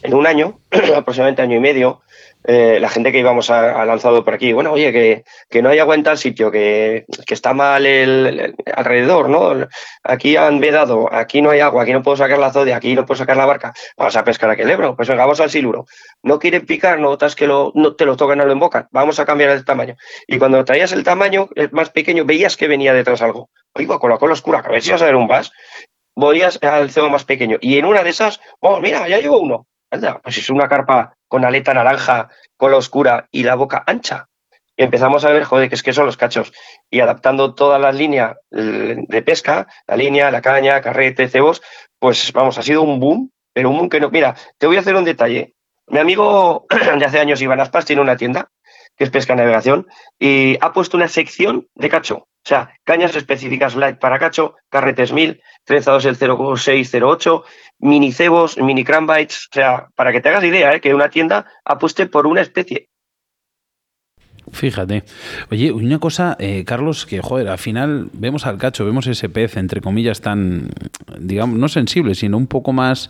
en 0.03 0.13
un 0.13 0.27
año, 0.27 0.59
aproximadamente 0.95 1.41
año 1.41 1.57
y 1.57 1.59
medio. 1.59 2.01
Eh, 2.43 2.79
la 2.79 2.89
gente 2.89 3.11
que 3.11 3.19
íbamos 3.19 3.51
a, 3.51 3.85
lanzado 3.85 4.23
por 4.23 4.33
aquí, 4.33 4.51
bueno, 4.53 4.71
oye, 4.71 4.91
que, 4.91 5.23
que 5.49 5.61
no 5.61 5.69
hay 5.69 5.77
agua 5.77 5.93
en 5.93 6.03
tal 6.03 6.17
sitio, 6.17 6.49
que, 6.49 7.05
que 7.25 7.33
está 7.33 7.53
mal 7.53 7.85
el, 7.85 8.55
alrededor, 8.75 9.29
¿no? 9.29 9.67
Aquí 10.03 10.37
han 10.37 10.59
vedado, 10.59 11.11
aquí 11.11 11.41
no 11.41 11.51
hay 11.51 11.59
agua, 11.59 11.83
aquí 11.83 11.93
no 11.93 12.01
puedo 12.01 12.17
sacar 12.17 12.39
la 12.39 12.51
zodia, 12.51 12.77
aquí 12.77 12.95
no 12.95 13.05
puedo 13.05 13.19
sacar 13.19 13.37
la 13.37 13.45
barca, 13.45 13.73
vamos 13.95 14.15
a 14.15 14.23
pescar 14.23 14.49
aquel 14.49 14.69
Ebro, 14.69 14.95
pues 14.95 15.07
venga, 15.07 15.23
vamos 15.23 15.39
al 15.39 15.51
siluro. 15.51 15.85
No 16.23 16.39
quieren 16.39 16.65
picar, 16.65 16.99
notas 16.99 17.35
que 17.35 17.45
lo, 17.45 17.71
no 17.75 17.95
te 17.95 18.05
lo 18.05 18.17
tocan, 18.17 18.39
no 18.39 18.45
lo 18.45 18.53
embocan, 18.53 18.87
vamos 18.91 19.19
a 19.19 19.25
cambiar 19.25 19.51
el 19.51 19.63
tamaño. 19.63 19.95
Y 20.27 20.39
cuando 20.39 20.63
traías 20.65 20.91
el 20.93 21.03
tamaño, 21.03 21.49
el 21.55 21.71
más 21.71 21.91
pequeño, 21.91 22.25
veías 22.25 22.57
que 22.57 22.67
venía 22.67 22.93
detrás 22.93 23.21
algo. 23.21 23.49
Oiga, 23.73 23.99
con 23.99 24.09
la 24.09 24.17
cola 24.17 24.33
oscura, 24.33 24.61
que 24.61 24.67
a 24.67 24.71
ver 24.71 24.81
si 24.81 24.91
vas 24.91 25.01
a 25.01 25.05
ver 25.05 25.15
un 25.15 25.27
vas 25.27 25.51
podías 26.13 26.59
al 26.61 26.91
cebo 26.91 27.09
más 27.09 27.25
pequeño. 27.25 27.57
Y 27.61 27.77
en 27.77 27.85
una 27.85 28.03
de 28.03 28.09
esas, 28.09 28.39
oh, 28.59 28.79
mira, 28.79 29.07
ya 29.07 29.19
llevo 29.19 29.39
uno. 29.39 29.67
pues 29.89 30.37
es 30.37 30.49
una 30.49 30.67
carpa 30.67 31.15
con 31.27 31.45
aleta 31.45 31.73
naranja, 31.73 32.29
cola 32.57 32.77
oscura 32.77 33.27
y 33.31 33.43
la 33.43 33.55
boca 33.55 33.83
ancha. 33.85 34.27
Y 34.75 34.83
empezamos 34.83 35.25
a 35.25 35.31
ver, 35.31 35.43
joder, 35.43 35.69
que 35.69 35.75
es 35.75 35.83
que 35.83 35.93
son 35.93 36.05
los 36.05 36.17
cachos. 36.17 36.51
Y 36.89 37.01
adaptando 37.01 37.53
todas 37.53 37.79
las 37.79 37.95
líneas 37.95 38.37
de 38.49 39.21
pesca, 39.21 39.67
la 39.87 39.95
línea, 39.95 40.31
la 40.31 40.41
caña, 40.41 40.81
carrete, 40.81 41.27
cebos, 41.27 41.61
pues 41.99 42.31
vamos, 42.33 42.57
ha 42.57 42.63
sido 42.63 42.81
un 42.81 42.99
boom, 42.99 43.31
pero 43.53 43.69
un 43.69 43.77
boom 43.77 43.89
que 43.89 43.99
no. 43.99 44.09
Mira, 44.09 44.35
te 44.57 44.67
voy 44.67 44.77
a 44.77 44.79
hacer 44.79 44.95
un 44.95 45.03
detalle. 45.03 45.53
Mi 45.87 45.99
amigo 45.99 46.65
de 46.97 47.05
hace 47.05 47.19
años, 47.19 47.41
Iván 47.41 47.59
Aspas, 47.59 47.85
tiene 47.85 48.01
una 48.01 48.15
tienda 48.15 48.49
que 49.01 49.05
es 49.05 49.09
pesca 49.09 49.35
navegación, 49.35 49.87
y 50.19 50.59
ha 50.61 50.73
puesto 50.73 50.95
una 50.95 51.07
sección 51.07 51.67
de 51.73 51.89
cacho. 51.89 52.17
O 52.17 52.45
sea, 52.45 52.69
cañas 52.83 53.15
específicas 53.15 53.75
light 53.75 53.97
para 53.97 54.19
cacho, 54.19 54.53
carretes 54.69 55.11
1000, 55.11 55.41
trenzados 55.63 56.05
el 56.05 56.17
0608, 56.17 57.43
mini 57.79 58.11
cebos, 58.11 58.59
mini 58.59 58.83
cranbites. 58.83 59.47
O 59.51 59.55
sea, 59.55 59.87
para 59.95 60.11
que 60.11 60.21
te 60.21 60.29
hagas 60.29 60.43
idea, 60.43 60.75
¿eh? 60.75 60.81
que 60.81 60.93
una 60.93 61.09
tienda 61.09 61.47
apueste 61.65 62.05
por 62.05 62.27
una 62.27 62.41
especie. 62.41 62.89
Fíjate. 64.51 65.03
Oye, 65.49 65.71
una 65.71 65.99
cosa, 65.99 66.35
eh, 66.39 66.63
Carlos, 66.65 67.05
que 67.05 67.21
joder, 67.21 67.47
al 67.47 67.57
final 67.57 68.09
vemos 68.13 68.45
al 68.45 68.57
cacho, 68.57 68.85
vemos 68.85 69.07
ese 69.07 69.29
pez, 69.29 69.55
entre 69.57 69.81
comillas, 69.81 70.21
tan, 70.21 70.69
digamos, 71.19 71.57
no 71.57 71.69
sensible, 71.69 72.15
sino 72.15 72.37
un 72.37 72.47
poco 72.47 72.73
más. 72.73 73.09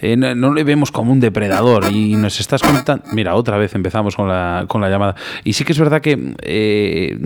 Eh, 0.00 0.16
no, 0.16 0.52
le 0.52 0.64
vemos 0.64 0.92
como 0.92 1.12
un 1.12 1.20
depredador. 1.20 1.90
Y 1.90 2.16
nos 2.16 2.40
estás 2.40 2.62
contando. 2.62 3.04
Mira, 3.12 3.34
otra 3.36 3.56
vez 3.56 3.74
empezamos 3.74 4.16
con 4.16 4.28
la, 4.28 4.64
con 4.68 4.80
la 4.80 4.90
llamada. 4.90 5.14
Y 5.44 5.54
sí 5.54 5.64
que 5.64 5.72
es 5.72 5.78
verdad 5.78 6.00
que 6.00 6.34
eh, 6.42 7.16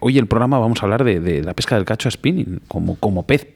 hoy 0.00 0.18
el 0.18 0.26
programa 0.26 0.58
vamos 0.58 0.82
a 0.82 0.86
hablar 0.86 1.04
de, 1.04 1.42
la 1.42 1.54
pesca 1.54 1.74
del 1.76 1.84
cacho 1.84 2.08
a 2.08 2.12
spinning, 2.12 2.60
como, 2.68 2.96
como 2.96 3.26
pez, 3.26 3.48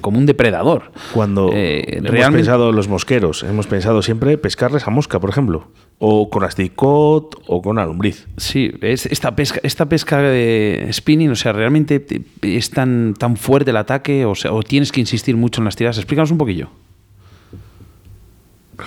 como 0.00 0.18
un 0.18 0.26
depredador. 0.26 0.92
Cuando 1.12 1.50
hemos 1.52 2.30
pensado 2.30 2.72
los 2.72 2.88
mosqueros, 2.88 3.42
hemos 3.42 3.66
pensado 3.66 4.02
siempre 4.02 4.38
pescarles 4.38 4.86
a 4.86 4.90
mosca, 4.90 5.20
por 5.20 5.30
ejemplo 5.30 5.68
o 5.98 6.30
con 6.30 6.44
asticot 6.44 7.42
o 7.46 7.62
con 7.62 7.78
alumbriz. 7.78 8.26
Sí, 8.36 8.72
es 8.82 9.06
esta 9.06 9.34
pesca, 9.34 9.60
esta 9.62 9.86
pesca 9.86 10.18
de 10.18 10.88
spinning, 10.92 11.30
o 11.30 11.36
sea, 11.36 11.52
realmente 11.52 12.04
es 12.42 12.70
tan, 12.70 13.14
tan 13.14 13.36
fuerte 13.36 13.70
el 13.70 13.76
ataque 13.76 14.24
o, 14.24 14.34
sea, 14.34 14.52
o 14.52 14.62
tienes 14.62 14.92
que 14.92 15.00
insistir 15.00 15.36
mucho 15.36 15.60
en 15.60 15.64
las 15.64 15.76
tiradas. 15.76 15.98
Explícanos 15.98 16.30
un 16.30 16.38
poquillo. 16.38 16.70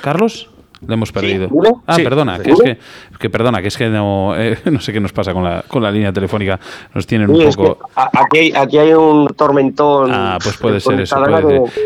Carlos. 0.02 0.51
Le 0.88 0.94
hemos 0.94 1.12
perdido. 1.12 1.50
Ah, 1.86 1.98
perdona, 1.98 2.40
que 2.40 2.52
es 2.52 2.60
que, 3.20 3.30
perdona, 3.30 3.62
que 3.62 3.68
es 3.68 3.78
que 3.78 3.90
no, 3.90 4.34
eh, 4.36 4.58
no 4.72 4.80
sé 4.80 4.92
qué 4.92 5.00
nos 5.00 5.14
pasa 5.14 5.34
con 5.34 5.44
la, 5.44 5.64
con 5.68 5.84
la 5.84 5.92
línea 5.92 6.12
telefónica. 6.12 6.60
Nos 6.94 7.06
tienen 7.06 7.30
un 7.30 7.52
poco. 7.52 7.78
aquí, 7.96 8.52
aquí, 8.56 8.78
hay 8.78 8.94
un 8.94 9.28
tormentón. 9.28 10.12
Ah, 10.12 10.38
pues 10.42 10.58
puede 10.58 10.80
ser 10.80 11.02
eso. 11.02 11.18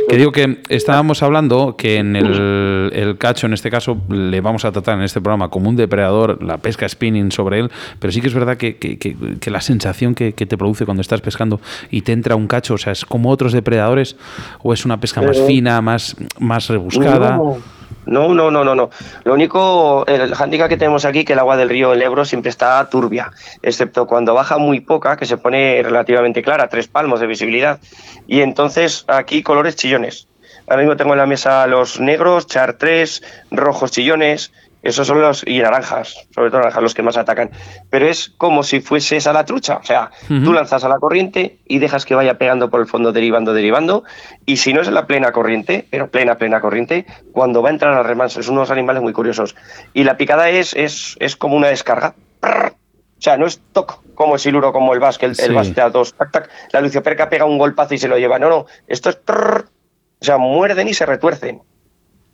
Que 0.10 0.18
digo 0.18 0.32
que 0.32 0.62
estábamos 0.70 1.24
hablando 1.24 1.76
que 1.78 1.98
en 1.98 2.16
el, 2.16 2.92
el, 2.94 3.18
cacho, 3.18 3.48
en 3.48 3.54
este 3.54 3.70
caso, 3.70 3.98
le 4.10 4.40
vamos 4.42 4.66
a 4.66 4.72
tratar 4.72 4.98
en 4.98 5.04
este 5.04 5.22
programa 5.22 5.50
como 5.50 5.70
un 5.70 5.76
depredador, 5.76 6.42
la 6.42 6.58
pesca 6.58 6.88
spinning 6.88 7.32
sobre 7.32 7.60
él, 7.60 7.72
pero 8.00 8.12
sí 8.12 8.22
que 8.22 8.28
es 8.28 8.34
verdad 8.34 8.58
que, 8.58 8.78
que, 8.78 8.98
que 8.98 9.52
la 9.52 9.62
sensación 9.62 10.16
que, 10.16 10.34
te 10.34 10.58
produce 10.58 10.86
cuando 10.86 11.02
estás 11.02 11.22
pescando 11.22 11.60
y 11.90 12.02
te 12.02 12.12
entra 12.12 12.36
un 12.36 12.48
cacho, 12.48 12.76
o 12.76 12.78
sea, 12.78 12.92
es 12.92 13.06
como 13.06 13.30
otros 13.30 13.54
depredadores, 13.54 14.16
o 14.62 14.74
es 14.74 14.86
una 14.86 15.00
pesca 15.00 15.22
más 15.22 15.40
fina, 15.42 15.82
más, 15.82 16.16
más 16.40 16.68
rebuscada. 16.68 17.38
No, 17.38 17.58
no, 18.06 18.52
no, 18.52 18.64
no, 18.64 18.76
no. 18.76 18.90
Lo 19.24 19.34
único, 19.34 20.06
el 20.08 20.34
hándicap 20.36 20.70
que 20.70 20.78
tenemos 20.78 21.06
aquí, 21.06 21.26
que 21.26 21.34
el 21.34 21.40
agua 21.40 21.58
del 21.58 21.70
río 21.70 21.94
El 21.94 22.02
Ebro 22.02 22.26
siempre 22.26 22.50
está 22.50 22.88
turbia, 22.90 23.32
excepto 23.62 24.06
cuando 24.08 24.34
baja 24.34 24.58
muy 24.58 24.80
poca, 24.80 25.18
que 25.18 25.26
se 25.26 25.38
pone 25.38 25.82
relativamente 25.84 26.42
clara, 26.42 26.68
tres 26.70 26.88
palmos 26.88 27.20
de 27.20 27.28
visibilidad. 27.28 27.80
Y 28.28 28.42
entonces 28.42 29.06
aquí 29.08 29.44
colores 29.44 29.76
chillones. 29.76 30.28
Ahora 30.68 30.82
mismo 30.82 30.98
tengo 30.98 31.14
en 31.14 31.20
la 31.20 31.28
mesa 31.28 31.68
los 31.68 32.00
negros, 32.00 32.48
chartres, 32.48 33.22
rojos 33.52 33.92
chillones, 33.92 34.52
esos 34.86 35.08
son 35.08 35.20
los. 35.20 35.44
y 35.48 35.60
naranjas, 35.60 36.28
sobre 36.34 36.52
todo 36.52 36.60
naranjas, 36.60 36.84
los 36.84 36.94
que 36.94 37.02
más 37.02 37.18
atacan. 37.18 37.50
Pero 37.90 38.08
es 38.08 38.30
como 38.38 38.62
si 38.62 38.82
fueses 38.82 39.26
a 39.26 39.34
la 39.34 39.44
trucha. 39.44 39.78
O 39.78 39.84
sea, 39.84 40.12
tú 40.28 40.54
lanzas 40.54 40.84
a 40.84 40.90
la 40.90 41.00
corriente 41.00 41.58
y 41.66 41.80
dejas 41.80 42.06
que 42.06 42.14
vaya 42.14 42.38
pegando 42.38 42.70
por 42.70 42.82
el 42.82 42.86
fondo, 42.86 43.12
derivando, 43.12 43.54
derivando. 43.54 44.04
Y 44.46 44.58
si 44.58 44.74
no 44.74 44.82
es 44.82 44.88
en 44.88 44.94
la 44.94 45.08
plena 45.08 45.32
corriente, 45.32 45.88
pero 45.90 46.12
plena, 46.12 46.38
plena 46.38 46.62
corriente, 46.62 47.08
cuando 47.32 47.64
va 47.64 47.70
a 47.70 47.72
entrar 47.72 47.94
al 47.94 48.06
remanso, 48.06 48.44
son 48.44 48.58
unos 48.58 48.70
animales 48.70 49.02
muy 49.02 49.12
curiosos. 49.12 49.56
Y 49.94 50.04
la 50.04 50.18
picada 50.18 50.52
es, 50.52 50.76
es, 50.76 51.18
es 51.20 51.36
como 51.36 51.56
una 51.56 51.70
descarga. 51.70 52.14
O 52.44 53.22
sea, 53.22 53.38
no 53.38 53.48
es 53.48 53.60
toc 53.74 54.04
como 54.14 54.36
el 54.36 54.40
siluro, 54.40 54.72
como 54.72 54.94
el 54.94 55.00
vas, 55.00 55.18
que 55.18 55.26
el, 55.26 55.36
te 55.36 55.74
da 55.74 55.90
dos, 55.90 56.14
tac, 56.14 56.32
tac. 56.32 56.50
La 56.72 56.82
lucioperca 56.82 57.28
pega 57.28 57.46
un 57.46 57.58
golpazo 57.58 57.96
y 57.96 57.98
se 57.98 58.08
lo 58.08 58.20
lleva. 58.20 58.38
No, 58.38 58.50
no, 58.50 58.66
esto 58.86 59.10
es. 59.10 59.18
O 59.28 60.26
sea, 60.26 60.38
muerden 60.38 60.88
y 60.88 60.94
se 60.94 61.08
retuercen. 61.08 61.64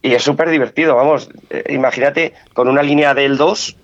Y 0.02 0.14
es 0.14 0.24
súper 0.24 0.50
divertido, 0.50 0.96
vamos. 0.96 1.30
Eh, 1.50 1.64
imagínate 1.70 2.34
con 2.54 2.68
una 2.68 2.82
línea 2.82 3.14
del 3.14 3.38
2 3.38 3.78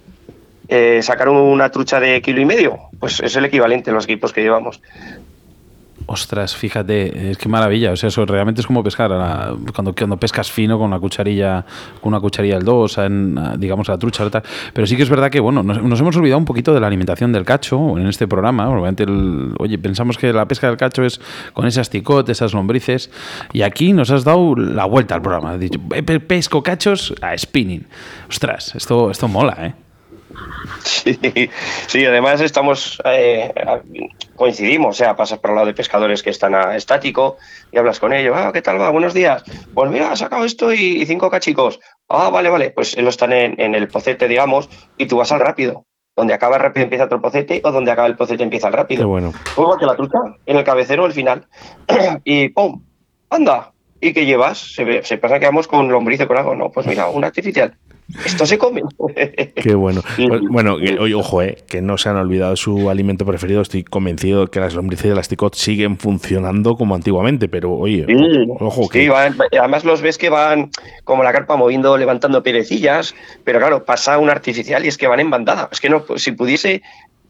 eh, 0.69 0.99
sacar 1.01 1.29
una 1.29 1.71
trucha 1.71 1.99
de 1.99 2.21
kilo 2.21 2.41
y 2.41 2.45
medio. 2.45 2.77
Pues 2.99 3.19
es 3.21 3.35
el 3.35 3.45
equivalente 3.45 3.89
en 3.89 3.95
los 3.95 4.05
equipos 4.05 4.33
que 4.33 4.41
llevamos. 4.41 4.81
Ostras, 6.09 6.55
fíjate, 6.55 7.31
es 7.31 7.37
que 7.37 7.49
maravilla. 7.49 7.91
O 7.91 7.97
sea, 7.97 8.07
eso 8.07 8.25
realmente 8.25 8.61
es 8.61 8.67
como 8.67 8.81
pescar 8.81 9.11
cuando, 9.75 9.93
cuando 9.93 10.17
pescas 10.17 10.49
fino 10.49 10.77
con 10.77 10.87
una 10.87 10.99
cucharilla, 10.99 11.65
con 11.99 12.13
una 12.13 12.21
cucharilla 12.21 12.55
del 12.55 12.63
2, 12.63 12.99
digamos, 13.57 13.89
a 13.89 13.91
la 13.91 13.97
trucha. 13.97 14.25
Pero 14.73 14.87
sí 14.87 14.95
que 14.95 15.03
es 15.03 15.09
verdad 15.09 15.29
que, 15.29 15.41
bueno, 15.41 15.63
nos, 15.63 15.99
hemos 15.99 16.15
olvidado 16.15 16.37
un 16.37 16.45
poquito 16.45 16.73
de 16.73 16.79
la 16.79 16.87
alimentación 16.87 17.33
del 17.33 17.43
cacho 17.43 17.97
en 17.97 18.07
este 18.07 18.25
programa. 18.25 18.69
Obviamente, 18.69 19.05
oye, 19.59 19.77
pensamos 19.77 20.17
que 20.17 20.31
la 20.31 20.47
pesca 20.47 20.67
del 20.67 20.77
cacho 20.77 21.03
es 21.03 21.19
con 21.51 21.67
esas 21.67 21.81
asticot, 21.81 22.29
esas 22.29 22.53
lombrices. 22.53 23.11
Y 23.51 23.63
aquí 23.63 23.91
nos 23.91 24.09
has 24.09 24.23
dado 24.23 24.55
la 24.55 24.85
vuelta 24.85 25.15
al 25.15 25.21
programa. 25.21 25.51
Has 25.51 25.59
dicho, 25.59 25.79
pesco 26.25 26.63
cachos 26.63 27.13
a 27.21 27.37
spinning. 27.37 27.85
Ostras, 28.29 28.75
esto, 28.75 29.11
esto 29.11 29.27
mola, 29.27 29.57
¿eh? 29.59 29.86
Sí, 31.87 32.05
además 32.05 32.41
estamos, 32.41 33.01
eh, 33.05 33.53
coincidimos, 34.35 34.95
o 34.95 34.97
sea, 34.97 35.15
pasas 35.15 35.39
por 35.39 35.51
el 35.51 35.55
lado 35.55 35.67
de 35.67 35.73
pescadores 35.73 36.23
que 36.23 36.29
están 36.29 36.55
a 36.55 36.75
estático 36.75 37.37
y 37.71 37.77
hablas 37.77 37.99
con 37.99 38.13
ellos, 38.13 38.35
ah, 38.37 38.51
¿qué 38.53 38.61
tal 38.61 38.79
va? 38.79 38.89
Buenos 38.89 39.13
días. 39.13 39.43
Pues 39.73 39.91
mira, 39.91 40.11
ha 40.11 40.15
sacado 40.15 40.45
esto 40.45 40.73
y, 40.73 41.05
cinco 41.05 41.29
cachicos. 41.29 41.79
Ah, 42.09 42.29
vale, 42.29 42.49
vale, 42.49 42.71
pues 42.71 42.97
ellos 42.97 43.09
están 43.09 43.33
en, 43.33 43.75
el 43.75 43.87
pocete, 43.87 44.27
digamos, 44.27 44.69
y 44.97 45.05
tú 45.05 45.17
vas 45.17 45.31
al 45.31 45.39
rápido. 45.39 45.85
Donde 46.15 46.33
acaba 46.33 46.55
el 46.55 46.63
rápido 46.63 46.85
empieza 46.85 47.05
otro 47.05 47.21
pocete 47.21 47.61
o 47.63 47.71
donde 47.71 47.91
acaba 47.91 48.07
el 48.07 48.15
pocete 48.15 48.43
empieza 48.43 48.67
el 48.67 48.73
rápido. 48.73 49.01
Qué 49.01 49.05
bueno. 49.05 49.33
que 49.79 49.85
la 49.85 49.95
trucha, 49.95 50.17
en 50.45 50.57
el 50.57 50.63
cabecero, 50.63 51.05
al 51.05 51.13
final. 51.13 51.47
y 52.23 52.49
¡pum! 52.49 52.83
¡Anda! 53.29 53.71
¿Y 54.01 54.13
qué 54.13 54.25
llevas? 54.25 54.57
Se, 54.57 55.03
se 55.03 55.17
pasa 55.17 55.39
que 55.39 55.45
vamos 55.45 55.67
con 55.67 55.89
lombriz 55.89 56.25
con 56.25 56.37
algo. 56.37 56.55
No, 56.55 56.71
pues 56.71 56.87
mira, 56.87 57.07
un 57.07 57.23
artificial. 57.23 57.77
Esto 58.25 58.45
se 58.45 58.57
come. 58.57 58.83
Qué 59.55 59.75
bueno. 59.75 60.01
Bueno, 60.49 60.77
ojo, 61.15 61.41
eh, 61.41 61.57
que 61.67 61.81
no 61.81 61.97
se 61.97 62.09
han 62.09 62.15
olvidado 62.15 62.55
su 62.55 62.89
alimento 62.89 63.25
preferido. 63.25 63.61
Estoy 63.61 63.83
convencido 63.83 64.47
que 64.47 64.59
las 64.59 64.73
lombrices 64.73 65.09
de 65.09 65.15
las 65.15 65.27
ticot 65.27 65.55
siguen 65.55 65.97
funcionando 65.97 66.77
como 66.77 66.95
antiguamente, 66.95 67.49
pero 67.49 67.73
oye, 67.73 68.05
ojo 68.59 68.87
que. 68.87 69.09
además 69.09 69.83
los 69.83 70.01
ves 70.01 70.17
que 70.17 70.29
van 70.29 70.71
como 71.03 71.23
la 71.23 71.33
carpa 71.33 71.57
moviendo, 71.57 71.97
levantando 71.97 72.43
perecillas, 72.43 73.13
pero 73.43 73.59
claro, 73.59 73.83
pasa 73.83 74.17
un 74.17 74.29
artificial 74.29 74.85
y 74.85 74.87
es 74.87 74.97
que 74.97 75.07
van 75.07 75.19
en 75.19 75.29
bandada. 75.29 75.69
Es 75.71 75.81
que 75.81 75.89
no, 75.89 76.05
si 76.15 76.31
pudiese 76.31 76.81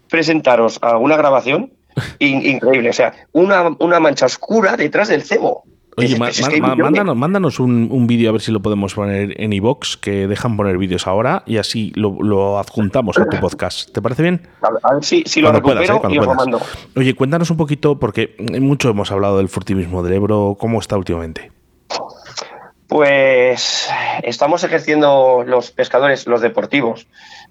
presentaros 0.09 0.79
alguna 0.81 1.17
grabación, 1.17 1.71
increíble. 2.19 2.89
O 2.89 2.93
sea, 2.93 3.13
una, 3.31 3.75
una 3.79 3.99
mancha 3.99 4.27
oscura 4.27 4.77
detrás 4.77 5.07
del 5.07 5.23
cebo. 5.23 5.63
Oye, 5.99 6.15
mándanos, 7.15 7.59
un, 7.59 8.05
vídeo 8.05 8.29
a 8.29 8.31
ver 8.31 8.41
si 8.41 8.51
lo 8.51 8.61
podemos 8.61 8.93
poner 8.93 9.41
en 9.41 9.51
iBox, 9.51 9.97
que 9.97 10.27
dejan 10.27 10.55
poner 10.55 10.77
vídeos 10.77 11.07
ahora 11.07 11.41
y 11.47 11.57
así 11.57 11.91
lo, 11.95 12.59
adjuntamos 12.59 13.17
a 13.17 13.27
tu 13.27 13.39
podcast. 13.39 13.91
¿Te 13.91 14.01
parece 14.01 14.21
bien? 14.21 14.47
A 14.83 14.93
ver 14.93 15.03
si, 15.03 15.41
lo 15.41 15.51
recupero 15.51 15.81
¿eh? 15.81 15.99
y 16.11 16.15
lo 16.15 16.35
mando. 16.35 16.61
Oye, 16.95 17.15
cuéntanos 17.15 17.49
un 17.49 17.57
poquito, 17.57 17.97
porque 17.97 18.35
mucho 18.61 18.89
hemos 18.89 19.11
hablado 19.11 19.37
del 19.37 19.49
furtivismo 19.49 20.03
del 20.03 20.13
Ebro. 20.13 20.55
¿Cómo 20.59 20.79
está 20.79 20.97
últimamente? 20.97 21.51
Pues 22.87 23.89
estamos 24.21 24.63
ejerciendo 24.63 25.43
los 25.47 25.71
pescadores, 25.71 26.27
los 26.27 26.41
deportivos, 26.41 27.07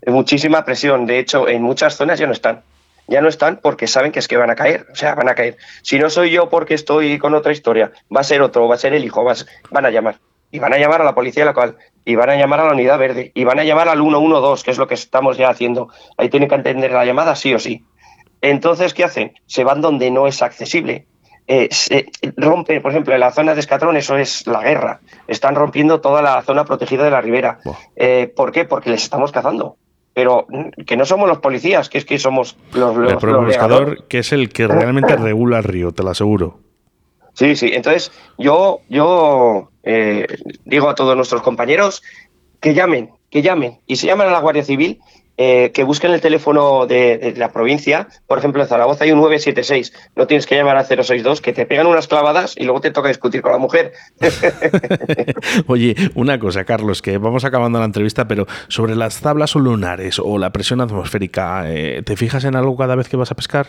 muchísima 0.07 0.65
presión. 0.65 1.07
De 1.07 1.19
hecho, 1.19 1.49
en 1.49 1.63
muchas 1.63 1.97
zonas 1.97 2.21
ya 2.21 2.27
no 2.27 2.33
están 2.33 2.63
ya 3.09 3.21
no 3.21 3.29
están 3.29 3.61
porque 3.63 3.87
saben 3.87 4.13
que 4.13 4.19
es 4.19 4.29
que 4.29 4.37
van 4.37 4.51
a 4.51 4.55
caer, 4.55 4.87
o 4.93 4.95
sea, 4.95 5.15
van 5.15 5.29
a 5.29 5.35
caer. 5.35 5.57
Si 5.83 5.99
no 5.99 6.11
soy 6.11 6.31
yo 6.31 6.49
porque 6.49 6.75
estoy 6.75 7.19
con 7.19 7.35
otra 7.35 7.53
historia, 7.53 7.93
va 8.15 8.21
a 8.21 8.25
ser 8.25 8.43
otro, 8.43 8.69
va 8.69 8.75
a 8.75 8.79
ser 8.79 8.95
el 8.95 9.05
hijo, 9.05 9.25
van 9.25 9.87
a 9.87 9.91
llamar. 9.91 10.19
Y 10.51 10.59
van 10.59 10.73
a 10.73 10.79
llamar 10.79 11.01
a 11.01 11.05
la 11.05 11.15
policía 11.15 11.45
local, 11.45 11.77
y 12.05 12.15
van 12.15 12.31
a 12.31 12.37
llamar 12.37 12.61
a 12.61 12.67
la 12.67 12.73
unidad 12.73 12.99
verde, 12.99 13.33
y 13.35 13.45
van 13.45 13.59
a 13.59 13.65
llamar 13.65 13.89
al 13.89 13.99
112, 13.99 14.65
que 14.65 14.71
es 14.71 14.79
lo 14.79 14.87
que 14.87 14.95
estamos 14.95 15.37
ya 15.37 15.49
haciendo. 15.49 15.89
Ahí 16.17 16.29
tienen 16.29 16.49
que 16.49 16.55
entender 16.55 16.93
la 16.93 17.05
llamada 17.05 17.35
sí 17.35 17.53
o 17.53 17.59
sí. 17.59 17.85
Entonces, 18.41 18.95
¿qué 18.95 19.05
hacen? 19.05 19.33
Se 19.47 19.65
van 19.65 19.81
donde 19.81 20.11
no 20.11 20.27
es 20.27 20.43
accesible. 20.43 21.07
Eh, 21.49 21.69
se 21.71 22.07
rompen, 22.37 22.83
por 22.83 22.91
ejemplo, 22.91 23.15
en 23.15 23.21
la 23.21 23.33
zona 23.33 23.55
de 23.55 23.61
Escatrón, 23.61 23.97
eso 23.97 24.17
es 24.17 24.47
la 24.47 24.63
guerra. 24.63 25.01
Están 25.29 25.55
rompiendo 25.55 26.01
toda 26.01 26.23
la 26.23 26.43
zona 26.43 26.65
protegida 26.65 27.05
de 27.05 27.11
la 27.11 27.21
ribera. 27.21 27.59
Eh, 27.95 28.33
¿Por 28.35 28.53
qué? 28.53 28.65
Porque 28.65 28.91
les 28.91 29.03
estamos 29.03 29.33
cazando 29.33 29.77
pero 30.17 30.47
que 30.87 30.97
no 30.97 31.05
somos 31.05 31.29
los 31.29 31.41
policías, 31.41 31.91
que 31.91 31.99
es 31.99 32.07
que 32.07 32.19
somos 32.19 32.57
los, 32.73 32.97
los 32.97 33.23
el 33.23 33.47
pescador, 33.49 34.05
que 34.09 34.21
es 34.21 34.33
el 34.33 34.49
que 34.49 34.67
realmente 34.67 35.15
regula 35.15 35.59
el 35.59 35.65
río, 35.65 35.93
te 35.93 36.03
lo 36.03 36.09
aseguro. 36.09 36.59
Sí, 37.35 37.55
sí. 37.55 37.73
Entonces, 37.75 38.11
yo, 38.39 38.81
yo 38.89 39.69
eh, 39.83 40.27
digo 40.65 40.89
a 40.89 40.95
todos 40.95 41.15
nuestros 41.17 41.43
compañeros 41.43 42.03
que 42.61 42.73
llamen, 42.73 43.11
que 43.29 43.43
llamen 43.43 43.81
y 43.87 43.97
se 43.97 44.07
llaman 44.07 44.29
a 44.29 44.31
la 44.31 44.41
Guardia 44.41 44.65
Civil 44.65 45.01
eh, 45.39 45.71
que 45.73 45.85
busquen 45.85 46.13
el 46.13 46.23
teléfono 46.23 46.87
de, 46.87 47.35
la 47.37 47.53
provincia. 47.53 48.09
Por 48.27 48.39
ejemplo, 48.39 48.63
en 48.63 48.69
Zaragoza 48.69 49.05
hay 49.05 49.13
un 49.13 49.19
976. 49.19 49.93
No 50.15 50.27
tienes 50.27 50.47
que 50.47 50.57
llamar 50.57 50.79
al 50.79 50.87
062, 50.87 51.43
que 51.43 51.53
te 51.53 51.67
pegan 51.67 51.87
unas 51.87 52.09
clavadas 52.09 52.55
y 52.57 52.65
luego 52.65 52.81
te 52.81 52.91
toca 52.91 53.09
discutir 53.09 53.43
con 53.43 53.53
la 53.53 53.59
mujer. 53.59 53.93
Oye, 55.67 55.95
una 56.15 56.39
cosa, 56.39 56.65
Carlos, 56.65 57.03
que 57.03 57.19
vamos 57.19 57.45
acabando 57.45 57.79
la 57.79 57.85
entrevista, 57.85 58.27
pero 58.27 58.47
sobre 58.69 58.97
las 58.97 59.21
tablas 59.21 59.55
lunares 59.55 60.19
o 60.19 60.39
la 60.39 60.53
presión 60.53 60.81
atmosférica, 60.81 61.65
eh, 61.67 62.03
¿te 62.03 62.17
fijas 62.17 62.45
en 62.45 62.57
algo 62.57 62.77
cada 62.77 62.95
vez 62.95 63.09
que 63.11 63.19
vas 63.19 63.31
a 63.31 63.35
pescar? 63.35 63.67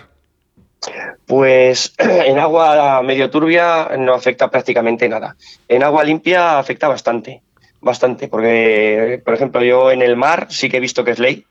Pues 1.25 1.93
en 1.97 2.39
agua 2.39 3.01
medio 3.03 3.29
turbia 3.29 3.89
no 3.97 4.13
afecta 4.13 4.49
prácticamente 4.49 5.09
nada. 5.09 5.35
En 5.67 5.83
agua 5.83 6.05
limpia 6.05 6.59
afecta 6.59 6.87
bastante, 6.87 7.41
bastante, 7.81 8.29
porque, 8.29 9.21
por 9.25 9.33
ejemplo, 9.33 9.61
yo 9.63 9.91
en 9.91 10.01
el 10.01 10.15
mar 10.15 10.47
sí 10.49 10.69
que 10.69 10.77
he 10.77 10.79
visto 10.79 11.03
que 11.03 11.11
es 11.11 11.19
ley 11.19 11.45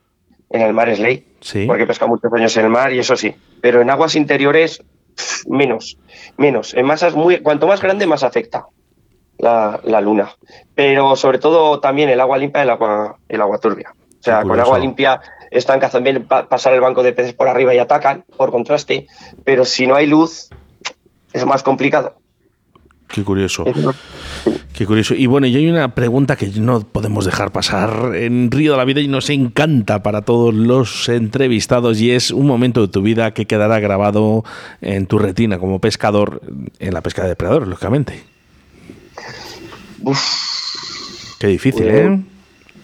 en 0.50 0.62
el 0.62 0.72
mar 0.72 0.88
es 0.88 0.98
ley, 0.98 1.26
Sí. 1.40 1.66
porque 1.66 1.86
pesca 1.86 2.06
muchos 2.06 2.32
años 2.32 2.56
en 2.56 2.64
el 2.64 2.70
mar 2.70 2.92
y 2.92 2.98
eso 2.98 3.16
sí. 3.16 3.34
Pero 3.60 3.80
en 3.80 3.90
aguas 3.90 4.14
interiores, 4.16 4.82
pff, 5.14 5.46
menos, 5.48 5.98
menos. 6.36 6.74
En 6.74 6.86
masas 6.86 7.14
muy, 7.14 7.38
cuanto 7.40 7.66
más 7.66 7.80
grande, 7.80 8.06
más 8.06 8.22
afecta 8.22 8.66
la, 9.38 9.80
la 9.84 10.00
luna. 10.00 10.30
Pero 10.74 11.16
sobre 11.16 11.38
todo 11.38 11.80
también 11.80 12.08
el 12.08 12.20
agua 12.20 12.38
limpia, 12.38 12.62
el 12.62 12.70
agua, 12.70 13.16
el 13.28 13.40
agua 13.40 13.58
turbia. 13.58 13.92
O 14.18 14.22
sea, 14.26 14.42
con 14.42 14.58
agua 14.58 14.78
limpia 14.78 15.20
están 15.50 15.78
cazando 15.78 16.10
bien 16.10 16.26
pa- 16.26 16.48
pasar 16.48 16.72
el 16.74 16.80
banco 16.80 17.02
de 17.02 17.12
peces 17.12 17.32
por 17.32 17.48
arriba 17.48 17.74
y 17.74 17.78
atacan, 17.78 18.24
por 18.36 18.50
contraste. 18.50 19.06
Pero 19.44 19.64
si 19.64 19.86
no 19.86 19.94
hay 19.94 20.06
luz, 20.06 20.48
es 21.32 21.44
más 21.46 21.62
complicado. 21.62 22.16
Qué 23.08 23.22
curioso. 23.22 23.64
Qué 24.72 24.84
curioso. 24.84 25.14
Y 25.14 25.26
bueno, 25.26 25.46
y 25.46 25.56
hay 25.56 25.68
una 25.68 25.94
pregunta 25.94 26.36
que 26.36 26.48
no 26.48 26.80
podemos 26.80 27.24
dejar 27.24 27.50
pasar 27.50 28.14
en 28.14 28.50
Río 28.50 28.72
de 28.72 28.78
la 28.78 28.84
Vida 28.84 29.00
y 29.00 29.08
nos 29.08 29.30
encanta 29.30 30.02
para 30.02 30.22
todos 30.22 30.52
los 30.52 31.08
entrevistados 31.08 32.00
y 32.00 32.10
es 32.10 32.30
un 32.30 32.46
momento 32.46 32.82
de 32.82 32.88
tu 32.88 33.00
vida 33.02 33.32
que 33.32 33.46
quedará 33.46 33.80
grabado 33.80 34.44
en 34.82 35.06
tu 35.06 35.18
retina 35.18 35.58
como 35.58 35.80
pescador 35.80 36.42
en 36.78 36.92
la 36.92 37.00
pesca 37.00 37.22
de 37.22 37.28
depredadores, 37.28 37.68
lógicamente. 37.68 38.22
Qué 41.38 41.46
difícil, 41.48 41.84
Pues, 41.84 41.94
¿eh? 41.94 42.20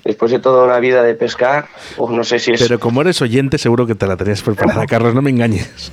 Después 0.04 0.32
de 0.32 0.40
toda 0.40 0.64
una 0.64 0.80
vida 0.80 1.02
de 1.04 1.14
pescar, 1.14 1.68
uf, 1.96 2.10
no 2.10 2.24
sé 2.24 2.40
si 2.40 2.50
es 2.50 2.60
Pero 2.60 2.80
como 2.80 3.02
eres 3.02 3.22
oyente, 3.22 3.56
seguro 3.56 3.86
que 3.86 3.94
te 3.94 4.06
la 4.06 4.16
tenías 4.16 4.42
preparada, 4.42 4.84
Carlos, 4.86 5.14
no 5.14 5.22
me 5.22 5.30
engañes. 5.30 5.92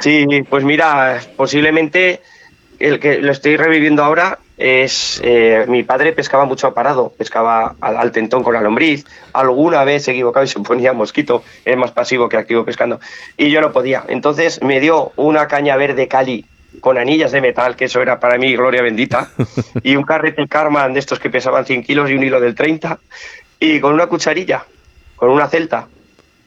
Sí, 0.00 0.26
pues 0.50 0.64
mira, 0.64 1.20
posiblemente 1.36 2.20
el 2.78 3.00
que 3.00 3.18
lo 3.18 3.32
estoy 3.32 3.56
reviviendo 3.56 4.02
ahora 4.04 4.38
es 4.56 5.20
eh, 5.24 5.64
mi 5.68 5.82
padre 5.82 6.12
pescaba 6.12 6.44
mucho 6.44 6.66
a 6.66 6.74
parado, 6.74 7.12
pescaba 7.16 7.74
al, 7.80 7.96
al 7.96 8.12
tentón 8.12 8.42
con 8.42 8.54
la 8.54 8.60
lombriz, 8.60 9.04
alguna 9.32 9.84
vez 9.84 10.04
se 10.04 10.12
equivocaba 10.12 10.44
y 10.44 10.48
se 10.48 10.60
ponía 10.60 10.92
mosquito, 10.92 11.42
es 11.64 11.76
más 11.76 11.90
pasivo 11.90 12.28
que 12.28 12.36
activo 12.36 12.64
pescando, 12.64 13.00
y 13.36 13.50
yo 13.50 13.60
no 13.60 13.72
podía. 13.72 14.04
Entonces 14.08 14.62
me 14.62 14.80
dio 14.80 15.12
una 15.16 15.48
caña 15.48 15.76
verde 15.76 16.08
cali 16.08 16.46
con 16.80 16.98
anillas 16.98 17.32
de 17.32 17.40
metal, 17.40 17.76
que 17.76 17.86
eso 17.86 18.00
era 18.02 18.20
para 18.20 18.38
mí 18.38 18.54
gloria 18.54 18.82
bendita, 18.82 19.30
y 19.82 19.96
un 19.96 20.04
carrete 20.04 20.46
Carman 20.48 20.92
de 20.92 21.00
estos 21.00 21.18
que 21.18 21.30
pesaban 21.30 21.64
100 21.64 21.82
kilos 21.82 22.10
y 22.10 22.14
un 22.14 22.22
hilo 22.22 22.40
del 22.40 22.54
30, 22.54 22.98
y 23.60 23.80
con 23.80 23.94
una 23.94 24.06
cucharilla, 24.06 24.64
con 25.16 25.30
una 25.30 25.48
celta, 25.48 25.88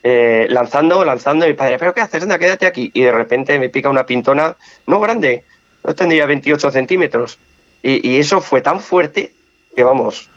eh, 0.03 0.47
lanzando, 0.49 1.03
lanzando, 1.03 1.45
y 1.45 1.49
mi 1.49 1.55
padre, 1.55 1.77
¿pero 1.77 1.93
qué 1.93 2.01
haces? 2.01 2.23
Anda, 2.23 2.39
quédate 2.39 2.65
aquí. 2.65 2.91
Y 2.93 3.01
de 3.01 3.11
repente 3.11 3.57
me 3.59 3.69
pica 3.69 3.89
una 3.89 4.05
pintona, 4.05 4.55
no 4.85 4.99
grande, 4.99 5.43
no 5.87 5.95
tendría 5.95 6.25
28 6.27 6.69
centímetros. 6.69 7.39
Y, 7.81 8.07
y 8.07 8.17
eso 8.19 8.41
fue 8.41 8.61
tan 8.61 8.79
fuerte 8.81 9.31
que, 9.75 9.83
vamos, 9.83 10.29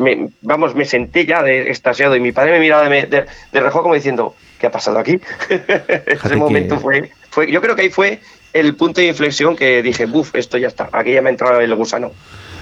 me, 0.00 0.28
vamos, 0.42 0.74
me 0.74 0.84
senté 0.84 1.24
ya 1.24 1.42
de 1.42 1.68
extasiado 1.70 2.16
y 2.16 2.20
mi 2.20 2.32
padre 2.32 2.52
me 2.52 2.60
miraba 2.60 2.88
de, 2.88 3.06
de, 3.06 3.26
de 3.52 3.60
reojo 3.60 3.82
como 3.82 3.94
diciendo, 3.94 4.34
¿qué 4.58 4.66
ha 4.66 4.70
pasado 4.70 4.98
aquí? 4.98 5.20
Ese 5.48 6.28
que- 6.30 6.36
momento 6.36 6.78
fue, 6.80 7.10
fue, 7.30 7.50
yo 7.50 7.60
creo 7.60 7.76
que 7.76 7.82
ahí 7.82 7.90
fue 7.90 8.20
el 8.52 8.74
punto 8.74 9.00
de 9.00 9.08
inflexión 9.08 9.54
que 9.54 9.82
dije, 9.82 10.06
buf, 10.06 10.34
esto 10.34 10.56
ya 10.58 10.68
está, 10.68 10.88
aquí 10.92 11.12
ya 11.12 11.22
me 11.22 11.28
ha 11.28 11.32
entrado 11.32 11.60
el 11.60 11.74
gusano. 11.74 12.12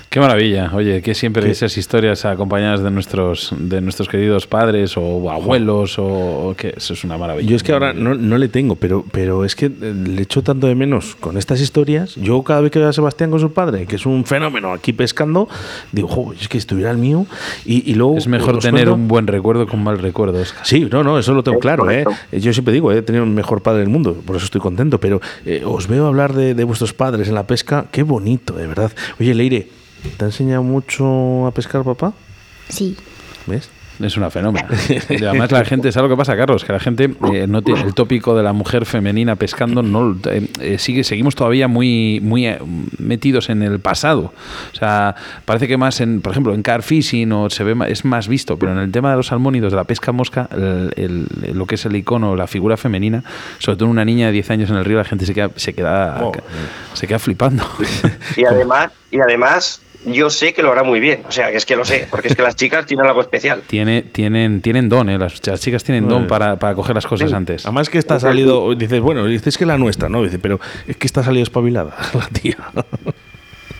Qué 0.08 0.20
maravilla, 0.20 0.70
oye, 0.72 1.02
que 1.02 1.12
siempre 1.12 1.50
esas 1.50 1.76
historias 1.76 2.24
acompañadas 2.24 2.84
de 2.84 2.90
nuestros 2.92 3.52
de 3.58 3.80
nuestros 3.80 4.08
queridos 4.08 4.46
padres 4.46 4.96
o 4.96 5.28
abuelos 5.28 5.98
o, 5.98 6.04
o 6.50 6.54
que 6.56 6.72
eso 6.76 6.92
es 6.94 7.02
una 7.02 7.18
maravilla. 7.18 7.48
Yo 7.48 7.56
es 7.56 7.64
que 7.64 7.72
ahora 7.72 7.92
no, 7.92 8.14
no 8.14 8.38
le 8.38 8.46
tengo, 8.48 8.76
pero, 8.76 9.04
pero 9.10 9.44
es 9.44 9.56
que 9.56 9.66
eh, 9.66 9.72
le 10.06 10.22
echo 10.22 10.42
tanto 10.42 10.68
de 10.68 10.76
menos 10.76 11.16
con 11.16 11.36
estas 11.36 11.60
historias. 11.60 12.14
Yo 12.14 12.42
cada 12.44 12.60
vez 12.60 12.70
que 12.70 12.78
veo 12.78 12.88
a 12.88 12.92
Sebastián 12.92 13.30
con 13.32 13.40
su 13.40 13.52
padre, 13.52 13.86
que 13.86 13.96
es 13.96 14.06
un 14.06 14.24
fenómeno 14.24 14.72
aquí 14.72 14.92
pescando, 14.92 15.48
digo, 15.90 16.06
jo, 16.06 16.32
es 16.40 16.46
que 16.48 16.58
estuviera 16.58 16.92
el 16.92 16.98
mío. 16.98 17.26
Y, 17.64 17.90
y 17.90 17.94
luego 17.96 18.16
es 18.16 18.28
mejor 18.28 18.60
tener 18.60 18.84
cuento- 18.86 18.94
un 18.94 19.08
buen 19.08 19.26
recuerdo 19.26 19.66
que 19.66 19.74
un 19.74 19.82
mal 19.82 19.98
recuerdo. 19.98 20.38
Oscar. 20.40 20.64
Sí, 20.64 20.86
no, 20.92 21.02
no, 21.02 21.18
eso 21.18 21.34
lo 21.34 21.42
tengo 21.42 21.58
claro. 21.58 21.90
¿eh? 21.90 22.04
correcto. 22.04 22.36
Yo 22.38 22.52
siempre 22.52 22.72
digo, 22.72 22.92
he 22.92 23.02
tenido 23.02 23.24
el 23.24 23.30
mejor 23.30 23.62
padre 23.62 23.80
del 23.80 23.88
mundo, 23.88 24.14
por 24.24 24.36
eso 24.36 24.44
estoy 24.44 24.60
contento. 24.60 25.00
Pero 25.00 25.20
eh, 25.44 25.62
os 25.66 25.88
veo 25.88 26.06
hablar 26.06 26.34
de, 26.34 26.54
de 26.54 26.62
vuestros 26.62 26.92
padres 26.92 27.26
en 27.26 27.34
la 27.34 27.48
pesca, 27.48 27.86
qué 27.90 28.04
bonito, 28.04 28.54
de 28.54 28.68
verdad. 28.68 28.92
Oye, 29.18 29.34
Leire, 29.34 29.66
¿te 30.16 30.24
ha 30.24 30.28
enseñado 30.28 30.62
mucho 30.62 31.46
a 31.46 31.50
pescar, 31.52 31.82
papá? 31.84 32.12
Sí. 32.68 32.96
¿Ves? 33.46 33.70
Es 34.00 34.16
una 34.16 34.28
fenómena. 34.28 34.66
Y 35.08 35.24
además 35.24 35.52
la 35.52 35.64
gente, 35.64 35.92
¿sabes 35.92 36.10
lo 36.10 36.16
que 36.16 36.18
pasa, 36.18 36.36
Carlos? 36.36 36.64
Que 36.64 36.72
la 36.72 36.80
gente 36.80 37.14
eh, 37.32 37.46
no 37.46 37.62
tiene 37.62 37.82
el 37.82 37.94
tópico 37.94 38.34
de 38.36 38.42
la 38.42 38.52
mujer 38.52 38.86
femenina 38.86 39.36
pescando, 39.36 39.82
no 39.84 40.16
eh, 40.28 40.48
eh, 40.60 40.78
sigue, 40.78 41.04
seguimos 41.04 41.36
todavía 41.36 41.68
muy, 41.68 42.18
muy 42.20 42.44
eh, 42.44 42.58
metidos 42.98 43.50
en 43.50 43.62
el 43.62 43.78
pasado. 43.78 44.32
O 44.72 44.76
sea, 44.76 45.14
parece 45.44 45.68
que 45.68 45.76
más 45.76 46.00
en, 46.00 46.22
por 46.22 46.32
ejemplo, 46.32 46.54
en 46.54 46.62
car 46.64 46.82
fishing 46.82 47.30
o 47.30 47.48
se 47.50 47.62
ve 47.62 47.76
es 47.88 48.04
más 48.04 48.26
visto, 48.26 48.58
pero 48.58 48.72
en 48.72 48.78
el 48.78 48.90
tema 48.90 49.12
de 49.12 49.16
los 49.16 49.28
salmónidos, 49.28 49.70
de 49.70 49.76
la 49.76 49.84
pesca 49.84 50.10
mosca, 50.10 50.48
el- 50.50 50.92
el- 50.96 51.56
lo 51.56 51.64
que 51.66 51.76
es 51.76 51.84
el 51.84 51.94
icono, 51.94 52.34
la 52.34 52.48
figura 52.48 52.76
femenina, 52.76 53.22
sobre 53.60 53.76
todo 53.76 53.84
en 53.84 53.90
una 53.92 54.04
niña 54.04 54.26
de 54.26 54.32
10 54.32 54.50
años 54.50 54.70
en 54.70 54.76
el 54.76 54.84
río, 54.84 54.98
la 54.98 55.04
gente 55.04 55.24
se 55.24 55.34
queda, 55.34 55.50
se 55.54 55.72
queda, 55.72 56.18
Oh. 56.20 56.32
se 56.94 57.06
queda 57.06 57.20
flipando. 57.20 57.64
Y 58.36 58.44
además, 58.44 58.90
y 59.12 59.20
además, 59.20 59.80
yo 60.06 60.30
sé 60.30 60.52
que 60.52 60.62
lo 60.62 60.72
hará 60.72 60.82
muy 60.82 61.00
bien. 61.00 61.22
O 61.28 61.32
sea, 61.32 61.50
que 61.50 61.56
es 61.56 61.66
que 61.66 61.76
lo 61.76 61.84
sé, 61.84 62.06
porque 62.10 62.28
es 62.28 62.36
que 62.36 62.42
las 62.42 62.56
chicas 62.56 62.86
tienen 62.86 63.06
algo 63.06 63.20
especial. 63.20 63.62
Tiene, 63.66 64.02
tienen, 64.02 64.60
tienen 64.60 64.88
don, 64.88 65.08
¿eh? 65.08 65.18
las, 65.18 65.44
las 65.46 65.60
chicas 65.60 65.82
tienen 65.84 66.04
don 66.04 66.12
Bueno. 66.22 66.28
para, 66.28 66.56
para 66.58 66.74
coger 66.74 66.94
las 66.94 67.06
cosas 67.06 67.32
antes. 67.32 67.64
Además 67.64 67.90
que 67.90 67.98
está 67.98 68.20
salido, 68.20 68.74
dices, 68.74 69.00
bueno, 69.00 69.24
dices 69.26 69.58
que 69.58 69.66
la 69.66 69.78
nuestra, 69.78 70.08
¿no? 70.08 70.22
Dice, 70.22 70.38
pero 70.38 70.60
es 70.86 70.96
que 70.96 71.06
está 71.06 71.22
salido 71.22 71.42
espabilada 71.42 71.96
la 72.14 72.26
tía. 72.28 72.56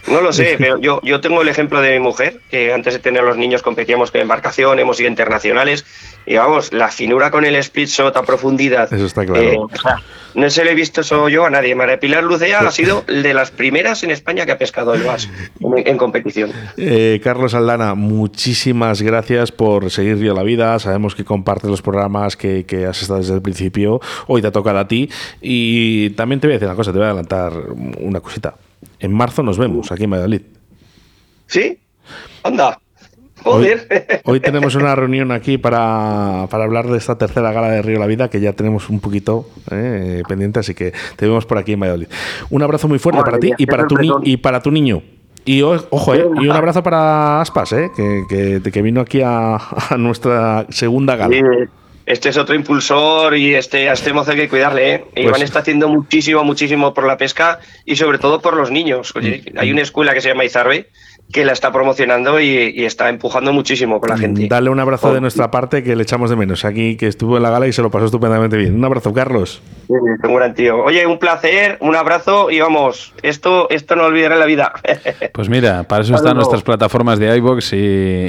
No 0.09 0.21
lo 0.21 0.33
sé, 0.33 0.55
pero 0.59 0.79
yo, 0.79 1.01
yo 1.03 1.21
tengo 1.21 1.43
el 1.43 1.49
ejemplo 1.49 1.81
de 1.81 1.93
mi 1.93 2.01
mujer, 2.01 2.41
que 2.51 2.73
antes 2.73 2.95
de 2.95 3.01
tener 3.01 3.23
los 3.23 3.37
niños 3.37 3.63
competíamos 3.63 4.11
con 4.11 4.21
embarcación, 4.21 4.79
hemos 4.79 5.01
ido 5.01 5.09
internacionales, 5.09 5.85
y 6.27 6.37
vamos, 6.37 6.73
la 6.73 6.89
finura 6.89 7.31
con 7.31 7.45
el 7.45 7.55
split 7.57 7.89
shot 7.89 8.17
a 8.17 8.23
profundidad. 8.23 8.93
Eso 8.93 9.07
está 9.07 9.25
claro. 9.27 9.43
eh, 9.43 9.59
o 9.59 9.77
sea, 9.77 10.03
no 10.35 10.49
se 10.51 10.65
le 10.65 10.73
he 10.73 10.75
visto 10.75 11.03
eso 11.03 11.29
yo 11.29 11.45
a 11.45 11.51
nadie. 11.51 11.75
María 11.75 12.01
Pilar 12.01 12.25
Lucea 12.25 12.61
ha 12.61 12.71
sido 12.71 13.03
de 13.03 13.35
las 13.35 13.51
primeras 13.51 14.03
en 14.03 14.11
España 14.11 14.47
que 14.47 14.53
ha 14.53 14.59
pescado 14.59 14.95
el 14.95 15.03
vas 15.03 15.29
en, 15.61 15.87
en 15.87 15.99
competición. 15.99 16.51
Eh, 16.77 17.21
Carlos 17.23 17.55
Aldana, 17.55 17.95
muchísimas 17.95 19.03
gracias 19.03 19.53
por 19.53 19.91
seguir 19.91 20.19
Río 20.19 20.35
la 20.35 20.43
Vida. 20.43 20.79
Sabemos 20.79 21.15
que 21.15 21.25
compartes 21.25 21.71
los 21.71 21.83
programas 21.83 22.37
que, 22.37 22.65
que 22.65 22.87
has 22.87 23.01
estado 23.03 23.21
desde 23.21 23.35
el 23.35 23.43
principio. 23.43 24.01
Hoy 24.27 24.41
te 24.41 24.49
ha 24.49 24.53
tocado 24.53 24.79
a 24.79 24.89
ti. 24.89 25.09
Y 25.41 26.11
también 26.11 26.41
te 26.41 26.47
voy 26.47 26.55
a 26.55 26.57
decir 26.57 26.69
una 26.69 26.77
cosa, 26.77 26.91
te 26.91 26.99
voy 26.99 27.07
a 27.07 27.11
adelantar 27.11 27.53
una 28.01 28.21
cosita. 28.21 28.55
En 28.99 29.13
marzo 29.13 29.43
nos 29.43 29.59
vemos 29.59 29.93
aquí 29.93 30.05
en 30.05 30.11
Valladolid. 30.11 30.43
¿Sí? 31.47 31.79
Anda. 32.43 32.79
Hoy, 33.47 33.65
Joder. 33.65 34.23
hoy 34.25 34.41
tenemos 34.41 34.75
una 34.75 34.95
reunión 34.95 35.31
aquí 35.31 35.59
para, 35.59 36.47
para 36.51 36.65
hablar 36.65 36.87
de 36.87 36.97
esta 36.97 37.19
tercera 37.19 37.53
gala 37.53 37.69
de 37.71 37.83
Río 37.83 37.99
la 37.99 38.07
Vida 38.07 38.31
que 38.31 38.41
ya 38.41 38.55
tenemos 38.55 38.89
un 38.89 39.01
poquito 39.01 39.51
eh, 39.71 40.23
pendiente, 40.27 40.61
así 40.61 40.75
que 40.75 40.95
te 41.17 41.27
vemos 41.27 41.45
por 41.45 41.59
aquí 41.59 41.73
en 41.73 41.81
Valladolid. 41.81 42.07
Un 42.49 42.63
abrazo 42.63 42.89
muy 42.89 42.99
fuerte 42.99 43.21
Madre 43.21 43.33
para 43.33 43.41
ti 43.41 43.53
y 43.59 43.67
para, 43.67 43.87
tu 43.87 43.97
y 44.23 44.37
para 44.39 44.63
tu 44.63 44.71
niño. 44.71 45.03
Y 45.45 45.61
ojo, 45.61 46.15
eh, 46.15 46.27
y 46.41 46.47
un 46.47 46.53
abrazo 46.53 46.83
para 46.83 47.43
Aspas, 47.43 47.73
eh, 47.73 47.91
que, 47.95 48.23
que, 48.63 48.71
que 48.71 48.83
vino 48.83 49.03
aquí 49.03 49.21
a, 49.21 49.57
a 49.57 49.97
nuestra 49.99 50.67
segunda 50.71 51.17
gala. 51.17 51.37
Sí, 51.37 51.43
este 52.07 52.29
es 52.29 52.37
otro 52.37 52.55
impulsor 52.55 53.37
y 53.37 53.55
este, 53.55 53.89
a 53.89 53.93
este 53.95 54.13
mozo 54.13 54.33
hay 54.33 54.37
que 54.37 54.49
cuidarle. 54.49 54.95
¿eh? 54.95 55.05
Pues- 55.15 55.27
Iván 55.27 55.43
está 55.43 55.61
haciendo 55.61 55.89
muchísimo, 55.89 56.45
muchísimo 56.45 56.93
por 56.95 57.07
la 57.07 57.17
pesca 57.17 57.59
y 57.85 57.97
sobre 57.97 58.19
todo 58.19 58.41
por 58.41 58.57
los 58.57 58.71
niños. 58.71 59.13
Oye, 59.17 59.43
Mm. 59.55 59.59
hay 59.59 59.73
una 59.73 59.83
escuela 59.83 60.13
que 60.15 60.21
se 60.21 60.29
llama 60.29 60.45
Izarbe 60.45 60.89
que 61.33 61.43
la 61.47 61.53
está 61.53 61.73
promocionando 61.73 62.39
y, 62.39 62.47
y 62.77 62.85
está 62.85 63.09
empujando 63.09 63.51
muchísimo 63.53 63.99
con 63.99 64.11
la 64.11 64.19
gente. 64.19 64.47
Dale 64.47 64.69
un 64.69 64.79
abrazo 64.79 65.09
Oh. 65.09 65.15
de 65.15 65.23
nuestra 65.23 65.51
parte 65.51 65.83
que 65.83 65.97
le 65.97 66.03
echamos 66.03 66.29
de 66.29 66.37
menos. 66.37 66.67
Aquí 66.67 66.97
que 66.99 67.07
estuvo 67.07 67.39
en 67.39 67.43
la 67.43 67.49
gala 67.51 67.67
y 67.67 67.73
se 67.73 67.81
lo 67.81 67.91
pasó 67.91 68.05
estupendamente 68.05 68.59
bien. 68.59 68.75
Un 68.75 68.85
abrazo, 68.85 69.15
Carlos. 69.15 69.63
Sí, 69.87 69.93
un 70.29 70.35
gran 70.37 70.55
tío. 70.55 70.85
Oye, 70.85 71.07
un 71.07 71.19
placer, 71.19 71.79
un 71.81 71.97
abrazo 71.97 72.51
y 72.51 72.61
vamos, 72.61 73.15
esto, 73.23 73.69
esto 73.71 73.97
no 73.97 74.05
olvidaré 74.05 74.35
en 74.35 74.41
la 74.41 74.47
vida. 74.47 74.73
Pues 75.33 75.49
mira, 75.49 75.83
para 75.85 76.03
eso 76.03 76.15
están 76.15 76.37
nuestras 76.37 76.63
plataformas 76.63 77.19
de 77.19 77.35
iBox 77.39 77.73
y, 77.73 77.77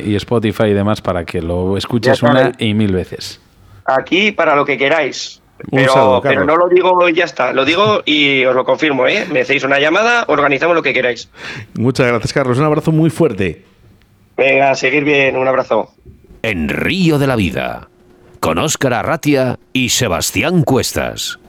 y 0.06 0.16
Spotify 0.16 0.68
y 0.68 0.74
demás 0.74 1.02
para 1.02 1.26
que 1.26 1.42
lo 1.42 1.78
escuches 1.78 2.24
una 2.24 2.54
y 2.58 2.74
mil 2.74 2.94
veces. 2.94 3.42
Aquí 3.86 4.32
para 4.32 4.56
lo 4.56 4.66
que 4.66 4.78
queráis. 4.78 5.42
Pero, 5.72 5.94
saludo, 5.94 6.22
pero 6.22 6.42
Carlos. 6.42 6.48
no 6.48 6.58
lo 6.58 6.70
digo 6.70 7.08
y 7.08 7.14
ya 7.14 7.24
está, 7.24 7.54
lo 7.54 7.64
digo 7.64 8.02
y 8.04 8.44
os 8.44 8.54
lo 8.54 8.66
confirmo, 8.66 9.08
¿eh? 9.08 9.26
Me 9.32 9.42
hacéis 9.42 9.64
una 9.64 9.80
llamada, 9.80 10.26
organizamos 10.28 10.76
lo 10.76 10.84
que 10.84 10.94
queráis. 10.94 11.30
Muchas 11.76 12.08
gracias, 12.08 12.34
Carlos. 12.34 12.58
Un 12.58 12.66
abrazo 12.66 12.92
muy 12.92 13.10
fuerte. 13.10 13.64
Venga, 14.36 14.72
a 14.72 14.76
seguir 14.76 15.06
bien, 15.06 15.38
un 15.38 15.48
abrazo. 15.48 15.94
En 16.42 16.68
Río 16.68 17.18
de 17.20 17.28
la 17.28 17.38
Vida, 17.38 17.88
con 18.42 18.58
Óscar 18.58 18.94
Arratia 18.94 19.58
y 19.72 19.90
Sebastián 19.90 20.64
Cuestas. 20.64 21.40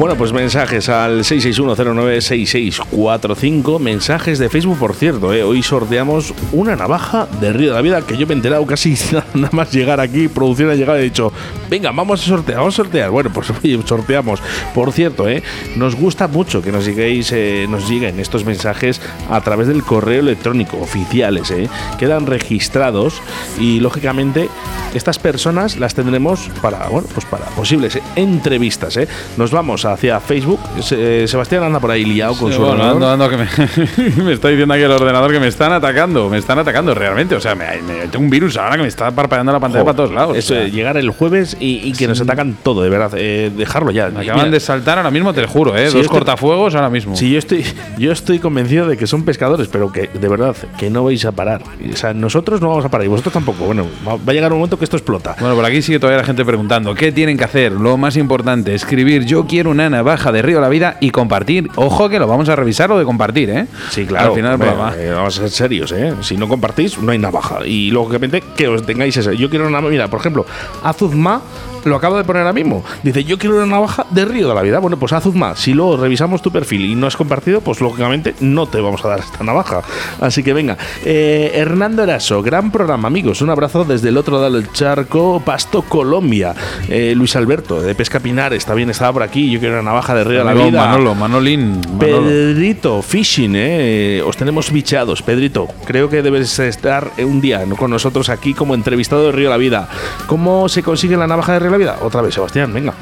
Bueno, 0.00 0.16
pues 0.16 0.32
mensajes 0.32 0.88
al 0.88 1.20
661096645, 1.24 3.78
mensajes 3.78 4.38
de 4.38 4.48
Facebook, 4.48 4.78
por 4.78 4.94
cierto, 4.94 5.34
¿eh? 5.34 5.42
hoy 5.42 5.62
sorteamos 5.62 6.32
una 6.52 6.74
navaja 6.74 7.28
de 7.38 7.52
Río 7.52 7.68
de 7.68 7.74
la 7.74 7.82
Vida 7.82 8.00
que 8.00 8.16
yo 8.16 8.26
me 8.26 8.32
he 8.32 8.36
enterado 8.36 8.64
casi 8.64 8.94
nada 9.34 9.50
más 9.52 9.70
llegar 9.70 10.00
aquí, 10.00 10.28
producción 10.28 10.70
ha 10.70 10.74
llegado 10.74 10.96
y 10.96 11.02
he 11.02 11.04
dicho, 11.04 11.30
venga, 11.68 11.92
vamos 11.92 12.22
a 12.22 12.24
sortear, 12.24 12.60
vamos 12.60 12.76
a 12.76 12.78
sortear. 12.78 13.10
Bueno, 13.10 13.28
pues 13.30 13.52
sorteamos. 13.84 14.40
Por 14.74 14.90
cierto, 14.92 15.28
¿eh? 15.28 15.42
nos 15.76 15.96
gusta 15.96 16.28
mucho 16.28 16.62
que 16.62 16.72
nos 16.72 16.86
lleguéis, 16.86 17.30
eh, 17.32 17.66
nos 17.68 17.86
lleguen 17.86 18.20
estos 18.20 18.46
mensajes 18.46 19.02
a 19.28 19.38
través 19.42 19.68
del 19.68 19.82
correo 19.82 20.20
electrónico 20.20 20.78
oficiales, 20.78 21.50
¿eh? 21.50 21.68
quedan 21.98 22.24
registrados 22.24 23.20
y 23.58 23.80
lógicamente 23.80 24.48
estas 24.94 25.18
personas 25.18 25.76
las 25.76 25.94
tendremos 25.94 26.48
para, 26.62 26.88
bueno, 26.88 27.06
pues 27.12 27.26
para 27.26 27.44
posibles 27.50 27.98
entrevistas. 28.16 28.96
¿eh? 28.96 29.06
Nos 29.36 29.50
vamos 29.50 29.89
hacia 29.92 30.20
Facebook. 30.20 30.60
Se- 30.80 31.26
Sebastián 31.28 31.62
anda 31.64 31.80
por 31.80 31.90
ahí 31.90 32.04
liado 32.04 32.34
con 32.36 32.50
Sí, 32.50 32.56
su 32.56 32.62
bueno, 32.62 32.74
ordenador. 32.82 33.02
ando, 33.12 33.26
ando, 33.26 33.28
que 33.28 34.16
me, 34.16 34.22
me 34.24 34.32
está 34.32 34.48
diciendo 34.48 34.74
aquí 34.74 34.82
el 34.82 34.90
ordenador 34.90 35.32
que 35.32 35.40
me 35.40 35.48
están 35.48 35.72
atacando, 35.72 36.28
me 36.28 36.38
están 36.38 36.58
atacando 36.58 36.94
realmente. 36.94 37.34
O 37.34 37.40
sea, 37.40 37.54
me, 37.54 37.66
me- 37.82 38.06
tengo 38.08 38.24
un 38.24 38.30
virus 38.30 38.56
ahora 38.56 38.76
que 38.76 38.82
me 38.82 38.88
está 38.88 39.10
parpadeando 39.10 39.52
la 39.52 39.60
pantalla 39.60 39.80
Jo, 39.82 39.86
para 39.86 39.96
todos 39.96 40.12
lados. 40.12 40.36
Eso, 40.36 40.54
o 40.54 40.56
sea. 40.56 40.66
eh, 40.66 40.70
llegar 40.70 40.96
el 40.96 41.10
jueves 41.10 41.56
y, 41.60 41.80
y 41.88 41.92
que 41.92 42.06
nos 42.08 42.20
atacan 42.20 42.56
todo, 42.62 42.82
de 42.82 42.90
verdad. 42.90 43.12
eh, 43.16 43.50
dejarlo 43.56 43.90
ya. 43.90 44.08
me 44.10 44.20
acaban 44.20 44.40
Mira, 44.46 44.50
de 44.50 44.60
saltar 44.60 44.98
ahora 44.98 45.10
mismo, 45.10 45.32
te 45.32 45.42
lo 45.42 45.48
juro, 45.48 45.76
¿eh? 45.76 45.90
Sí, 45.90 45.98
Dos 45.98 46.08
cortafuegos 46.08 46.74
ahora 46.74 46.90
mismo. 46.90 47.16
Sí, 47.16 47.30
yo 47.32 47.38
estoy, 47.38 47.64
yo 47.98 48.12
estoy 48.12 48.38
convencido 48.38 48.86
de 48.86 48.96
que 48.96 49.06
son 49.06 49.24
pescadores, 49.24 49.68
pero 49.68 49.92
que 49.92 50.08
de 50.08 50.28
verdad 50.28 50.54
que 50.78 50.90
no 50.90 51.04
vais 51.04 51.24
a 51.24 51.32
parar. 51.32 51.62
O 51.92 51.96
sea, 51.96 52.12
nosotros 52.14 52.60
no 52.60 52.68
vamos 52.68 52.84
a 52.84 52.88
parar 52.88 53.04
y 53.06 53.08
vosotros 53.08 53.32
tampoco. 53.32 53.64
Bueno, 53.64 53.86
va 54.06 54.14
va 54.16 54.20
a 54.28 54.32
llegar 54.32 54.52
un 54.52 54.58
momento 54.58 54.78
que 54.78 54.84
esto 54.84 54.96
explota. 54.96 55.36
Bueno, 55.40 55.54
por 55.54 55.64
aquí 55.64 55.82
sigue 55.82 55.98
todavía 55.98 56.18
la 56.20 56.26
gente 56.26 56.44
preguntando, 56.44 56.94
¿qué 56.94 57.12
tienen 57.12 57.36
que 57.38 57.44
hacer? 57.44 57.72
Lo 57.72 57.96
más 57.96 58.16
importante, 58.16 58.74
escribir 58.74 59.24
yo 59.24 59.46
quiero 59.46 59.70
una 59.70 59.79
navaja 59.88 60.32
de 60.32 60.42
Río 60.42 60.56
de 60.56 60.62
la 60.62 60.68
Vida 60.68 60.96
y 61.00 61.10
compartir. 61.10 61.70
Ojo 61.76 62.08
que 62.08 62.18
lo 62.18 62.26
vamos 62.26 62.48
a 62.48 62.56
revisar 62.56 62.90
lo 62.90 62.98
de 62.98 63.04
compartir, 63.04 63.48
¿eh? 63.50 63.66
Sí, 63.90 64.04
claro. 64.04 64.30
Al 64.30 64.34
final 64.34 64.58
del 64.58 64.68
hombre, 64.68 64.68
programa. 64.68 65.02
eh, 65.02 65.12
vamos 65.14 65.38
a 65.38 65.40
ser 65.42 65.50
serios, 65.50 65.92
¿eh? 65.92 66.14
Si 66.20 66.36
no 66.36 66.48
compartís, 66.48 66.98
no 66.98 67.12
hay 67.12 67.18
navaja. 67.18 67.60
Y 67.64 67.90
lógicamente 67.90 68.42
que 68.56 68.68
os 68.68 68.84
tengáis 68.84 69.16
ese. 69.16 69.36
Yo 69.36 69.48
quiero 69.48 69.66
una. 69.68 69.80
Mira, 69.80 70.08
por 70.08 70.20
ejemplo, 70.20 70.44
Azuzma 70.82 71.40
lo 71.84 71.96
acabo 71.96 72.16
de 72.16 72.24
poner 72.24 72.42
ahora 72.42 72.52
mismo. 72.52 72.84
Dice, 73.02 73.24
yo 73.24 73.38
quiero 73.38 73.56
una 73.56 73.66
navaja 73.66 74.06
de 74.10 74.24
Río 74.24 74.48
de 74.48 74.54
la 74.54 74.62
Vida. 74.62 74.78
Bueno, 74.78 74.98
pues 74.98 75.12
Azuzma, 75.12 75.56
si 75.56 75.72
luego 75.72 75.96
revisamos 75.96 76.42
tu 76.42 76.50
perfil 76.50 76.84
y 76.84 76.94
no 76.94 77.06
has 77.06 77.16
compartido, 77.16 77.60
pues 77.60 77.80
lógicamente 77.80 78.34
no 78.40 78.66
te 78.66 78.80
vamos 78.80 79.04
a 79.04 79.08
dar 79.08 79.20
esta 79.20 79.42
navaja. 79.44 79.82
Así 80.20 80.42
que 80.42 80.52
venga. 80.52 80.76
Eh, 81.04 81.52
Hernando 81.54 82.02
Eraso, 82.02 82.42
gran 82.42 82.70
programa, 82.70 83.08
amigos. 83.08 83.40
Un 83.42 83.50
abrazo 83.50 83.84
desde 83.84 84.08
el 84.08 84.16
otro 84.16 84.40
lado 84.40 84.52
del 84.52 84.72
charco, 84.72 85.42
Pasto, 85.44 85.82
Colombia. 85.82 86.54
Eh, 86.88 87.14
Luis 87.16 87.36
Alberto, 87.36 87.80
de 87.80 87.94
Pesca 87.94 88.20
Pinares, 88.20 88.64
también 88.64 88.90
estaba 88.90 89.12
por 89.12 89.22
aquí. 89.22 89.50
Yo 89.50 89.58
quiero 89.58 89.74
una 89.74 89.82
navaja 89.82 90.14
de 90.14 90.24
Río 90.24 90.38
de 90.40 90.44
la 90.44 90.54
Vida. 90.54 90.86
Manolo, 90.86 91.14
Manolín. 91.14 91.80
Manolo. 91.80 91.98
Pedrito, 91.98 93.02
fishing, 93.02 93.54
eh. 93.56 94.22
Os 94.26 94.36
tenemos 94.36 94.70
bicheados, 94.70 95.22
Pedrito. 95.22 95.68
Creo 95.84 96.08
que 96.08 96.22
debes 96.22 96.58
estar 96.58 97.10
un 97.18 97.40
día 97.40 97.64
con 97.76 97.90
nosotros 97.90 98.28
aquí 98.28 98.54
como 98.54 98.74
entrevistado 98.74 99.26
de 99.26 99.32
Río 99.32 99.44
de 99.44 99.50
la 99.50 99.56
Vida. 99.56 99.88
¿Cómo 100.26 100.68
se 100.68 100.82
consigue 100.82 101.16
la 101.16 101.26
navaja 101.26 101.54
de 101.54 101.60
Río 101.60 101.69
la 101.70 101.78
Vida? 101.78 101.96
Otra 102.00 102.22
vez, 102.22 102.34
Sebastián, 102.34 102.72
venga. 102.72 102.94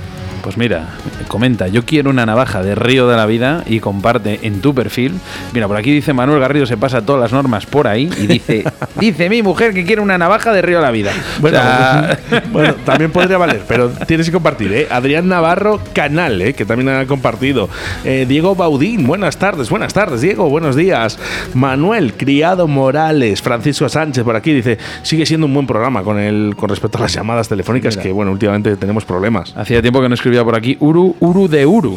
Pues 0.42 0.56
mira, 0.56 0.88
comenta, 1.28 1.68
yo 1.68 1.84
quiero 1.84 2.10
una 2.10 2.24
navaja 2.26 2.62
de 2.62 2.74
Río 2.74 3.08
de 3.08 3.16
la 3.16 3.26
Vida 3.26 3.64
y 3.66 3.80
comparte 3.80 4.40
en 4.42 4.60
tu 4.60 4.74
perfil. 4.74 5.14
Mira, 5.52 5.66
por 5.68 5.76
aquí 5.76 5.92
dice 5.92 6.12
Manuel 6.12 6.40
Garrido 6.40 6.66
se 6.66 6.76
pasa 6.76 7.02
todas 7.02 7.20
las 7.20 7.32
normas 7.32 7.66
por 7.66 7.86
ahí 7.86 8.10
y 8.18 8.26
dice, 8.26 8.64
dice 9.00 9.28
mi 9.28 9.42
mujer 9.42 9.74
que 9.74 9.84
quiere 9.84 10.00
una 10.00 10.18
navaja 10.18 10.52
de 10.52 10.62
Río 10.62 10.78
de 10.78 10.82
la 10.82 10.90
Vida. 10.90 11.12
Bueno, 11.40 11.58
O 11.58 11.60
sea, 11.60 12.18
bueno, 12.52 12.74
también 12.84 13.10
podría 13.10 13.38
valer, 13.38 13.62
pero 13.66 13.90
tienes 14.06 14.26
que 14.26 14.32
compartir, 14.32 14.72
¿eh? 14.72 14.88
Adrián 14.90 15.28
Navarro 15.28 15.80
Canal, 15.92 16.40
¿eh? 16.40 16.54
que 16.54 16.64
también 16.64 16.88
ha 16.88 17.06
compartido. 17.06 17.68
Eh, 18.04 18.26
Diego 18.28 18.54
Baudín, 18.54 19.06
buenas 19.06 19.38
tardes, 19.38 19.70
buenas 19.70 19.92
tardes, 19.92 20.20
Diego, 20.20 20.48
buenos 20.48 20.76
días. 20.76 21.18
Manuel 21.54 22.14
Criado 22.14 22.66
Morales, 22.68 23.42
Francisco 23.42 23.88
Sánchez 23.88 24.24
por 24.24 24.36
aquí 24.36 24.52
dice, 24.52 24.78
sigue 25.02 25.26
siendo 25.26 25.46
un 25.46 25.54
buen 25.54 25.66
programa 25.66 26.02
con 26.02 26.18
el 26.18 26.54
con 26.56 26.68
respecto 26.68 26.98
a 26.98 27.02
las 27.02 27.14
llamadas 27.14 27.48
telefónicas, 27.48 27.96
Mira. 27.96 28.02
que 28.02 28.12
bueno, 28.12 28.32
últimamente 28.32 28.76
tenemos 28.76 29.04
problemas. 29.04 29.54
Hacía 29.56 29.80
tiempo 29.82 30.00
que 30.00 30.08
no 30.08 30.14
escribía 30.28 30.44
por 30.44 30.54
aquí 30.56 30.76
Uru, 30.80 31.16
Uru 31.20 31.48
de 31.48 31.64
Uru. 31.64 31.96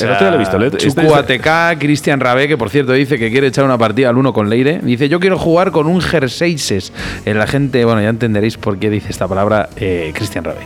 El 0.00 0.10
otro 0.10 0.18
día 0.20 0.30
lo 0.30 0.36
he 0.36 0.38
visto, 0.38 0.56
este- 0.64 0.78
Chucu 0.78 1.14
ATK, 1.14 1.78
Cristian 1.80 2.20
Rabé, 2.20 2.46
que 2.46 2.56
por 2.56 2.70
cierto 2.70 2.92
dice 2.92 3.18
que 3.18 3.30
quiere 3.30 3.48
echar 3.48 3.64
una 3.64 3.76
partida 3.76 4.08
al 4.08 4.16
uno 4.16 4.32
con 4.32 4.48
Leire. 4.48 4.78
Dice, 4.82 5.08
yo 5.08 5.18
quiero 5.18 5.36
jugar 5.38 5.72
con 5.72 5.86
un 5.88 6.00
Jerseyses. 6.00 6.92
Eh, 7.26 7.34
La 7.34 7.46
gente, 7.48 7.84
bueno, 7.84 8.00
ya 8.00 8.08
entenderéis 8.10 8.56
por 8.56 8.78
qué 8.78 8.88
dice 8.88 9.08
esta 9.10 9.26
palabra 9.26 9.68
eh, 9.76 10.12
Cristian 10.14 10.44
Rabé. 10.44 10.60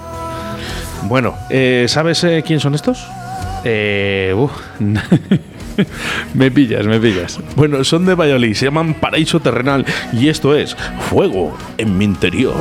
Bueno, 1.04 1.34
eh, 1.48 1.86
¿sabes 1.88 2.22
eh, 2.24 2.42
quién 2.46 2.60
son 2.60 2.74
estos? 2.74 3.06
Eh, 3.64 4.34
me 6.34 6.50
pillas, 6.50 6.86
me 6.86 7.00
pillas. 7.00 7.40
Bueno, 7.54 7.82
son 7.84 8.04
de 8.04 8.14
Valladolid, 8.14 8.52
se 8.54 8.66
llaman 8.66 8.92
Paraíso 8.94 9.40
Terrenal 9.40 9.86
y 10.12 10.28
esto 10.28 10.54
es 10.54 10.76
Fuego 11.08 11.56
en 11.78 11.96
mi 11.96 12.04
interior. 12.04 12.56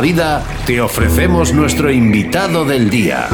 La 0.00 0.06
Vida 0.06 0.42
te 0.66 0.80
ofrecemos 0.80 1.52
nuestro 1.52 1.90
invitado 1.90 2.64
del 2.64 2.88
día. 2.88 3.26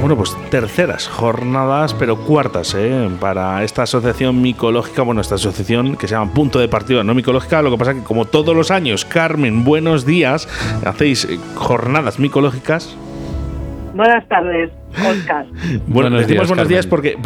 Bueno, 0.00 0.16
pues 0.16 0.36
terceras 0.50 1.06
jornadas, 1.06 1.94
pero 1.94 2.16
cuartas, 2.16 2.74
¿eh? 2.76 3.08
Para 3.20 3.62
esta 3.62 3.84
asociación 3.84 4.42
micológica, 4.42 5.02
bueno, 5.02 5.20
esta 5.20 5.36
asociación 5.36 5.94
que 5.96 6.08
se 6.08 6.16
llama 6.16 6.32
Punto 6.34 6.58
de 6.58 6.66
Partida 6.66 7.04
No 7.04 7.14
Micológica, 7.14 7.62
lo 7.62 7.70
que 7.70 7.78
pasa 7.78 7.94
que 7.94 8.00
como 8.00 8.24
todos 8.24 8.56
los 8.56 8.72
años, 8.72 9.04
Carmen, 9.04 9.62
buenos 9.62 10.04
días, 10.04 10.48
hacéis 10.84 11.24
eh, 11.26 11.38
jornadas 11.54 12.18
micológicas. 12.18 12.96
Buenas 13.94 14.26
tardes, 14.26 14.72
Oscar. 15.08 15.46
Bueno, 15.86 16.10
Buenos 16.10 16.20
decimos 16.22 16.28
días, 16.28 16.48
buenos 16.48 16.68
días 16.68 16.86
Carmen. 16.86 16.90
porque, 16.90 17.18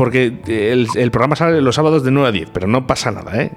porque 0.44 0.70
el, 0.70 0.86
el 0.94 1.10
programa 1.10 1.34
sale 1.34 1.62
los 1.62 1.76
sábados 1.76 2.04
de 2.04 2.10
9 2.10 2.28
a 2.28 2.32
10, 2.32 2.50
pero 2.52 2.66
no 2.66 2.86
pasa 2.86 3.10
nada, 3.10 3.40
¿eh? 3.40 3.52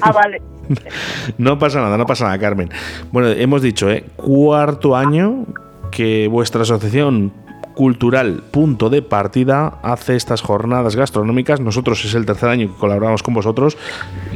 Ah, 0.00 0.12
vale. 0.12 0.42
No 1.38 1.58
pasa 1.58 1.80
nada, 1.80 1.98
no 1.98 2.06
pasa 2.06 2.24
nada, 2.24 2.38
Carmen. 2.38 2.70
Bueno, 3.12 3.28
hemos 3.28 3.60
dicho, 3.60 3.90
¿eh? 3.90 4.04
Cuarto 4.16 4.96
año 4.96 5.44
que 5.90 6.26
vuestra 6.28 6.62
asociación 6.62 7.32
cultural 7.74 8.42
Punto 8.50 8.88
de 8.88 9.02
Partida 9.02 9.78
hace 9.82 10.16
estas 10.16 10.40
jornadas 10.40 10.96
gastronómicas. 10.96 11.60
Nosotros 11.60 12.04
es 12.04 12.14
el 12.14 12.24
tercer 12.24 12.48
año 12.48 12.68
que 12.68 12.78
colaboramos 12.78 13.22
con 13.22 13.34
vosotros, 13.34 13.76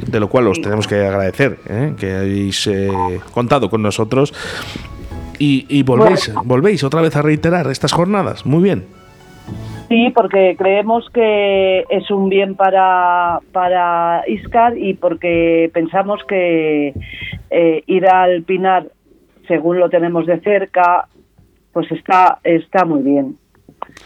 de 0.06 0.20
lo 0.20 0.28
cual 0.28 0.48
os 0.48 0.60
tenemos 0.60 0.86
que 0.86 1.06
agradecer 1.06 1.58
¿eh? 1.68 1.94
que 1.96 2.14
habéis 2.14 2.66
eh, 2.66 2.90
contado 3.32 3.70
con 3.70 3.82
nosotros. 3.82 4.34
Y, 5.38 5.66
y 5.68 5.84
volvéis, 5.84 6.32
volvéis 6.44 6.82
otra 6.82 7.00
vez 7.00 7.14
a 7.14 7.22
reiterar 7.22 7.70
estas 7.70 7.92
jornadas. 7.92 8.44
Muy 8.44 8.62
bien. 8.62 8.97
Sí, 9.88 10.10
porque 10.14 10.54
creemos 10.58 11.08
que 11.14 11.84
es 11.88 12.10
un 12.10 12.28
bien 12.28 12.56
para, 12.56 13.40
para 13.52 14.22
Iscar 14.28 14.76
y 14.76 14.94
porque 14.94 15.70
pensamos 15.72 16.22
que 16.28 16.92
eh, 17.50 17.82
ir 17.86 18.06
al 18.06 18.42
Pinar, 18.42 18.88
según 19.46 19.78
lo 19.78 19.88
tenemos 19.88 20.26
de 20.26 20.40
cerca, 20.40 21.08
pues 21.72 21.90
está, 21.90 22.38
está 22.44 22.84
muy 22.84 23.02
bien. 23.02 23.38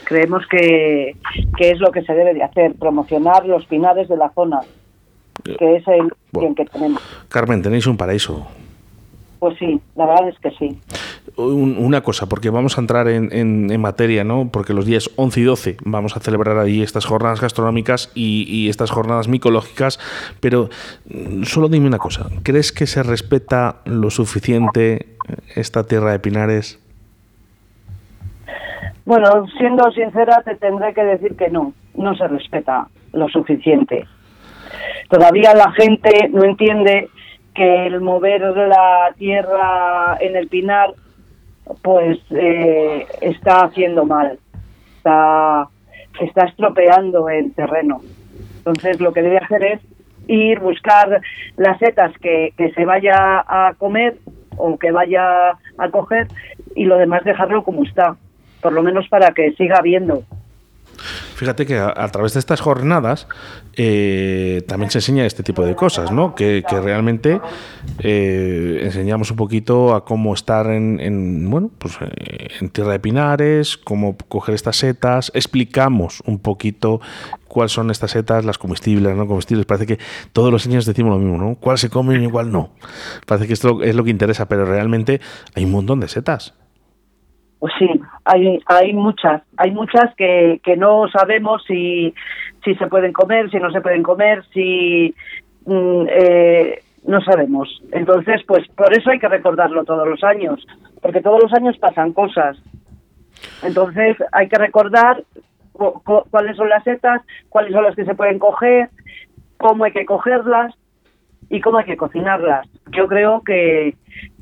Creemos 0.05 0.47
que, 0.47 1.16
que 1.57 1.70
es 1.70 1.80
lo 1.80 1.91
que 1.91 2.03
se 2.03 2.14
debe 2.14 2.35
de 2.35 2.45
hacer, 2.45 2.74
promocionar 2.74 3.45
los 3.47 3.66
pinares 3.66 4.09
de 4.09 4.16
la 4.16 4.30
zona, 4.30 4.61
que 5.43 5.76
es 5.76 5.89
el 5.89 6.12
bien 6.33 6.55
que 6.55 6.64
tenemos. 6.66 7.03
Carmen, 7.28 7.61
tenéis 7.61 7.89
un 7.89 7.97
paraíso. 7.97 8.47
Pues 9.43 9.59
sí, 9.59 9.80
la 9.97 10.07
verdad 10.07 10.28
es 10.28 10.38
que 10.38 10.51
sí. 10.53 10.78
Un- 11.36 11.76
una 11.76 12.01
cosa, 12.03 12.28
porque 12.28 12.49
vamos 12.49 12.78
a 12.78 12.80
entrar 12.80 13.09
en, 13.09 13.28
en- 13.32 13.72
en 13.72 13.80
materia, 13.80 14.22
¿no? 14.22 14.51
Porque 14.53 14.72
los 14.72 14.86
días 14.86 15.11
11 15.16 15.40
y 15.40 15.43
12 15.43 15.76
vamos 15.84 16.16
a 16.16 16.20
celebrar 16.20 16.59
ahí 16.59 16.80
estas 16.80 17.07
jornadas 17.07 17.40
gastronómicas 17.40 18.12
y, 18.14 18.45
y 18.49 18.68
estas 18.68 18.93
jornadas 18.93 19.26
micológicas, 19.26 19.99
pero 20.38 20.68
mm, 21.11 21.43
solo 21.43 21.68
dime 21.68 21.88
una 21.88 21.99
cosa, 21.99 22.28
¿crees 22.45 22.70
que 22.70 22.86
se 22.86 23.03
respeta 23.03 23.78
lo 23.84 24.11
suficiente 24.11 25.07
esta 25.57 25.82
tierra 25.88 26.12
de 26.12 26.20
Pinares? 26.20 26.78
Bueno, 29.05 29.47
siendo 29.59 29.90
sincera, 29.90 30.40
te 30.45 30.55
tendré 30.55 30.95
que 30.95 31.03
decir 31.03 31.34
que 31.34 31.51
no, 31.51 31.72
no 31.97 32.14
se 32.14 32.28
respeta 32.28 32.86
lo 33.12 33.28
suficiente. 33.28 34.07
Todavía 35.11 35.53
la 35.53 35.72
gente 35.72 36.28
no 36.32 36.45
entiende 36.45 37.09
que 37.55 37.86
el 37.86 38.00
mover 38.00 38.40
la 38.40 39.14
tierra 39.18 40.16
en 40.20 40.36
el 40.36 40.48
pinar, 40.48 40.94
pues 41.82 42.18
eh, 42.30 43.07
está 43.20 43.64
haciendo 43.64 44.05
mal, 44.05 44.38
está, 44.96 45.68
está 46.20 46.44
estropeando 46.46 47.28
el 47.28 47.53
terreno. 47.55 48.00
Entonces, 48.59 49.00
lo 49.00 49.12
que 49.12 49.22
debe 49.22 49.38
hacer 49.38 49.64
es 49.64 49.80
ir 50.28 50.61
buscar 50.61 51.20
las 51.57 51.78
setas 51.78 52.16
que, 52.18 52.55
que 52.57 52.72
se 52.72 52.84
vaya 52.84 53.44
a 53.46 53.74
comer 53.76 54.16
o 54.57 54.78
que 54.78 54.92
vaya 54.92 55.50
a 55.78 55.88
coger 55.90 56.28
y 56.74 56.84
lo 56.84 56.96
demás 56.96 57.24
dejarlo 57.24 57.64
como 57.64 57.84
está, 57.84 58.16
por 58.61 58.72
lo 58.72 58.82
menos 58.82 59.09
para 59.09 59.32
que 59.32 59.53
siga 59.53 59.78
habiendo. 59.78 60.22
Fíjate 61.43 61.66
que 61.66 61.76
a, 61.76 62.09
través 62.12 62.34
de 62.34 62.38
estas 62.38 62.61
jornadas 62.61 63.26
eh, 63.76 64.62
también 64.68 64.93
se 64.93 64.99
enseña 64.99 65.26
este 65.26 65.43
tipo 65.43 65.66
de 65.66 65.74
cosas, 65.74 66.12
¿no? 66.12 66.36
Que, 66.36 66.62
realmente 66.70 67.40
eh, 67.99 68.82
enseñamos 68.84 69.32
un 69.32 69.36
poquito 69.36 69.93
a 69.97 70.05
cómo 70.05 70.34
estar 70.34 70.68
en, 70.68 71.01
en, 71.01 71.51
bueno, 71.51 71.68
pues 71.78 71.99
eh, 72.01 72.47
en 72.61 72.70
tierra 72.70 72.93
de 72.93 73.01
pinares, 73.01 73.76
cómo 73.76 74.16
coger 74.28 74.55
estas 74.55 74.76
setas, 74.76 75.32
explicamos 75.34 76.22
un 76.26 76.38
poquito 76.38 77.01
cuáles 77.49 77.72
son 77.72 77.90
estas 77.90 78.12
setas, 78.12 78.45
las 78.45 78.57
comestibles, 78.57 79.16
no 79.16 79.26
comestibles. 79.26 79.66
Parece 79.66 79.88
que 79.88 79.99
todos 80.32 80.53
los 80.53 80.64
años 80.68 80.86
decimos 80.86 81.11
lo 81.11 81.18
mismo, 81.18 81.38
¿no? 81.45 81.57
¿Cuál 81.57 81.76
se 81.76 81.90
come 81.90 82.22
y 82.22 82.30
cuál 82.30 82.53
no? 82.53 82.70
Parece 83.26 83.49
que 83.49 83.55
esto 83.55 83.82
es 83.82 83.97
lo 83.97 84.05
que 84.05 84.11
interesa, 84.11 84.47
pero 84.47 84.64
realmente 84.64 85.20
hay 85.57 85.64
un 85.64 85.72
montón 85.72 85.99
de 85.99 86.07
setas. 86.07 86.55
Pues 87.59 87.72
sí, 87.80 87.88
hay, 88.25 88.61
hay 88.66 88.93
muchas, 88.93 89.43
hay 89.57 89.70
muchas 89.73 90.14
que, 90.16 90.61
que 90.62 90.77
no 90.77 91.09
sabemos 91.09 91.62
si, 91.66 92.14
si 92.64 92.75
se 92.77 92.87
pueden 92.87 93.12
comer, 93.12 93.51
si 93.51 93.59
no 93.59 93.70
se 93.70 93.81
pueden 93.81 94.03
comer, 94.03 94.45
si 94.53 95.14
mm, 95.66 96.07
eh, 96.09 96.83
no 97.07 97.20
sabemos. 97.23 97.83
Entonces, 97.93 98.43
pues 98.47 98.66
por 98.68 98.97
eso 98.97 99.11
hay 99.11 99.18
que 99.18 99.29
recordarlo 99.29 99.85
todos 99.85 100.07
los 100.07 100.23
años, 100.25 100.64
porque 101.01 101.20
todos 101.20 101.43
los 101.43 101.53
años 101.53 101.77
pasan 101.79 102.12
cosas. 102.12 102.57
Entonces 103.62 104.16
hay 104.33 104.49
que 104.49 104.59
recordar 104.59 105.23
cu- 105.73 106.01
cu- 106.05 106.25
cuáles 106.31 106.57
son 106.57 106.68
las 106.68 106.85
setas, 106.85 107.23
cuáles 107.49 107.73
son 107.73 107.83
las 107.85 107.97
que 107.97 108.05
se 108.05 108.14
pueden 108.14 108.39
coger, 108.39 108.89
cómo 109.57 109.85
hay 109.85 109.93
que 109.93 110.05
cogerlas 110.07 110.75
y 111.49 111.61
cómo 111.61 111.79
hay 111.79 111.85
que 111.85 111.97
cocinarlas. 111.97 112.68
Yo 112.93 113.07
creo 113.09 113.43
que, 113.43 113.95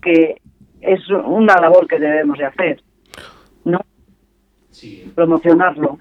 que 0.03 0.37
es 0.81 1.09
una 1.11 1.55
labor 1.61 1.87
que 1.87 1.99
debemos 1.99 2.39
de 2.39 2.47
hacer, 2.47 2.83
¿no? 3.65 3.81
Promocionarlo. 5.15 5.99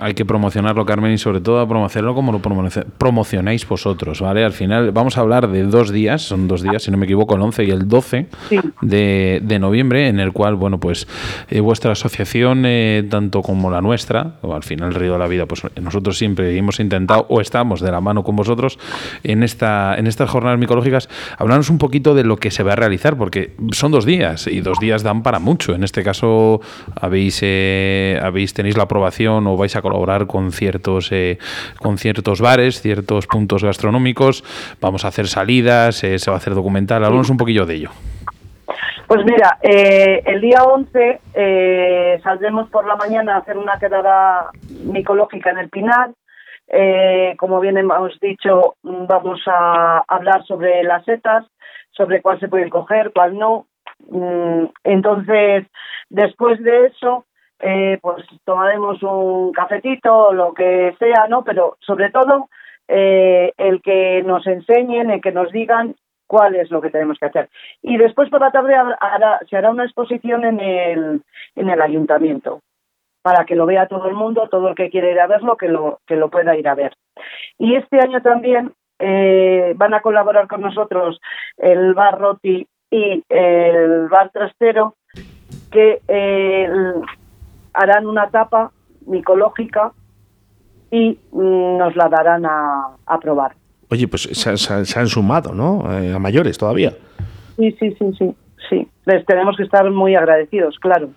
Hay 0.00 0.14
que 0.14 0.24
promocionarlo, 0.24 0.84
Carmen, 0.86 1.12
y 1.12 1.18
sobre 1.18 1.40
todo 1.40 1.66
promocionarlo 1.68 2.14
como 2.14 2.32
lo 2.32 2.40
promocionáis 2.40 3.66
vosotros, 3.68 4.20
¿vale? 4.20 4.44
Al 4.44 4.52
final 4.52 4.90
vamos 4.92 5.16
a 5.18 5.20
hablar 5.20 5.48
de 5.48 5.64
dos 5.64 5.90
días, 5.92 6.22
son 6.22 6.48
dos 6.48 6.62
días, 6.62 6.82
si 6.82 6.90
no 6.90 6.96
me 6.96 7.04
equivoco, 7.06 7.34
el 7.36 7.42
11 7.42 7.64
y 7.64 7.70
el 7.70 7.88
12 7.88 8.26
Sí. 8.48 8.60
de, 8.82 9.40
de 9.42 9.58
noviembre, 9.58 10.08
en 10.08 10.20
el 10.20 10.32
cual, 10.32 10.54
bueno, 10.56 10.78
pues 10.78 11.06
eh, 11.48 11.60
vuestra 11.60 11.92
asociación, 11.92 12.64
eh, 12.66 13.06
tanto 13.08 13.42
como 13.42 13.70
la 13.70 13.80
nuestra, 13.80 14.32
o 14.42 14.54
al 14.54 14.62
final 14.62 14.94
Río 14.94 15.12
de 15.14 15.18
la 15.18 15.26
Vida, 15.26 15.46
pues 15.46 15.62
nosotros 15.80 16.18
siempre 16.18 16.56
hemos 16.56 16.80
intentado, 16.80 17.26
o 17.28 17.40
estamos 17.40 17.80
de 17.80 17.90
la 17.90 18.00
mano 18.00 18.22
con 18.24 18.36
vosotros, 18.36 18.78
en, 19.22 19.42
esta, 19.42 19.94
en 19.96 20.06
estas 20.06 20.28
jornadas 20.30 20.58
micológicas, 20.58 21.08
hablarnos 21.38 21.70
un 21.70 21.78
poquito 21.78 22.14
de 22.14 22.24
lo 22.24 22.36
que 22.36 22.50
se 22.50 22.62
va 22.62 22.72
a 22.72 22.76
realizar, 22.76 23.16
porque 23.16 23.54
son 23.72 23.92
dos 23.92 24.04
días, 24.04 24.46
y 24.46 24.60
dos 24.60 24.78
días 24.80 25.02
dan 25.02 25.22
para 25.22 25.38
mucho. 25.38 25.74
En 25.74 25.84
este 25.84 26.02
caso, 26.02 26.60
habéis, 27.00 27.38
eh, 27.42 28.18
habéis 28.22 28.54
tenéis 28.54 28.76
la 28.76 28.84
aprobación 28.84 29.46
o 29.46 29.56
vais 29.56 29.74
a 29.76 29.82
colaborar 29.84 30.26
con 30.26 30.50
ciertos, 30.50 31.12
eh, 31.12 31.38
con 31.78 31.98
ciertos 31.98 32.40
bares, 32.40 32.80
ciertos 32.80 33.28
puntos 33.28 33.62
gastronómicos, 33.62 34.42
vamos 34.80 35.04
a 35.04 35.08
hacer 35.08 35.28
salidas, 35.28 36.02
eh, 36.02 36.18
se 36.18 36.30
va 36.30 36.36
a 36.36 36.38
hacer 36.38 36.54
documental, 36.54 37.04
hablamos 37.04 37.30
un 37.30 37.36
poquillo 37.36 37.66
de 37.66 37.74
ello. 37.74 37.90
Pues 39.06 39.24
mira, 39.26 39.58
eh, 39.62 40.22
el 40.24 40.40
día 40.40 40.62
11 40.64 41.20
eh, 41.34 42.20
saldremos 42.22 42.70
por 42.70 42.86
la 42.86 42.96
mañana 42.96 43.34
a 43.34 43.38
hacer 43.38 43.58
una 43.58 43.78
quedada 43.78 44.50
micológica 44.86 45.50
en 45.50 45.58
el 45.58 45.68
Pinar. 45.68 46.10
Eh, 46.68 47.34
como 47.38 47.60
bien 47.60 47.76
hemos 47.76 48.18
dicho, 48.20 48.76
vamos 48.82 49.40
a 49.46 50.02
hablar 50.08 50.44
sobre 50.46 50.82
las 50.84 51.04
setas, 51.04 51.44
sobre 51.90 52.22
cuál 52.22 52.40
se 52.40 52.48
puede 52.48 52.70
coger, 52.70 53.12
cuál 53.14 53.38
no. 53.38 53.66
Mm, 54.08 54.64
Entonces, 54.84 55.66
después 56.08 56.62
de 56.62 56.86
eso, 56.86 57.26
eh, 57.60 57.98
pues 58.02 58.24
tomaremos 58.44 59.02
un 59.02 59.52
cafetito, 59.52 60.32
lo 60.32 60.52
que 60.54 60.94
sea, 60.98 61.26
¿no? 61.28 61.44
Pero 61.44 61.76
sobre 61.80 62.10
todo, 62.10 62.48
eh, 62.88 63.52
el 63.56 63.80
que 63.82 64.22
nos 64.24 64.46
enseñen, 64.46 65.10
el 65.10 65.20
que 65.20 65.32
nos 65.32 65.50
digan 65.52 65.94
cuál 66.26 66.54
es 66.56 66.70
lo 66.70 66.80
que 66.80 66.90
tenemos 66.90 67.18
que 67.18 67.26
hacer. 67.26 67.48
Y 67.82 67.96
después 67.96 68.28
por 68.30 68.40
la 68.40 68.50
tarde 68.50 68.74
hará- 68.74 69.40
se 69.48 69.56
hará 69.56 69.70
una 69.70 69.84
exposición 69.84 70.44
en 70.44 70.60
el, 70.60 71.22
en 71.54 71.70
el 71.70 71.80
ayuntamiento 71.80 72.60
para 73.22 73.44
que 73.46 73.54
lo 73.56 73.64
vea 73.66 73.86
todo 73.86 74.06
el 74.08 74.14
mundo, 74.14 74.48
todo 74.50 74.68
el 74.68 74.74
que 74.74 74.90
quiera 74.90 75.10
ir 75.10 75.18
a 75.20 75.26
verlo, 75.26 75.56
que 75.56 75.68
lo, 75.68 76.00
que 76.06 76.16
lo 76.16 76.28
pueda 76.28 76.56
ir 76.56 76.68
a 76.68 76.74
ver. 76.74 76.92
Y 77.58 77.74
este 77.76 77.98
año 78.00 78.20
también 78.20 78.72
eh, 78.98 79.72
van 79.76 79.94
a 79.94 80.00
colaborar 80.00 80.46
con 80.46 80.60
nosotros 80.60 81.20
el 81.56 81.94
Bar 81.94 82.18
Roti 82.18 82.66
y 82.90 83.24
el 83.28 84.08
Bar 84.08 84.30
Trastero, 84.30 84.94
que 85.70 86.00
eh, 86.06 86.68
harán 87.74 88.06
una 88.06 88.28
tapa 88.30 88.70
micológica 89.06 89.92
y 90.90 91.18
mm, 91.32 91.76
nos 91.78 91.94
la 91.96 92.08
darán 92.08 92.46
a, 92.46 92.88
a 93.06 93.18
probar. 93.18 93.52
Oye, 93.90 94.08
pues 94.08 94.22
se, 94.22 94.56
se- 94.56 94.84
se 94.86 94.98
han 94.98 95.06
sumado, 95.08 95.52
¿no? 95.54 95.84
Eh, 95.92 96.14
a 96.14 96.18
mayores 96.18 96.56
todavía. 96.56 96.92
Sí, 97.56 97.70
sí, 97.78 97.94
sí, 97.98 98.12
sí, 98.18 98.34
sí. 98.70 98.88
Les 99.04 99.24
tenemos 99.26 99.56
que 99.56 99.62
estar 99.64 99.88
muy 99.90 100.14
agradecidos, 100.14 100.78
claro. 100.78 101.10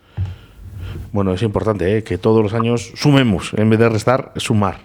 Bueno, 1.12 1.32
es 1.34 1.42
importante 1.44 1.98
¿eh? 1.98 2.04
que 2.04 2.18
todos 2.18 2.44
los 2.44 2.54
años 2.54 2.92
sumemos, 2.96 3.54
en 3.54 3.70
vez 3.70 3.80
de 3.80 3.90
restar, 3.90 4.32
sumar. 4.36 4.76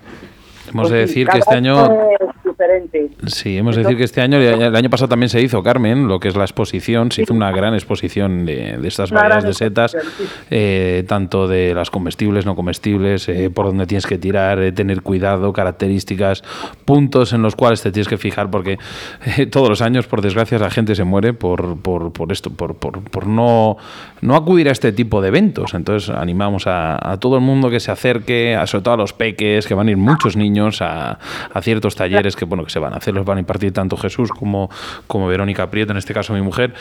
Hemos 0.72 0.88
de 0.90 0.98
Pues 1.00 1.10
sí, 1.10 1.20
decir 1.20 1.28
que 1.28 1.38
este 1.38 1.54
año... 1.56 1.76
Sí, 3.26 3.56
hemos 3.56 3.76
de 3.76 3.82
decir 3.82 3.96
que 3.96 4.04
este 4.04 4.20
año, 4.20 4.38
el 4.38 4.74
año 4.74 4.90
pasado 4.90 5.08
también 5.08 5.28
se 5.28 5.40
hizo, 5.40 5.62
Carmen, 5.62 6.08
lo 6.08 6.18
que 6.20 6.28
es 6.28 6.36
la 6.36 6.44
exposición, 6.44 7.12
se 7.12 7.22
hizo 7.22 7.34
una 7.34 7.50
gran 7.50 7.74
exposición 7.74 8.44
de, 8.46 8.78
de 8.78 8.88
estas 8.88 9.10
variedades 9.10 9.44
de 9.44 9.54
setas, 9.54 9.96
eh, 10.50 11.04
tanto 11.06 11.48
de 11.48 11.74
las 11.74 11.90
comestibles, 11.90 12.46
no 12.46 12.54
comestibles, 12.54 13.28
eh, 13.28 13.50
por 13.50 13.66
donde 13.66 13.86
tienes 13.86 14.06
que 14.06 14.18
tirar, 14.18 14.58
eh, 14.60 14.72
tener 14.72 15.02
cuidado, 15.02 15.52
características, 15.52 16.42
puntos 16.84 17.32
en 17.32 17.42
los 17.42 17.56
cuales 17.56 17.82
te 17.82 17.92
tienes 17.92 18.08
que 18.08 18.18
fijar, 18.18 18.50
porque 18.50 18.78
todos 19.50 19.68
los 19.68 19.82
años, 19.82 20.06
por 20.06 20.22
desgracia, 20.22 20.58
la 20.58 20.70
gente 20.70 20.94
se 20.94 21.04
muere 21.04 21.32
por, 21.32 21.78
por, 21.80 22.12
por 22.12 22.32
esto, 22.32 22.50
por, 22.50 22.76
por, 22.76 23.02
por 23.02 23.26
no, 23.26 23.76
no 24.20 24.36
acudir 24.36 24.68
a 24.68 24.72
este 24.72 24.92
tipo 24.92 25.20
de 25.20 25.28
eventos. 25.28 25.74
Entonces 25.74 26.10
animamos 26.10 26.66
a, 26.66 27.12
a 27.12 27.18
todo 27.18 27.36
el 27.36 27.42
mundo 27.42 27.70
que 27.70 27.80
se 27.80 27.90
acerque, 27.90 28.56
a, 28.56 28.66
sobre 28.66 28.84
todo 28.84 28.94
a 28.94 28.96
los 28.96 29.12
peques, 29.12 29.66
que 29.66 29.74
van 29.74 29.88
a 29.88 29.90
ir 29.90 29.96
muchos 29.96 30.36
niños 30.36 30.82
a, 30.82 31.18
a 31.52 31.62
ciertos 31.62 31.96
talleres 31.96 32.36
que 32.36 32.44
bueno 32.44 32.61
que 32.64 32.70
se 32.70 32.78
van 32.78 32.92
a 32.94 32.96
hacer, 32.96 33.14
los 33.14 33.24
van 33.24 33.38
a 33.38 33.40
impartir 33.40 33.72
tanto 33.72 33.96
Jesús 33.96 34.30
como, 34.30 34.70
como 35.06 35.26
Verónica 35.28 35.70
Prieto, 35.70 35.92
en 35.92 35.98
este 35.98 36.14
caso 36.14 36.32
mi 36.34 36.42
mujer. 36.42 36.74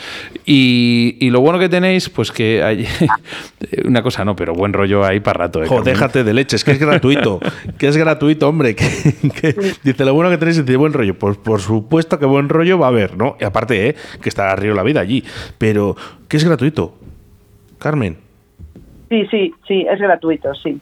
Y, 0.46 1.16
y 1.20 1.30
lo 1.30 1.40
bueno 1.40 1.58
que 1.58 1.68
tenéis, 1.68 2.08
pues 2.08 2.30
que 2.32 2.62
hay 2.62 2.86
una 3.84 4.02
cosa 4.02 4.24
no, 4.24 4.36
pero 4.36 4.54
buen 4.54 4.72
rollo 4.72 5.04
ahí 5.04 5.20
para 5.20 5.38
rato. 5.46 5.62
¿eh, 5.62 5.66
Jo, 5.66 5.82
déjate 5.82 6.24
de 6.24 6.34
leches, 6.34 6.64
que 6.64 6.72
es 6.72 6.78
gratuito. 6.78 7.40
que 7.78 7.88
es 7.88 7.96
gratuito, 7.96 8.48
hombre. 8.48 8.74
Que, 8.74 8.86
que- 9.40 9.54
dice 9.82 10.04
lo 10.04 10.14
bueno 10.14 10.30
que 10.30 10.38
tenéis 10.38 10.64
dice 10.64 10.76
buen 10.76 10.92
rollo. 10.92 11.18
Pues 11.18 11.36
por 11.36 11.60
supuesto 11.60 12.18
que 12.18 12.26
buen 12.26 12.48
rollo 12.48 12.78
va 12.78 12.86
a 12.86 12.90
haber, 12.90 13.16
¿no? 13.16 13.36
Y 13.40 13.44
aparte, 13.44 13.88
¿eh? 13.88 13.96
que 14.20 14.28
está 14.28 14.54
Río 14.56 14.74
la 14.74 14.82
vida 14.82 15.00
allí. 15.00 15.24
Pero, 15.58 15.96
que 16.28 16.36
es 16.36 16.44
gratuito. 16.44 16.94
Carmen. 17.78 18.16
Sí, 19.08 19.26
sí, 19.30 19.52
sí, 19.68 19.86
es 19.90 19.98
gratuito, 20.00 20.54
sí. 20.54 20.80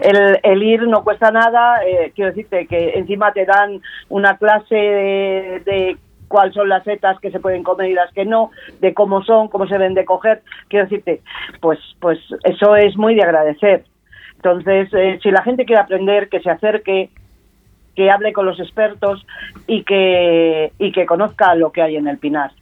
El, 0.00 0.38
el 0.42 0.62
ir 0.62 0.82
no 0.82 1.04
cuesta 1.04 1.30
nada, 1.30 1.84
eh, 1.84 2.12
quiero 2.14 2.30
decirte 2.30 2.66
que 2.66 2.90
encima 2.94 3.32
te 3.32 3.44
dan 3.44 3.80
una 4.08 4.36
clase 4.36 4.74
de, 4.74 5.96
cuáles 6.28 6.54
son 6.54 6.68
las 6.68 6.84
setas 6.84 7.18
que 7.20 7.30
se 7.30 7.40
pueden 7.40 7.62
comer 7.62 7.90
y 7.90 7.94
las 7.94 8.12
que 8.12 8.24
no, 8.24 8.50
de 8.80 8.94
cómo 8.94 9.22
son, 9.22 9.48
cómo 9.48 9.66
se 9.66 9.74
deben 9.74 9.94
de 9.94 10.04
coger, 10.04 10.42
quiero 10.68 10.86
decirte, 10.86 11.22
pues, 11.60 11.78
pues 12.00 12.18
eso 12.44 12.76
es 12.76 12.96
muy 12.96 13.14
de 13.14 13.22
agradecer. 13.22 13.84
Entonces, 14.36 14.92
eh, 14.92 15.18
si 15.22 15.30
la 15.30 15.42
gente 15.42 15.64
quiere 15.64 15.80
aprender, 15.80 16.28
que 16.28 16.40
se 16.40 16.50
acerque, 16.50 17.10
que 17.94 18.10
hable 18.10 18.32
con 18.32 18.44
los 18.44 18.60
expertos 18.60 19.26
y 19.66 19.82
que, 19.82 20.72
y 20.78 20.92
que 20.92 21.06
conozca 21.06 21.54
lo 21.54 21.72
que 21.72 21.82
hay 21.82 21.96
en 21.96 22.06
el 22.06 22.18
Pinar. 22.18 22.52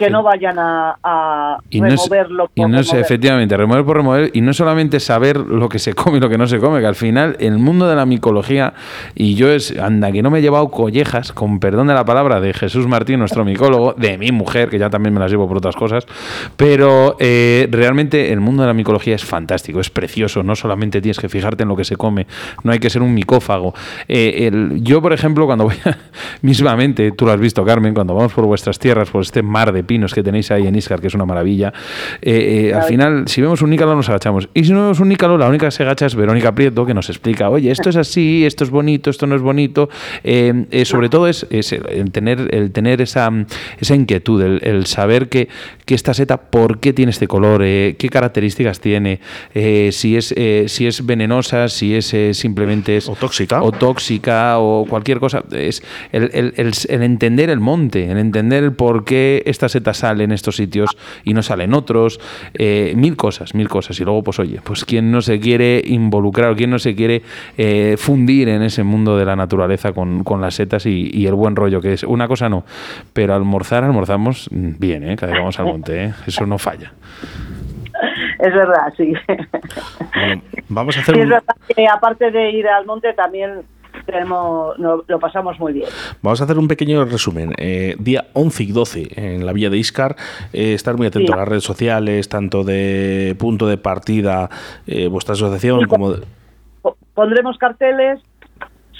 Que 0.00 0.10
no 0.10 0.22
vayan 0.22 0.58
a, 0.58 0.96
a 1.04 1.58
Y 1.70 1.80
no 1.80 1.86
es- 1.88 1.94
removerlo. 2.08 2.50
y 2.54 2.60
por 2.62 2.70
no 2.70 2.80
es 2.80 2.92
efectivamente 2.94 3.56
remover 3.56 3.84
por 3.84 3.96
remover 3.98 4.30
y 4.32 4.40
no 4.40 4.52
solamente 4.54 4.98
saber 4.98 5.36
lo 5.36 5.68
que 5.68 5.78
se 5.78 5.92
come 5.94 6.16
y 6.16 6.20
lo 6.20 6.28
que 6.28 6.38
no 6.38 6.46
se 6.46 6.58
come, 6.58 6.80
que 6.80 6.86
al 6.86 6.94
final 6.94 7.36
el 7.38 7.58
mundo 7.58 7.86
de 7.86 7.94
la 7.94 8.06
micología 8.06 8.72
y 9.14 9.34
yo 9.34 9.50
es 9.52 9.78
anda 9.78 10.10
que 10.10 10.22
no 10.22 10.30
me 10.30 10.38
he 10.38 10.42
llevado 10.42 10.68
collejas, 10.70 11.32
con 11.32 11.60
perdón 11.60 11.86
de 11.88 11.94
la 11.94 12.04
palabra 12.04 12.40
de 12.40 12.52
Jesús 12.54 12.86
Martín, 12.86 13.18
nuestro 13.20 13.44
micólogo, 13.44 13.92
de 13.92 14.16
mi 14.18 14.32
mujer, 14.32 14.70
que 14.70 14.78
ya 14.78 14.88
también 14.90 15.12
me 15.14 15.20
las 15.20 15.30
llevo 15.30 15.46
por 15.46 15.58
otras 15.58 15.76
cosas, 15.76 16.06
pero 16.56 17.16
eh, 17.20 17.68
realmente 17.70 18.32
el 18.32 18.40
mundo 18.40 18.62
de 18.62 18.68
la 18.68 18.74
micología 18.74 19.14
es 19.14 19.24
fantástico, 19.24 19.80
es 19.80 19.90
precioso, 19.90 20.42
no 20.42 20.56
solamente 20.56 21.00
tienes 21.00 21.18
que 21.18 21.28
fijarte 21.28 21.62
en 21.62 21.68
lo 21.68 21.76
que 21.76 21.84
se 21.84 21.96
come, 21.96 22.26
no 22.64 22.72
hay 22.72 22.78
que 22.78 22.88
ser 22.90 23.02
un 23.02 23.14
micófago. 23.14 23.74
Eh, 24.08 24.48
el- 24.48 24.82
yo, 24.82 25.02
por 25.02 25.12
ejemplo, 25.12 25.46
cuando 25.46 25.64
voy 25.64 25.76
a, 25.84 25.96
mismamente, 26.42 27.12
tú 27.12 27.26
lo 27.26 27.32
has 27.32 27.40
visto, 27.40 27.64
Carmen, 27.64 27.94
cuando 27.94 28.14
vamos 28.14 28.32
por 28.32 28.46
vuestras 28.46 28.78
tierras, 28.78 29.10
por 29.10 29.22
este 29.22 29.42
mar 29.42 29.72
de 29.72 29.82
pinos 29.90 30.14
que 30.14 30.22
tenéis 30.22 30.52
ahí 30.52 30.68
en 30.68 30.76
Iscar, 30.76 31.00
que 31.00 31.08
es 31.08 31.14
una 31.14 31.26
maravilla, 31.26 31.72
eh, 32.22 32.68
eh, 32.70 32.74
al 32.74 32.84
final, 32.84 33.24
si 33.26 33.42
vemos 33.42 33.60
un 33.60 33.70
nícalo 33.70 33.96
nos 33.96 34.08
agachamos. 34.08 34.48
Y 34.54 34.62
si 34.62 34.72
no 34.72 34.82
vemos 34.82 35.00
un 35.00 35.08
nícalo, 35.08 35.36
la 35.36 35.48
única 35.48 35.66
que 35.66 35.72
se 35.72 35.82
agacha 35.82 36.06
es 36.06 36.14
Verónica 36.14 36.54
Prieto, 36.54 36.86
que 36.86 36.94
nos 36.94 37.08
explica, 37.08 37.50
oye, 37.50 37.72
esto 37.72 37.90
es 37.90 37.96
así, 37.96 38.46
esto 38.46 38.62
es 38.62 38.70
bonito, 38.70 39.10
esto 39.10 39.26
no 39.26 39.34
es 39.34 39.42
bonito. 39.42 39.88
Eh, 40.22 40.66
eh, 40.70 40.84
sobre 40.84 41.08
todo 41.08 41.26
es, 41.26 41.44
es 41.50 41.72
el, 41.72 41.82
el 41.90 42.12
tener, 42.12 42.54
el 42.54 42.70
tener 42.70 43.00
esa, 43.00 43.30
esa 43.80 43.94
inquietud, 43.96 44.40
el, 44.42 44.60
el 44.62 44.86
saber 44.86 45.28
que, 45.28 45.48
que 45.86 45.94
esta 45.96 46.14
seta, 46.14 46.36
por 46.40 46.78
qué 46.78 46.92
tiene 46.92 47.10
este 47.10 47.26
color, 47.26 47.62
eh, 47.64 47.96
qué 47.98 48.08
características 48.08 48.78
tiene, 48.78 49.18
eh, 49.54 49.90
si, 49.92 50.16
es, 50.16 50.32
eh, 50.36 50.66
si 50.68 50.86
es 50.86 51.04
venenosa, 51.04 51.68
si 51.68 51.96
es 51.96 52.14
eh, 52.14 52.32
simplemente 52.34 52.96
es 52.98 53.08
O 53.08 53.16
tóxica. 53.16 53.60
o 53.60 53.72
tóxica 53.72 54.58
o 54.60 54.86
cualquier 54.88 55.18
cosa. 55.18 55.42
Es 55.50 55.82
el, 56.12 56.30
el- 56.32 56.54
el- 56.56 56.72
el 56.88 57.02
entender 57.02 57.50
el 57.50 57.58
monte, 57.58 58.08
el 58.10 58.18
entender 58.18 58.62
el 58.62 58.72
por 58.72 59.04
qué 59.04 59.42
esta 59.46 59.68
seta 59.70 59.94
sale 59.94 60.24
en 60.24 60.32
estos 60.32 60.56
sitios 60.56 60.90
y 61.24 61.32
no 61.32 61.42
sale 61.42 61.64
en 61.64 61.74
otros. 61.74 62.20
eh, 62.54 62.92
mil 62.96 63.16
cosas, 63.16 63.54
mil 63.54 63.68
cosas. 63.68 63.98
Y 64.00 64.04
luego, 64.04 64.22
pues 64.22 64.38
oye, 64.38 64.60
pues 64.62 64.84
quien 64.84 65.10
no 65.10 65.20
se 65.22 65.40
quiere 65.40 65.82
involucrar 65.86 66.50
o 66.50 66.56
quien 66.56 66.70
no 66.70 66.78
se 66.78 66.94
quiere 66.94 67.22
eh, 67.56 67.96
fundir 67.98 68.48
en 68.48 68.62
ese 68.62 68.82
mundo 68.82 69.16
de 69.16 69.24
la 69.24 69.36
naturaleza 69.36 69.92
con, 69.92 70.24
con 70.24 70.40
las 70.40 70.54
setas 70.54 70.86
y, 70.86 71.10
y 71.12 71.26
el 71.26 71.34
buen 71.34 71.56
rollo 71.56 71.80
que 71.80 71.94
es. 71.94 72.04
Una 72.04 72.28
cosa 72.28 72.48
no, 72.48 72.64
pero 73.12 73.34
almorzar, 73.34 73.84
almorzamos 73.84 74.48
bien, 74.50 75.08
¿eh? 75.08 75.16
cada 75.16 75.32
vez 75.32 75.40
vamos 75.40 75.58
al 75.58 75.66
monte, 75.66 76.04
¿eh? 76.04 76.12
eso 76.26 76.44
no 76.46 76.58
falla. 76.58 76.92
Es 78.38 78.54
verdad, 78.54 78.92
sí. 78.96 79.12
Bueno, 80.14 80.42
vamos 80.68 80.96
a 80.96 81.00
hacer 81.00 81.14
Sí, 81.14 81.20
es 81.20 81.24
un, 81.24 81.30
verdad 81.30 81.54
que 81.76 81.86
aparte 81.86 82.30
de 82.30 82.50
ir 82.50 82.66
al 82.66 82.86
monte 82.86 83.12
también 83.12 83.62
tenemos, 84.06 84.78
no- 84.78 85.02
lo 85.06 85.18
pasamos 85.18 85.58
muy 85.58 85.72
bien. 85.72 85.88
Vamos 86.22 86.40
a 86.40 86.44
hacer 86.44 86.58
un 86.58 86.68
pequeño 86.68 87.04
resumen. 87.04 87.52
Eh, 87.58 87.96
día 87.98 88.26
11 88.34 88.62
y 88.64 88.72
12 88.72 89.08
en 89.16 89.46
la 89.46 89.52
Villa 89.52 89.70
de 89.70 89.78
Iscar. 89.78 90.16
Eh, 90.52 90.74
estar 90.74 90.96
muy 90.96 91.06
atento 91.06 91.28
Sí. 91.28 91.32
a 91.32 91.36
las 91.36 91.48
redes 91.48 91.64
sociales, 91.64 92.28
tanto 92.28 92.64
de 92.64 93.36
punto 93.38 93.66
de 93.66 93.76
partida, 93.78 94.48
eh, 94.86 95.08
vuestra 95.08 95.34
asociación, 95.34 95.86
como 95.86 96.12
de- 96.12 96.26
Po- 96.82 96.96
Pondremos 97.14 97.58
carteles 97.58 98.20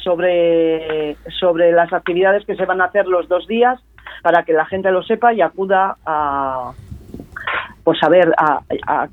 sobre, 0.05 1.17
sobre 1.39 1.73
las 1.73 1.93
actividades 1.93 2.45
que 2.47 2.57
se 2.57 2.65
van 2.65 2.81
a 2.81 2.85
hacer 2.87 3.07
los 3.07 3.29
dos 3.29 3.47
días 3.47 3.79
para 4.23 4.45
que 4.45 4.53
la 4.53 4.67
gente 4.67 4.91
lo 4.91 5.03
sepa 5.03 5.33
y 5.33 5.41
acuda 5.41 5.97
a 6.05 6.73
pues 7.85 7.99
a 8.03 8.09
ver 8.09 8.33
a, 8.37 8.61
a- 8.87 9.09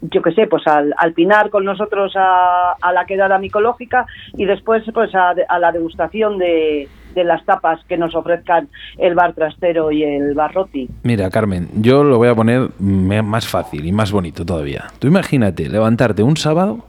yo 0.00 0.22
qué 0.22 0.32
sé 0.32 0.46
pues 0.46 0.66
al, 0.66 0.94
al 0.96 1.12
pinar 1.12 1.50
con 1.50 1.64
nosotros 1.64 2.12
a, 2.16 2.72
a 2.80 2.92
la 2.92 3.04
quedada 3.04 3.38
micológica 3.38 4.06
y 4.34 4.44
después 4.44 4.84
pues 4.94 5.14
a, 5.14 5.34
a 5.48 5.58
la 5.58 5.72
degustación 5.72 6.38
de, 6.38 6.88
de 7.14 7.24
las 7.24 7.44
tapas 7.44 7.80
que 7.88 7.96
nos 7.96 8.14
ofrezcan 8.14 8.68
el 8.98 9.14
bar 9.14 9.34
trastero 9.34 9.90
y 9.90 10.04
el 10.04 10.34
bar 10.34 10.54
roti 10.54 10.88
Mira, 11.02 11.30
Carmen, 11.30 11.68
yo 11.74 12.04
lo 12.04 12.18
voy 12.18 12.28
a 12.28 12.34
poner 12.34 12.68
más 12.78 13.48
fácil 13.48 13.84
y 13.84 13.92
más 13.92 14.12
bonito 14.12 14.44
todavía. 14.44 14.84
Tú 14.98 15.08
imagínate 15.08 15.68
levantarte 15.68 16.22
un 16.22 16.36
sábado, 16.36 16.84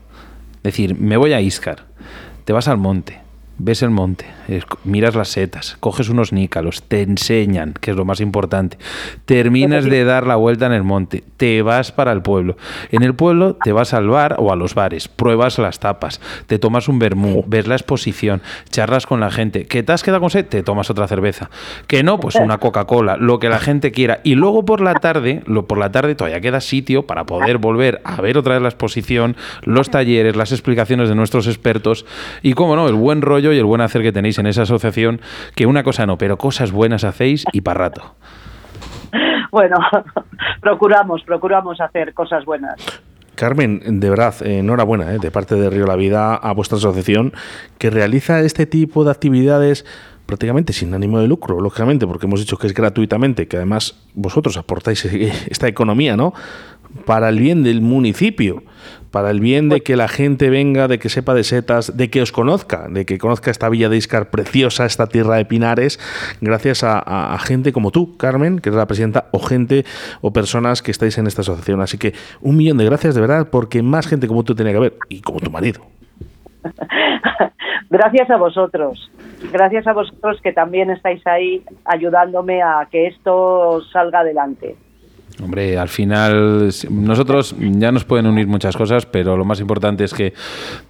decir, 0.61 0.95
me 0.99 1.17
voy 1.17 1.33
a 1.33 1.41
Iscar, 1.41 1.79
te 2.45 2.53
vas 2.53 2.67
al 2.67 2.77
monte, 2.77 3.22
ves 3.57 3.83
el 3.83 3.91
monte, 3.91 4.25
miras 4.83 5.15
las 5.15 5.29
setas, 5.29 5.77
coges 5.79 6.09
unos 6.09 6.33
nícalos, 6.33 6.83
te 6.83 7.01
enseñan, 7.01 7.73
que 7.79 7.91
es 7.91 7.97
lo 7.97 8.05
más 8.05 8.19
importante, 8.19 8.77
terminas 9.25 9.85
de 9.85 10.03
dar 10.03 10.25
la 10.25 10.35
vuelta 10.35 10.65
en 10.65 10.73
el 10.73 10.83
monte, 10.83 11.23
te 11.37 11.61
vas 11.61 11.91
para 11.91 12.11
el 12.11 12.21
pueblo. 12.21 12.57
En 12.91 13.03
el 13.03 13.13
pueblo 13.13 13.55
te 13.63 13.71
vas 13.71 13.93
al 13.93 14.07
bar 14.07 14.35
o 14.39 14.51
a 14.51 14.55
los 14.55 14.75
bares, 14.75 15.07
pruebas 15.07 15.59
las 15.59 15.79
tapas, 15.79 16.19
te 16.47 16.59
tomas 16.59 16.87
un 16.87 16.99
vermú, 16.99 17.43
ves 17.47 17.67
la 17.67 17.75
exposición, 17.75 18.41
charlas 18.69 19.05
con 19.05 19.19
la 19.19 19.31
gente, 19.31 19.65
que 19.65 19.83
te 19.83 19.91
has 19.91 20.03
quedado 20.03 20.21
con 20.21 20.29
sed, 20.29 20.45
te 20.45 20.63
tomas 20.63 20.89
otra 20.89 21.07
cerveza, 21.07 21.49
que 21.87 22.03
no, 22.03 22.19
pues 22.19 22.35
una 22.35 22.57
Coca-Cola, 22.57 23.17
lo 23.17 23.39
que 23.39 23.49
la 23.49 23.59
gente 23.59 23.91
quiera. 23.91 24.19
Y 24.23 24.35
luego 24.35 24.65
por 24.65 24.81
la 24.81 24.95
tarde, 24.95 25.43
lo, 25.45 25.67
por 25.67 25.77
la 25.77 25.91
tarde 25.91 26.15
todavía 26.15 26.41
queda 26.41 26.61
sitio 26.61 27.05
para 27.05 27.25
poder 27.25 27.57
volver 27.57 28.01
a 28.03 28.21
ver 28.21 28.37
otra 28.37 28.53
vez 28.53 28.61
la 28.61 28.69
exposición, 28.69 29.35
los 29.63 29.89
talleres, 29.89 30.35
las 30.35 30.51
explicaciones 30.51 31.09
de 31.09 31.15
nuestros 31.15 31.47
expertos. 31.47 32.05
Y, 32.41 32.53
cómo 32.53 32.75
no, 32.75 32.87
el 32.87 32.95
buen 32.95 33.21
rollo 33.21 33.42
y 33.51 33.57
el 33.57 33.65
buen 33.65 33.81
hacer 33.81 34.01
que 34.01 34.11
tenéis 34.11 34.37
en 34.39 34.47
esa 34.47 34.61
asociación, 34.61 35.19
que 35.55 35.65
una 35.65 35.83
cosa 35.83 36.05
no, 36.05 36.17
pero 36.17 36.37
cosas 36.37 36.71
buenas 36.71 37.03
hacéis 37.03 37.43
y 37.51 37.61
para 37.61 37.79
rato. 37.79 38.15
bueno 39.51 39.77
procuramos 40.61 41.23
procuramos 41.23 41.81
hacer 41.81 42.13
cosas 42.13 42.45
buenas 42.45 42.75
Carmen, 43.35 43.99
de 43.99 44.09
verdad, 44.09 44.35
enhorabuena 44.45 45.11
eh, 45.13 45.19
de 45.19 45.31
parte 45.31 45.55
de 45.55 45.69
Río 45.69 45.87
La 45.87 45.95
Vida 45.95 46.35
a 46.35 46.53
vuestra 46.53 46.77
asociación 46.77 47.33
que 47.77 47.89
realiza 47.89 48.41
este 48.41 48.65
tipo 48.65 49.03
de 49.03 49.11
actividades 49.11 49.85
prácticamente 50.25 50.71
sin 50.71 50.93
ánimo 50.93 51.19
de 51.19 51.27
lucro, 51.27 51.59
lógicamente, 51.59 52.07
porque 52.07 52.27
hemos 52.27 52.39
dicho 52.39 52.57
que 52.57 52.67
es 52.67 52.73
gratuitamente, 52.73 53.47
que 53.47 53.57
además 53.57 53.99
vosotros 54.13 54.57
aportáis 54.57 55.03
esta 55.49 55.67
economía, 55.67 56.15
¿no? 56.15 56.33
Para 57.05 57.29
el 57.29 57.39
bien 57.39 57.63
del 57.63 57.81
municipio, 57.81 58.63
para 59.13 59.29
el 59.29 59.39
bien 59.39 59.69
de 59.69 59.81
que 59.81 59.95
la 59.95 60.07
gente 60.07 60.49
venga, 60.49 60.87
de 60.87 60.97
que 60.97 61.07
sepa 61.07 61.35
de 61.35 61.43
setas, 61.43 61.95
de 61.95 62.09
que 62.09 62.21
os 62.23 62.31
conozca, 62.31 62.87
de 62.89 63.05
que 63.05 63.19
conozca 63.19 63.51
esta 63.51 63.69
villa 63.69 63.87
de 63.87 63.95
Iscar 63.95 64.31
preciosa, 64.31 64.85
esta 64.85 65.05
tierra 65.07 65.35
de 65.35 65.45
pinares, 65.45 65.99
gracias 66.41 66.83
a, 66.83 66.97
a- 66.97 67.35
a 67.35 67.39
gente 67.39 67.71
como 67.71 67.91
tú, 67.91 68.17
Carmen, 68.17 68.57
que 68.59 68.69
es 68.69 68.75
la 68.75 68.87
presidenta, 68.87 69.27
o 69.31 69.37
gente 69.39 69.85
o 70.21 70.33
personas 70.33 70.81
que 70.81 70.89
estáis 70.91 71.17
en 71.19 71.27
esta 71.27 71.41
asociación. 71.41 71.79
Así 71.81 71.99
que 71.99 72.13
un 72.41 72.57
millón 72.57 72.77
de 72.79 72.85
gracias 72.85 73.13
de 73.13 73.21
verdad, 73.21 73.47
porque 73.51 73.83
más 73.83 74.07
gente 74.07 74.27
como 74.27 74.43
tú 74.43 74.55
tenía 74.55 74.71
que 74.73 74.77
haber, 74.79 74.93
y 75.09 75.21
como 75.21 75.39
tu 75.39 75.51
marido. 75.51 75.81
Gracias 77.89 78.29
a 78.31 78.37
vosotros, 78.37 79.11
gracias 79.51 79.85
a 79.85 79.93
vosotros 79.93 80.39
que 80.41 80.51
también 80.51 80.89
estáis 80.89 81.21
ahí 81.27 81.61
ayudándome 81.85 82.63
a 82.63 82.87
que 82.89 83.05
esto 83.07 83.81
salga 83.91 84.21
adelante. 84.21 84.75
Hombre, 85.41 85.79
al 85.79 85.89
final 85.89 86.69
nosotros 86.91 87.55
ya 87.59 87.91
nos 87.91 88.03
pueden 88.05 88.27
unir 88.27 88.45
muchas 88.45 88.77
cosas, 88.77 89.07
pero 89.07 89.35
lo 89.35 89.43
más 89.45 89.59
importante 89.59 90.03
es 90.03 90.13
que 90.13 90.33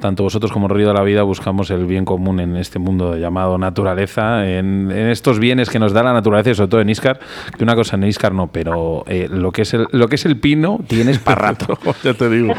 tanto 0.01 0.23
vosotros 0.23 0.51
como 0.51 0.67
Río 0.67 0.89
de 0.89 0.93
la 0.93 1.01
Vida 1.03 1.23
buscamos 1.23 1.71
el 1.71 1.85
bien 1.85 2.03
común 2.03 2.41
en 2.41 2.57
este 2.57 2.77
mundo 2.77 3.15
llamado 3.15 3.57
naturaleza, 3.57 4.45
en, 4.45 4.91
en 4.91 5.09
estos 5.09 5.39
bienes 5.39 5.69
que 5.69 5.79
nos 5.79 5.93
da 5.93 6.03
la 6.03 6.11
naturaleza 6.11 6.49
y 6.51 6.55
sobre 6.55 6.69
todo 6.69 6.81
en 6.81 6.89
Iscar, 6.89 7.19
que 7.57 7.63
una 7.63 7.73
cosa 7.73 7.95
en 7.95 8.03
Iscar 8.03 8.33
no, 8.33 8.47
pero 8.51 9.05
eh, 9.07 9.29
lo, 9.31 9.51
que 9.53 9.61
es 9.61 9.73
el, 9.75 9.87
lo 9.91 10.09
que 10.09 10.15
es 10.15 10.25
el 10.25 10.37
pino 10.37 10.79
tienes 10.87 11.19
para 11.19 11.41
rato. 11.41 11.77
ya 12.03 12.13
te 12.13 12.29
digo. 12.29 12.53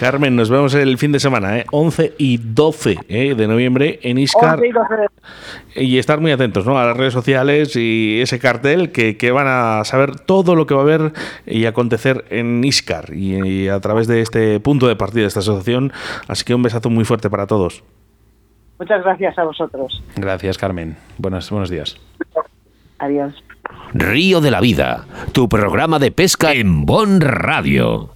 Carmen, 0.00 0.34
nos 0.34 0.48
vemos 0.48 0.72
el 0.74 0.96
fin 0.96 1.12
de 1.12 1.20
semana, 1.20 1.58
¿eh? 1.58 1.66
11 1.70 2.14
y 2.16 2.38
12 2.38 2.98
¿eh? 3.06 3.34
de 3.34 3.46
noviembre 3.46 4.00
en 4.02 4.16
Iscar. 4.16 4.54
11 4.54 4.66
y 4.68 4.72
12 4.72 4.94
de- 5.74 5.84
Y 5.84 5.98
estar 5.98 6.20
muy 6.20 6.32
atentos 6.32 6.64
¿no? 6.64 6.78
a 6.78 6.86
las 6.86 6.96
redes 6.96 7.12
sociales 7.12 7.76
y 7.76 8.20
ese 8.22 8.38
cartel 8.38 8.92
que, 8.92 9.16
que 9.18 9.30
van 9.30 9.46
a 9.46 9.84
saber 9.84 10.18
todo 10.20 10.54
lo 10.56 10.66
que 10.66 10.72
va 10.74 10.80
a 10.80 10.84
haber 10.84 11.12
y 11.46 11.66
acontecer 11.66 12.24
en 12.30 12.62
Iscar 12.64 13.12
y, 13.14 13.64
y 13.64 13.68
a 13.68 13.80
través 13.80 14.06
de 14.06 14.20
este 14.20 14.60
punto 14.60 14.88
de 14.88 14.96
partida 14.96 15.22
de 15.22 15.28
esta 15.28 15.40
asociación. 15.40 15.92
Así 16.26 16.44
que 16.44 16.54
un 16.54 16.62
besazo 16.62 16.90
muy 16.90 17.04
fuerte 17.04 17.30
para 17.30 17.46
todos. 17.46 17.82
Muchas 18.78 19.02
gracias 19.02 19.36
a 19.38 19.44
vosotros. 19.44 20.02
Gracias, 20.16 20.56
Carmen. 20.56 20.96
Buenos, 21.18 21.50
buenos 21.50 21.68
días. 21.68 21.96
Adiós. 22.98 23.34
Río 23.92 24.40
de 24.40 24.50
la 24.50 24.60
Vida, 24.60 25.06
tu 25.32 25.48
programa 25.48 25.98
de 25.98 26.10
pesca 26.10 26.52
en 26.52 26.84
Bon 26.86 27.20
Radio. 27.20 28.10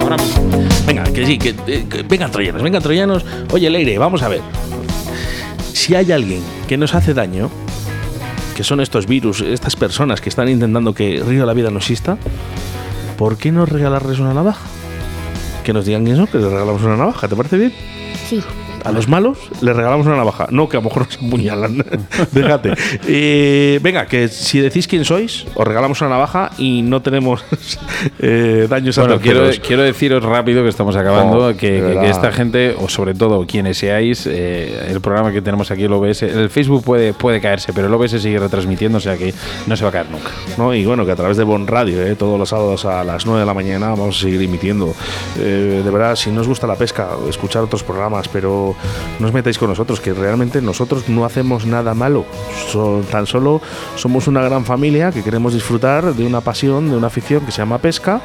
Ahora, 0.00 0.16
venga, 0.86 1.04
que 1.04 1.26
sí, 1.26 1.38
que, 1.38 1.50
eh, 1.66 1.86
que 1.88 2.02
vengan 2.02 2.30
troyanos, 2.30 2.62
vengan 2.62 2.82
troyanos. 2.82 3.24
Oye, 3.52 3.70
Leire, 3.70 3.98
vamos 3.98 4.22
a 4.22 4.28
ver. 4.28 4.40
Si 5.74 5.96
hay 5.96 6.12
alguien 6.12 6.40
que 6.68 6.76
nos 6.76 6.94
hace 6.94 7.14
daño, 7.14 7.50
que 8.56 8.62
son 8.62 8.80
estos 8.80 9.08
virus, 9.08 9.40
estas 9.40 9.74
personas 9.74 10.20
que 10.20 10.28
están 10.28 10.48
intentando 10.48 10.94
que 10.94 11.20
Río 11.26 11.40
de 11.40 11.46
la 11.46 11.52
Vida 11.52 11.68
no 11.70 11.78
exista, 11.78 12.16
¿por 13.18 13.36
qué 13.36 13.50
no 13.50 13.66
regalarles 13.66 14.20
una 14.20 14.32
navaja? 14.32 14.64
Que 15.64 15.72
nos 15.72 15.84
digan 15.84 16.04
son, 16.04 16.28
que 16.28 16.38
les 16.38 16.46
regalamos 16.46 16.80
una 16.82 16.96
navaja, 16.96 17.26
¿te 17.26 17.34
parece 17.34 17.58
bien? 17.58 17.72
Sí. 18.30 18.40
A 18.84 18.92
los 18.92 19.08
malos 19.08 19.38
les 19.62 19.74
regalamos 19.74 20.06
una 20.06 20.16
navaja. 20.16 20.46
No, 20.50 20.68
que 20.68 20.76
a 20.76 20.80
lo 20.80 20.84
mejor 20.88 21.06
nos 21.06 21.16
apuñalan. 21.16 21.84
Déjate. 22.32 22.74
Eh, 23.06 23.78
venga, 23.82 24.06
que 24.06 24.28
si 24.28 24.60
decís 24.60 24.86
quién 24.86 25.04
sois, 25.04 25.46
os 25.54 25.66
regalamos 25.66 26.00
una 26.02 26.10
navaja 26.10 26.50
y 26.58 26.82
no 26.82 27.00
tenemos 27.02 27.44
eh, 28.18 28.66
daños 28.68 28.98
a 28.98 29.02
Bueno, 29.02 29.20
quiero, 29.20 29.40
terceros. 29.44 29.66
quiero 29.66 29.82
deciros 29.82 30.22
rápido 30.22 30.62
que 30.62 30.68
estamos 30.68 30.96
acabando, 30.96 31.48
Oh, 31.48 31.56
que, 31.56 32.08
esta 32.08 32.30
gente, 32.30 32.74
o 32.78 32.88
sobre 32.88 33.14
todo 33.14 33.46
quienes 33.46 33.78
seáis, 33.78 34.26
eh, 34.26 34.86
el 34.90 35.00
programa 35.00 35.32
que 35.32 35.40
tenemos 35.42 35.70
aquí, 35.70 35.84
el 35.84 35.92
OBS, 35.92 36.22
el 36.22 36.50
Facebook 36.50 36.84
puede, 36.84 37.12
puede 37.12 37.40
caerse, 37.40 37.72
pero 37.72 37.86
el 37.86 37.94
OBS 37.94 38.20
sigue 38.20 38.38
retransmitiendo, 38.38 38.98
o 38.98 39.00
sea 39.00 39.16
que 39.16 39.32
no 39.66 39.76
se 39.76 39.84
va 39.84 39.88
a 39.88 39.92
caer 39.92 40.10
nunca. 40.10 40.30
¿no? 40.58 40.74
Y 40.74 40.84
bueno, 40.84 41.04
que 41.06 41.12
a 41.12 41.16
través 41.16 41.36
de 41.36 41.44
Bon 41.44 41.66
Radio, 41.66 42.02
¿eh? 42.02 42.14
todos 42.14 42.38
los 42.38 42.48
sábados 42.48 42.84
a 42.84 43.02
las 43.04 43.26
9 43.26 43.40
de 43.40 43.46
la 43.46 43.54
mañana 43.54 43.88
vamos 43.90 44.18
a 44.18 44.20
seguir 44.20 44.42
emitiendo. 44.42 44.94
Eh, 45.38 45.82
de 45.84 45.90
verdad, 45.90 46.16
si 46.16 46.30
no 46.30 46.42
os 46.42 46.48
gusta 46.48 46.66
la 46.66 46.76
pesca, 46.76 47.08
escuchar 47.28 47.62
otros 47.62 47.82
programas, 47.82 48.28
pero 48.28 48.73
no 49.20 49.26
os 49.28 49.32
metáis 49.32 49.58
con 49.58 49.68
nosotros, 49.68 50.00
que 50.00 50.12
realmente 50.12 50.60
nosotros 50.62 51.08
no 51.08 51.24
hacemos 51.24 51.66
nada 51.66 51.94
malo. 51.94 52.24
So- 52.70 53.02
tan 53.10 53.26
solo 53.26 53.60
somos 53.96 54.26
una 54.28 54.42
gran 54.42 54.64
familia 54.64 55.12
que 55.12 55.22
queremos 55.22 55.52
disfrutar 55.54 56.14
de 56.14 56.26
una 56.26 56.40
pasión, 56.40 56.90
de 56.90 56.96
una 56.96 57.06
afición 57.08 57.44
que 57.44 57.52
se 57.52 57.58
llama 57.58 57.78
pesca. 57.78 58.20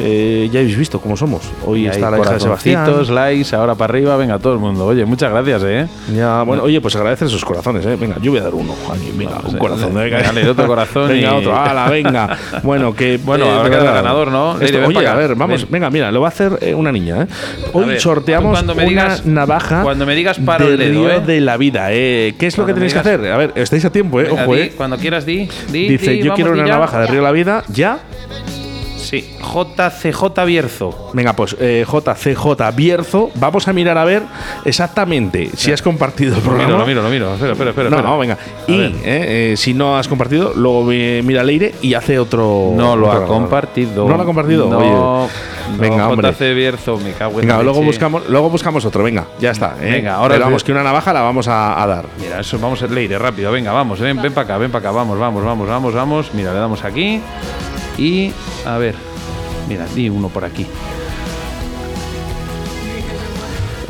Eh, 0.00 0.48
ya 0.52 0.60
habéis 0.60 0.76
visto 0.76 1.00
cómo 1.00 1.16
somos. 1.16 1.42
Hoy 1.66 1.84
Y 1.84 1.86
está 1.88 2.10
la 2.10 2.18
hija 2.18 2.32
de 2.34 2.40
Sebastián. 2.40 3.14
likes, 3.14 3.54
ahora 3.54 3.74
para 3.74 3.92
arriba, 3.92 4.16
venga 4.16 4.38
todo 4.38 4.52
el 4.54 4.58
mundo. 4.58 4.86
Oye, 4.86 5.04
muchas 5.04 5.30
gracias, 5.30 5.62
¿eh? 5.64 5.88
Ya, 6.14 6.42
bueno, 6.42 6.62
oye, 6.62 6.80
pues 6.80 6.94
agradecer 6.96 7.28
esos 7.28 7.44
corazones, 7.44 7.84
¿eh? 7.86 7.96
Venga, 8.00 8.16
yo 8.20 8.30
voy 8.30 8.40
a 8.40 8.44
dar 8.44 8.54
uno. 8.54 8.74
Aquí, 8.92 9.12
venga, 9.16 9.32
Vamos, 9.36 9.50
un 9.50 9.56
eh, 9.56 9.58
corazón. 9.58 9.94
venga. 9.94 10.22
dale, 10.22 10.48
otro 10.48 10.66
corazón 10.66 11.08
venga, 11.08 11.32
y- 11.32 11.36
otro. 11.36 11.56
¡Hala, 11.56 11.88
venga! 11.90 12.36
Bueno, 12.62 12.94
que. 12.94 13.18
Bueno, 13.30 13.44
eh, 13.44 13.50
habrá 13.50 13.70
que 13.70 13.76
dar 13.84 13.94
ganador, 13.94 14.30
¿no? 14.32 14.52
esto- 14.60 14.64
Leire, 14.78 14.86
oye, 14.86 15.06
a 15.06 15.14
ver, 15.14 15.34
vamos, 15.34 15.62
ven. 15.62 15.70
venga, 15.70 15.90
mira, 15.90 16.10
lo 16.10 16.20
va 16.20 16.28
a 16.28 16.30
hacer 16.30 16.58
eh, 16.62 16.74
una 16.74 16.90
niña, 16.90 17.22
¿eh? 17.22 17.26
Hoy 17.72 17.84
ver, 17.84 18.00
sorteamos 18.00 18.60
una 18.62 18.74
digas- 18.74 19.24
navaja. 19.24 19.82
Cuando 19.90 20.06
me 20.06 20.14
digas 20.14 20.38
paro 20.38 20.66
de 20.66 20.74
el 20.74 20.78
dedo, 20.78 20.92
Río 21.08 21.10
¿eh? 21.16 21.20
de 21.20 21.40
la 21.40 21.56
vida, 21.56 21.88
¿eh? 21.90 22.34
¿Qué 22.38 22.46
es 22.46 22.56
lo 22.56 22.62
Cuando 22.62 22.74
que 22.74 22.74
tenéis 22.74 22.92
que 22.92 22.98
hacer? 23.00 23.26
A 23.32 23.36
ver, 23.36 23.52
estáis 23.56 23.84
a 23.84 23.90
tiempo, 23.90 24.20
¿eh? 24.20 24.24
Venga, 24.28 24.44
Ojo, 24.44 24.54
di, 24.54 24.60
¿eh? 24.60 24.72
Cuando 24.76 24.96
quieras, 24.96 25.26
di. 25.26 25.48
di 25.72 25.88
Dice, 25.88 26.12
di, 26.12 26.18
yo 26.18 26.24
vamos, 26.26 26.36
quiero 26.36 26.52
di 26.52 26.58
una 26.60 26.68
ya. 26.68 26.74
navaja 26.74 27.00
de 27.00 27.06
Río 27.08 27.16
de 27.16 27.22
la 27.22 27.32
Vida, 27.32 27.64
¿ya? 27.68 27.98
Sí, 28.96 29.28
JCJ 29.42 30.44
Bierzo. 30.46 31.10
Venga, 31.14 31.32
pues 31.34 31.56
eh, 31.58 31.84
JCJ 31.90 32.76
Bierzo, 32.76 33.30
vamos 33.34 33.66
a 33.66 33.72
mirar 33.72 33.98
a 33.98 34.04
ver 34.04 34.22
exactamente 34.64 35.50
si 35.56 35.72
has 35.72 35.82
compartido 35.82 36.36
el 36.36 36.44
Lo 36.44 36.48
programa. 36.50 36.84
miro, 36.86 37.02
lo 37.02 37.08
miro, 37.08 37.26
lo 37.26 37.32
miro. 37.32 37.34
Espera, 37.34 37.52
espera, 37.52 37.70
espera. 37.70 37.90
No, 37.90 37.96
espera. 37.96 38.10
no, 38.10 38.18
venga. 38.18 38.34
A 38.34 38.70
Y 38.70 38.76
ver. 38.78 38.90
eh, 39.02 39.52
eh, 39.52 39.54
si 39.56 39.74
no 39.74 39.96
has 39.98 40.06
compartido, 40.06 40.52
luego 40.54 40.86
eh, 40.92 41.22
mira 41.24 41.42
Leire 41.42 41.74
y 41.82 41.94
hace 41.94 42.18
otro. 42.20 42.72
No 42.76 42.94
lo 42.94 43.10
ha 43.10 43.26
compartido. 43.26 44.06
No 44.06 44.16
lo 44.16 44.22
ha 44.22 44.26
compartido. 44.26 44.68
No, 44.68 45.22
Oye. 45.24 45.30
Venga, 45.78 46.08
hombre. 46.08 46.32
JC 46.32 46.54
Bierzo, 46.54 46.98
me 46.98 47.12
cago 47.12 47.32
en 47.34 47.40
Venga, 47.40 47.58
la 47.58 47.62
luego 47.62 47.82
buscamos, 47.82 48.28
luego 48.28 48.50
buscamos 48.50 48.84
otro. 48.84 49.02
Venga, 49.02 49.26
ya 49.38 49.50
está. 49.50 49.76
¿eh? 49.80 49.92
Venga, 49.92 50.14
ahora 50.14 50.34
Pero 50.34 50.46
vamos, 50.46 50.64
que 50.64 50.72
una 50.72 50.82
navaja 50.82 51.12
la 51.12 51.22
vamos 51.22 51.48
a, 51.48 51.82
a 51.82 51.86
dar. 51.86 52.06
Mira, 52.18 52.40
eso 52.40 52.58
vamos 52.58 52.82
a 52.82 52.86
Leire, 52.86 53.18
rápido, 53.18 53.52
venga, 53.52 53.72
vamos, 53.72 54.00
ven, 54.00 54.20
ven 54.20 54.32
para 54.32 54.44
acá, 54.44 54.58
ven 54.58 54.70
para 54.70 54.88
acá, 54.88 54.96
vamos, 54.96 55.18
vamos, 55.18 55.44
vamos, 55.44 55.68
vamos, 55.68 55.94
vamos. 55.94 56.34
Mira, 56.34 56.52
le 56.52 56.58
damos 56.58 56.84
aquí 56.84 57.20
y 57.98 58.32
a 58.66 58.78
ver. 58.78 58.94
Mira, 59.68 59.86
di 59.94 60.08
uno 60.08 60.28
por 60.28 60.44
aquí. 60.44 60.66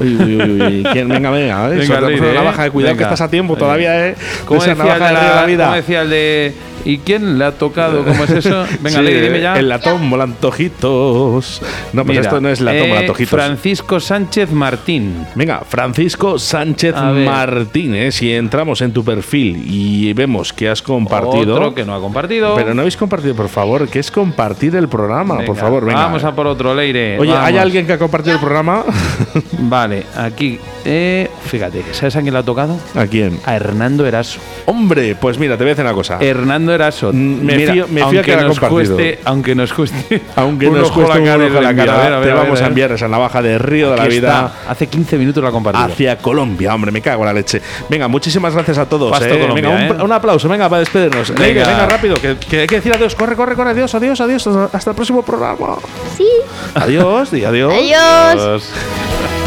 Uy, 0.01 0.15
uy, 0.17 0.37
uy, 0.37 0.63
uy. 0.63 0.87
¿Quién? 0.93 1.09
Venga, 1.09 1.31
venga. 1.31 1.69
¿eh? 1.71 1.77
Venga, 1.77 1.99
una 1.99 2.09
¿eh? 2.09 2.35
navaja 2.35 2.65
de 2.65 2.71
cuidado 2.71 2.95
Venga. 2.95 3.09
que 3.09 3.15
estás 3.15 3.27
a 3.27 3.31
tiempo 3.31 3.57
todavía, 3.57 4.09
¿eh? 4.09 4.15
¿Cómo 4.47 4.61
decía, 4.61 4.75
navaja 4.75 5.09
de 5.09 5.13
la 5.13 5.47
vida. 5.47 5.65
cómo 5.65 5.77
decía 5.77 6.03
el 6.03 6.11
de 6.11 6.55
¿Y 6.85 6.99
quién 6.99 7.39
le 7.39 7.45
ha 7.45 7.53
tocado? 7.53 8.05
¿Cómo 8.05 8.25
es 8.25 8.31
eso? 8.31 8.65
Venga, 8.81 8.99
Sí, 8.99 9.05
Leire, 9.05 9.23
dime 9.23 9.41
ya. 9.41 9.55
El 9.59 9.69
latón 9.69 10.09
volantojitos. 10.11 11.63
No, 11.93 12.05
pues 12.05 12.09
Mira, 12.19 12.21
esto 12.23 12.41
no 12.41 12.49
es 12.49 12.61
latón 12.61 12.83
eh, 12.85 12.89
volantojitos. 12.89 13.31
Francisco 13.31 14.01
Sánchez 14.01 14.51
Martín. 14.53 15.27
Venga, 15.35 15.61
Francisco 15.69 16.39
Sánchez 16.39 16.95
A 16.97 17.11
ver. 17.13 17.27
Martínez, 17.27 18.15
si 18.15 18.33
entramos 18.33 18.81
en 18.81 18.93
tu 18.93 19.05
perfil 19.05 19.63
y 19.67 20.13
vemos 20.13 20.53
que 20.53 20.69
has 20.69 20.83
compartido. 20.83 21.55
Otro 21.57 21.75
que 21.75 21.85
no 21.85 21.95
ha 21.95 22.01
compartido. 22.01 22.55
Pero 22.55 22.75
no 22.75 22.81
habéis 22.83 22.97
compartido, 22.97 23.35
por 23.35 23.49
favor, 23.49 23.89
que 23.89 23.99
es 23.99 24.11
compartir 24.11 24.75
el 24.77 24.89
programa, 24.89 25.39
por 25.45 25.57
favor, 25.57 25.85
venga. 25.85 26.01
Vamos 26.01 26.25
a 26.25 26.35
por 26.35 26.47
otro, 26.47 26.75
Leire. 26.75 27.19
Oye, 27.19 27.33
¿hay 27.37 27.57
alguien 27.59 27.87
que 27.87 27.93
ha 27.95 27.99
compartido 27.99 28.35
el 28.35 28.41
programa? 28.41 28.85
Vale, 29.59 30.05
aquí. 30.17 30.59
eh, 30.85 31.29
fíjate, 31.47 31.85
¿sabes 31.93 32.17
a 32.17 32.23
quién 32.23 32.33
le 32.33 32.41
ha 32.41 32.43
tocado? 32.43 32.79
¿A 32.95 33.07
quién? 33.07 33.39
A 33.45 33.55
Hernando 33.57 34.07
Eraso. 34.07 34.41
Hombre, 34.67 35.15
pues 35.21 35.39
mira, 35.39 35.57
te 35.57 35.65
voy 35.65 35.71
a 35.71 35.75
decir 35.75 35.85
una 35.85 35.95
cosa. 35.95 36.19
Hernando 36.21 36.73
Mm, 37.13 37.45
me 37.45 37.57
Mira, 37.57 37.73
fío- 37.75 37.87
me 37.89 37.95
fío 38.01 38.05
aunque 38.07 38.23
que 38.23 38.37
la 38.37 38.43
nos 38.43 38.59
compartido. 38.61 38.97
cueste, 38.97 39.19
aunque 39.25 39.55
nos 39.55 39.73
cueste, 39.73 40.23
Aunque 40.37 40.69
un 40.69 40.79
nos 40.79 40.91
cueste 40.91 41.19
un 41.19 41.25
cara 41.25 41.47
y 41.47 41.51
la 41.51 41.75
cara, 41.75 41.95
A 41.95 42.03
ver, 42.03 42.13
a 42.13 42.19
ver, 42.19 42.29
te 42.29 42.31
a 42.33 42.35
ver, 42.35 42.45
vamos 42.45 42.61
a 42.63 42.67
enviar 42.67 42.93
esa 42.93 43.09
navaja 43.09 43.43
de 43.43 43.59
Río 43.59 43.91
de 43.91 43.97
la 43.97 44.07
Vida 44.07 44.53
está. 44.57 44.71
Hace 44.71 44.87
15 44.87 45.19
minutos 45.19 45.43
la 45.43 45.49
ha 45.51 45.53
compartido. 45.53 45.85
hacia 45.85 46.19
Colombia. 46.19 46.75
Hombre, 46.75 46.91
me 46.93 47.01
cago 47.01 47.23
en 47.23 47.27
la 47.27 47.33
leche. 47.33 47.61
Venga, 47.89 48.09
muchísimas 48.09 48.55
gracias 48.55 48.79
a 48.79 48.87
todos. 48.89 49.11
Pasto 49.11 49.27
eh. 49.27 49.39
Colombia, 49.41 49.69
venga, 49.69 49.95
un, 49.95 50.01
eh. 50.01 50.05
un 50.05 50.13
aplauso, 50.13 50.49
venga, 50.49 50.69
para 50.69 50.81
despedirnos. 50.81 51.31
Venga. 51.35 51.67
Venga, 51.67 51.87
rápido, 51.87 52.15
que, 52.17 52.37
que 52.37 52.61
hay 52.61 52.67
que 52.67 52.77
decir 52.77 52.93
adiós. 52.95 53.15
Corre, 53.15 53.37
corre, 53.37 53.55
corre. 53.55 53.71
Adiós, 53.71 53.95
adiós, 53.95 54.21
adiós. 54.21 54.47
Hasta 54.73 54.91
el 54.91 54.97
próximo 54.97 55.23
programa. 55.23 55.77
Sí. 56.17 56.27
Adiós, 56.75 57.31
di 57.31 57.45
adiós. 57.45 57.73
Adiós. 57.73 58.41
Adiós. 58.41 59.40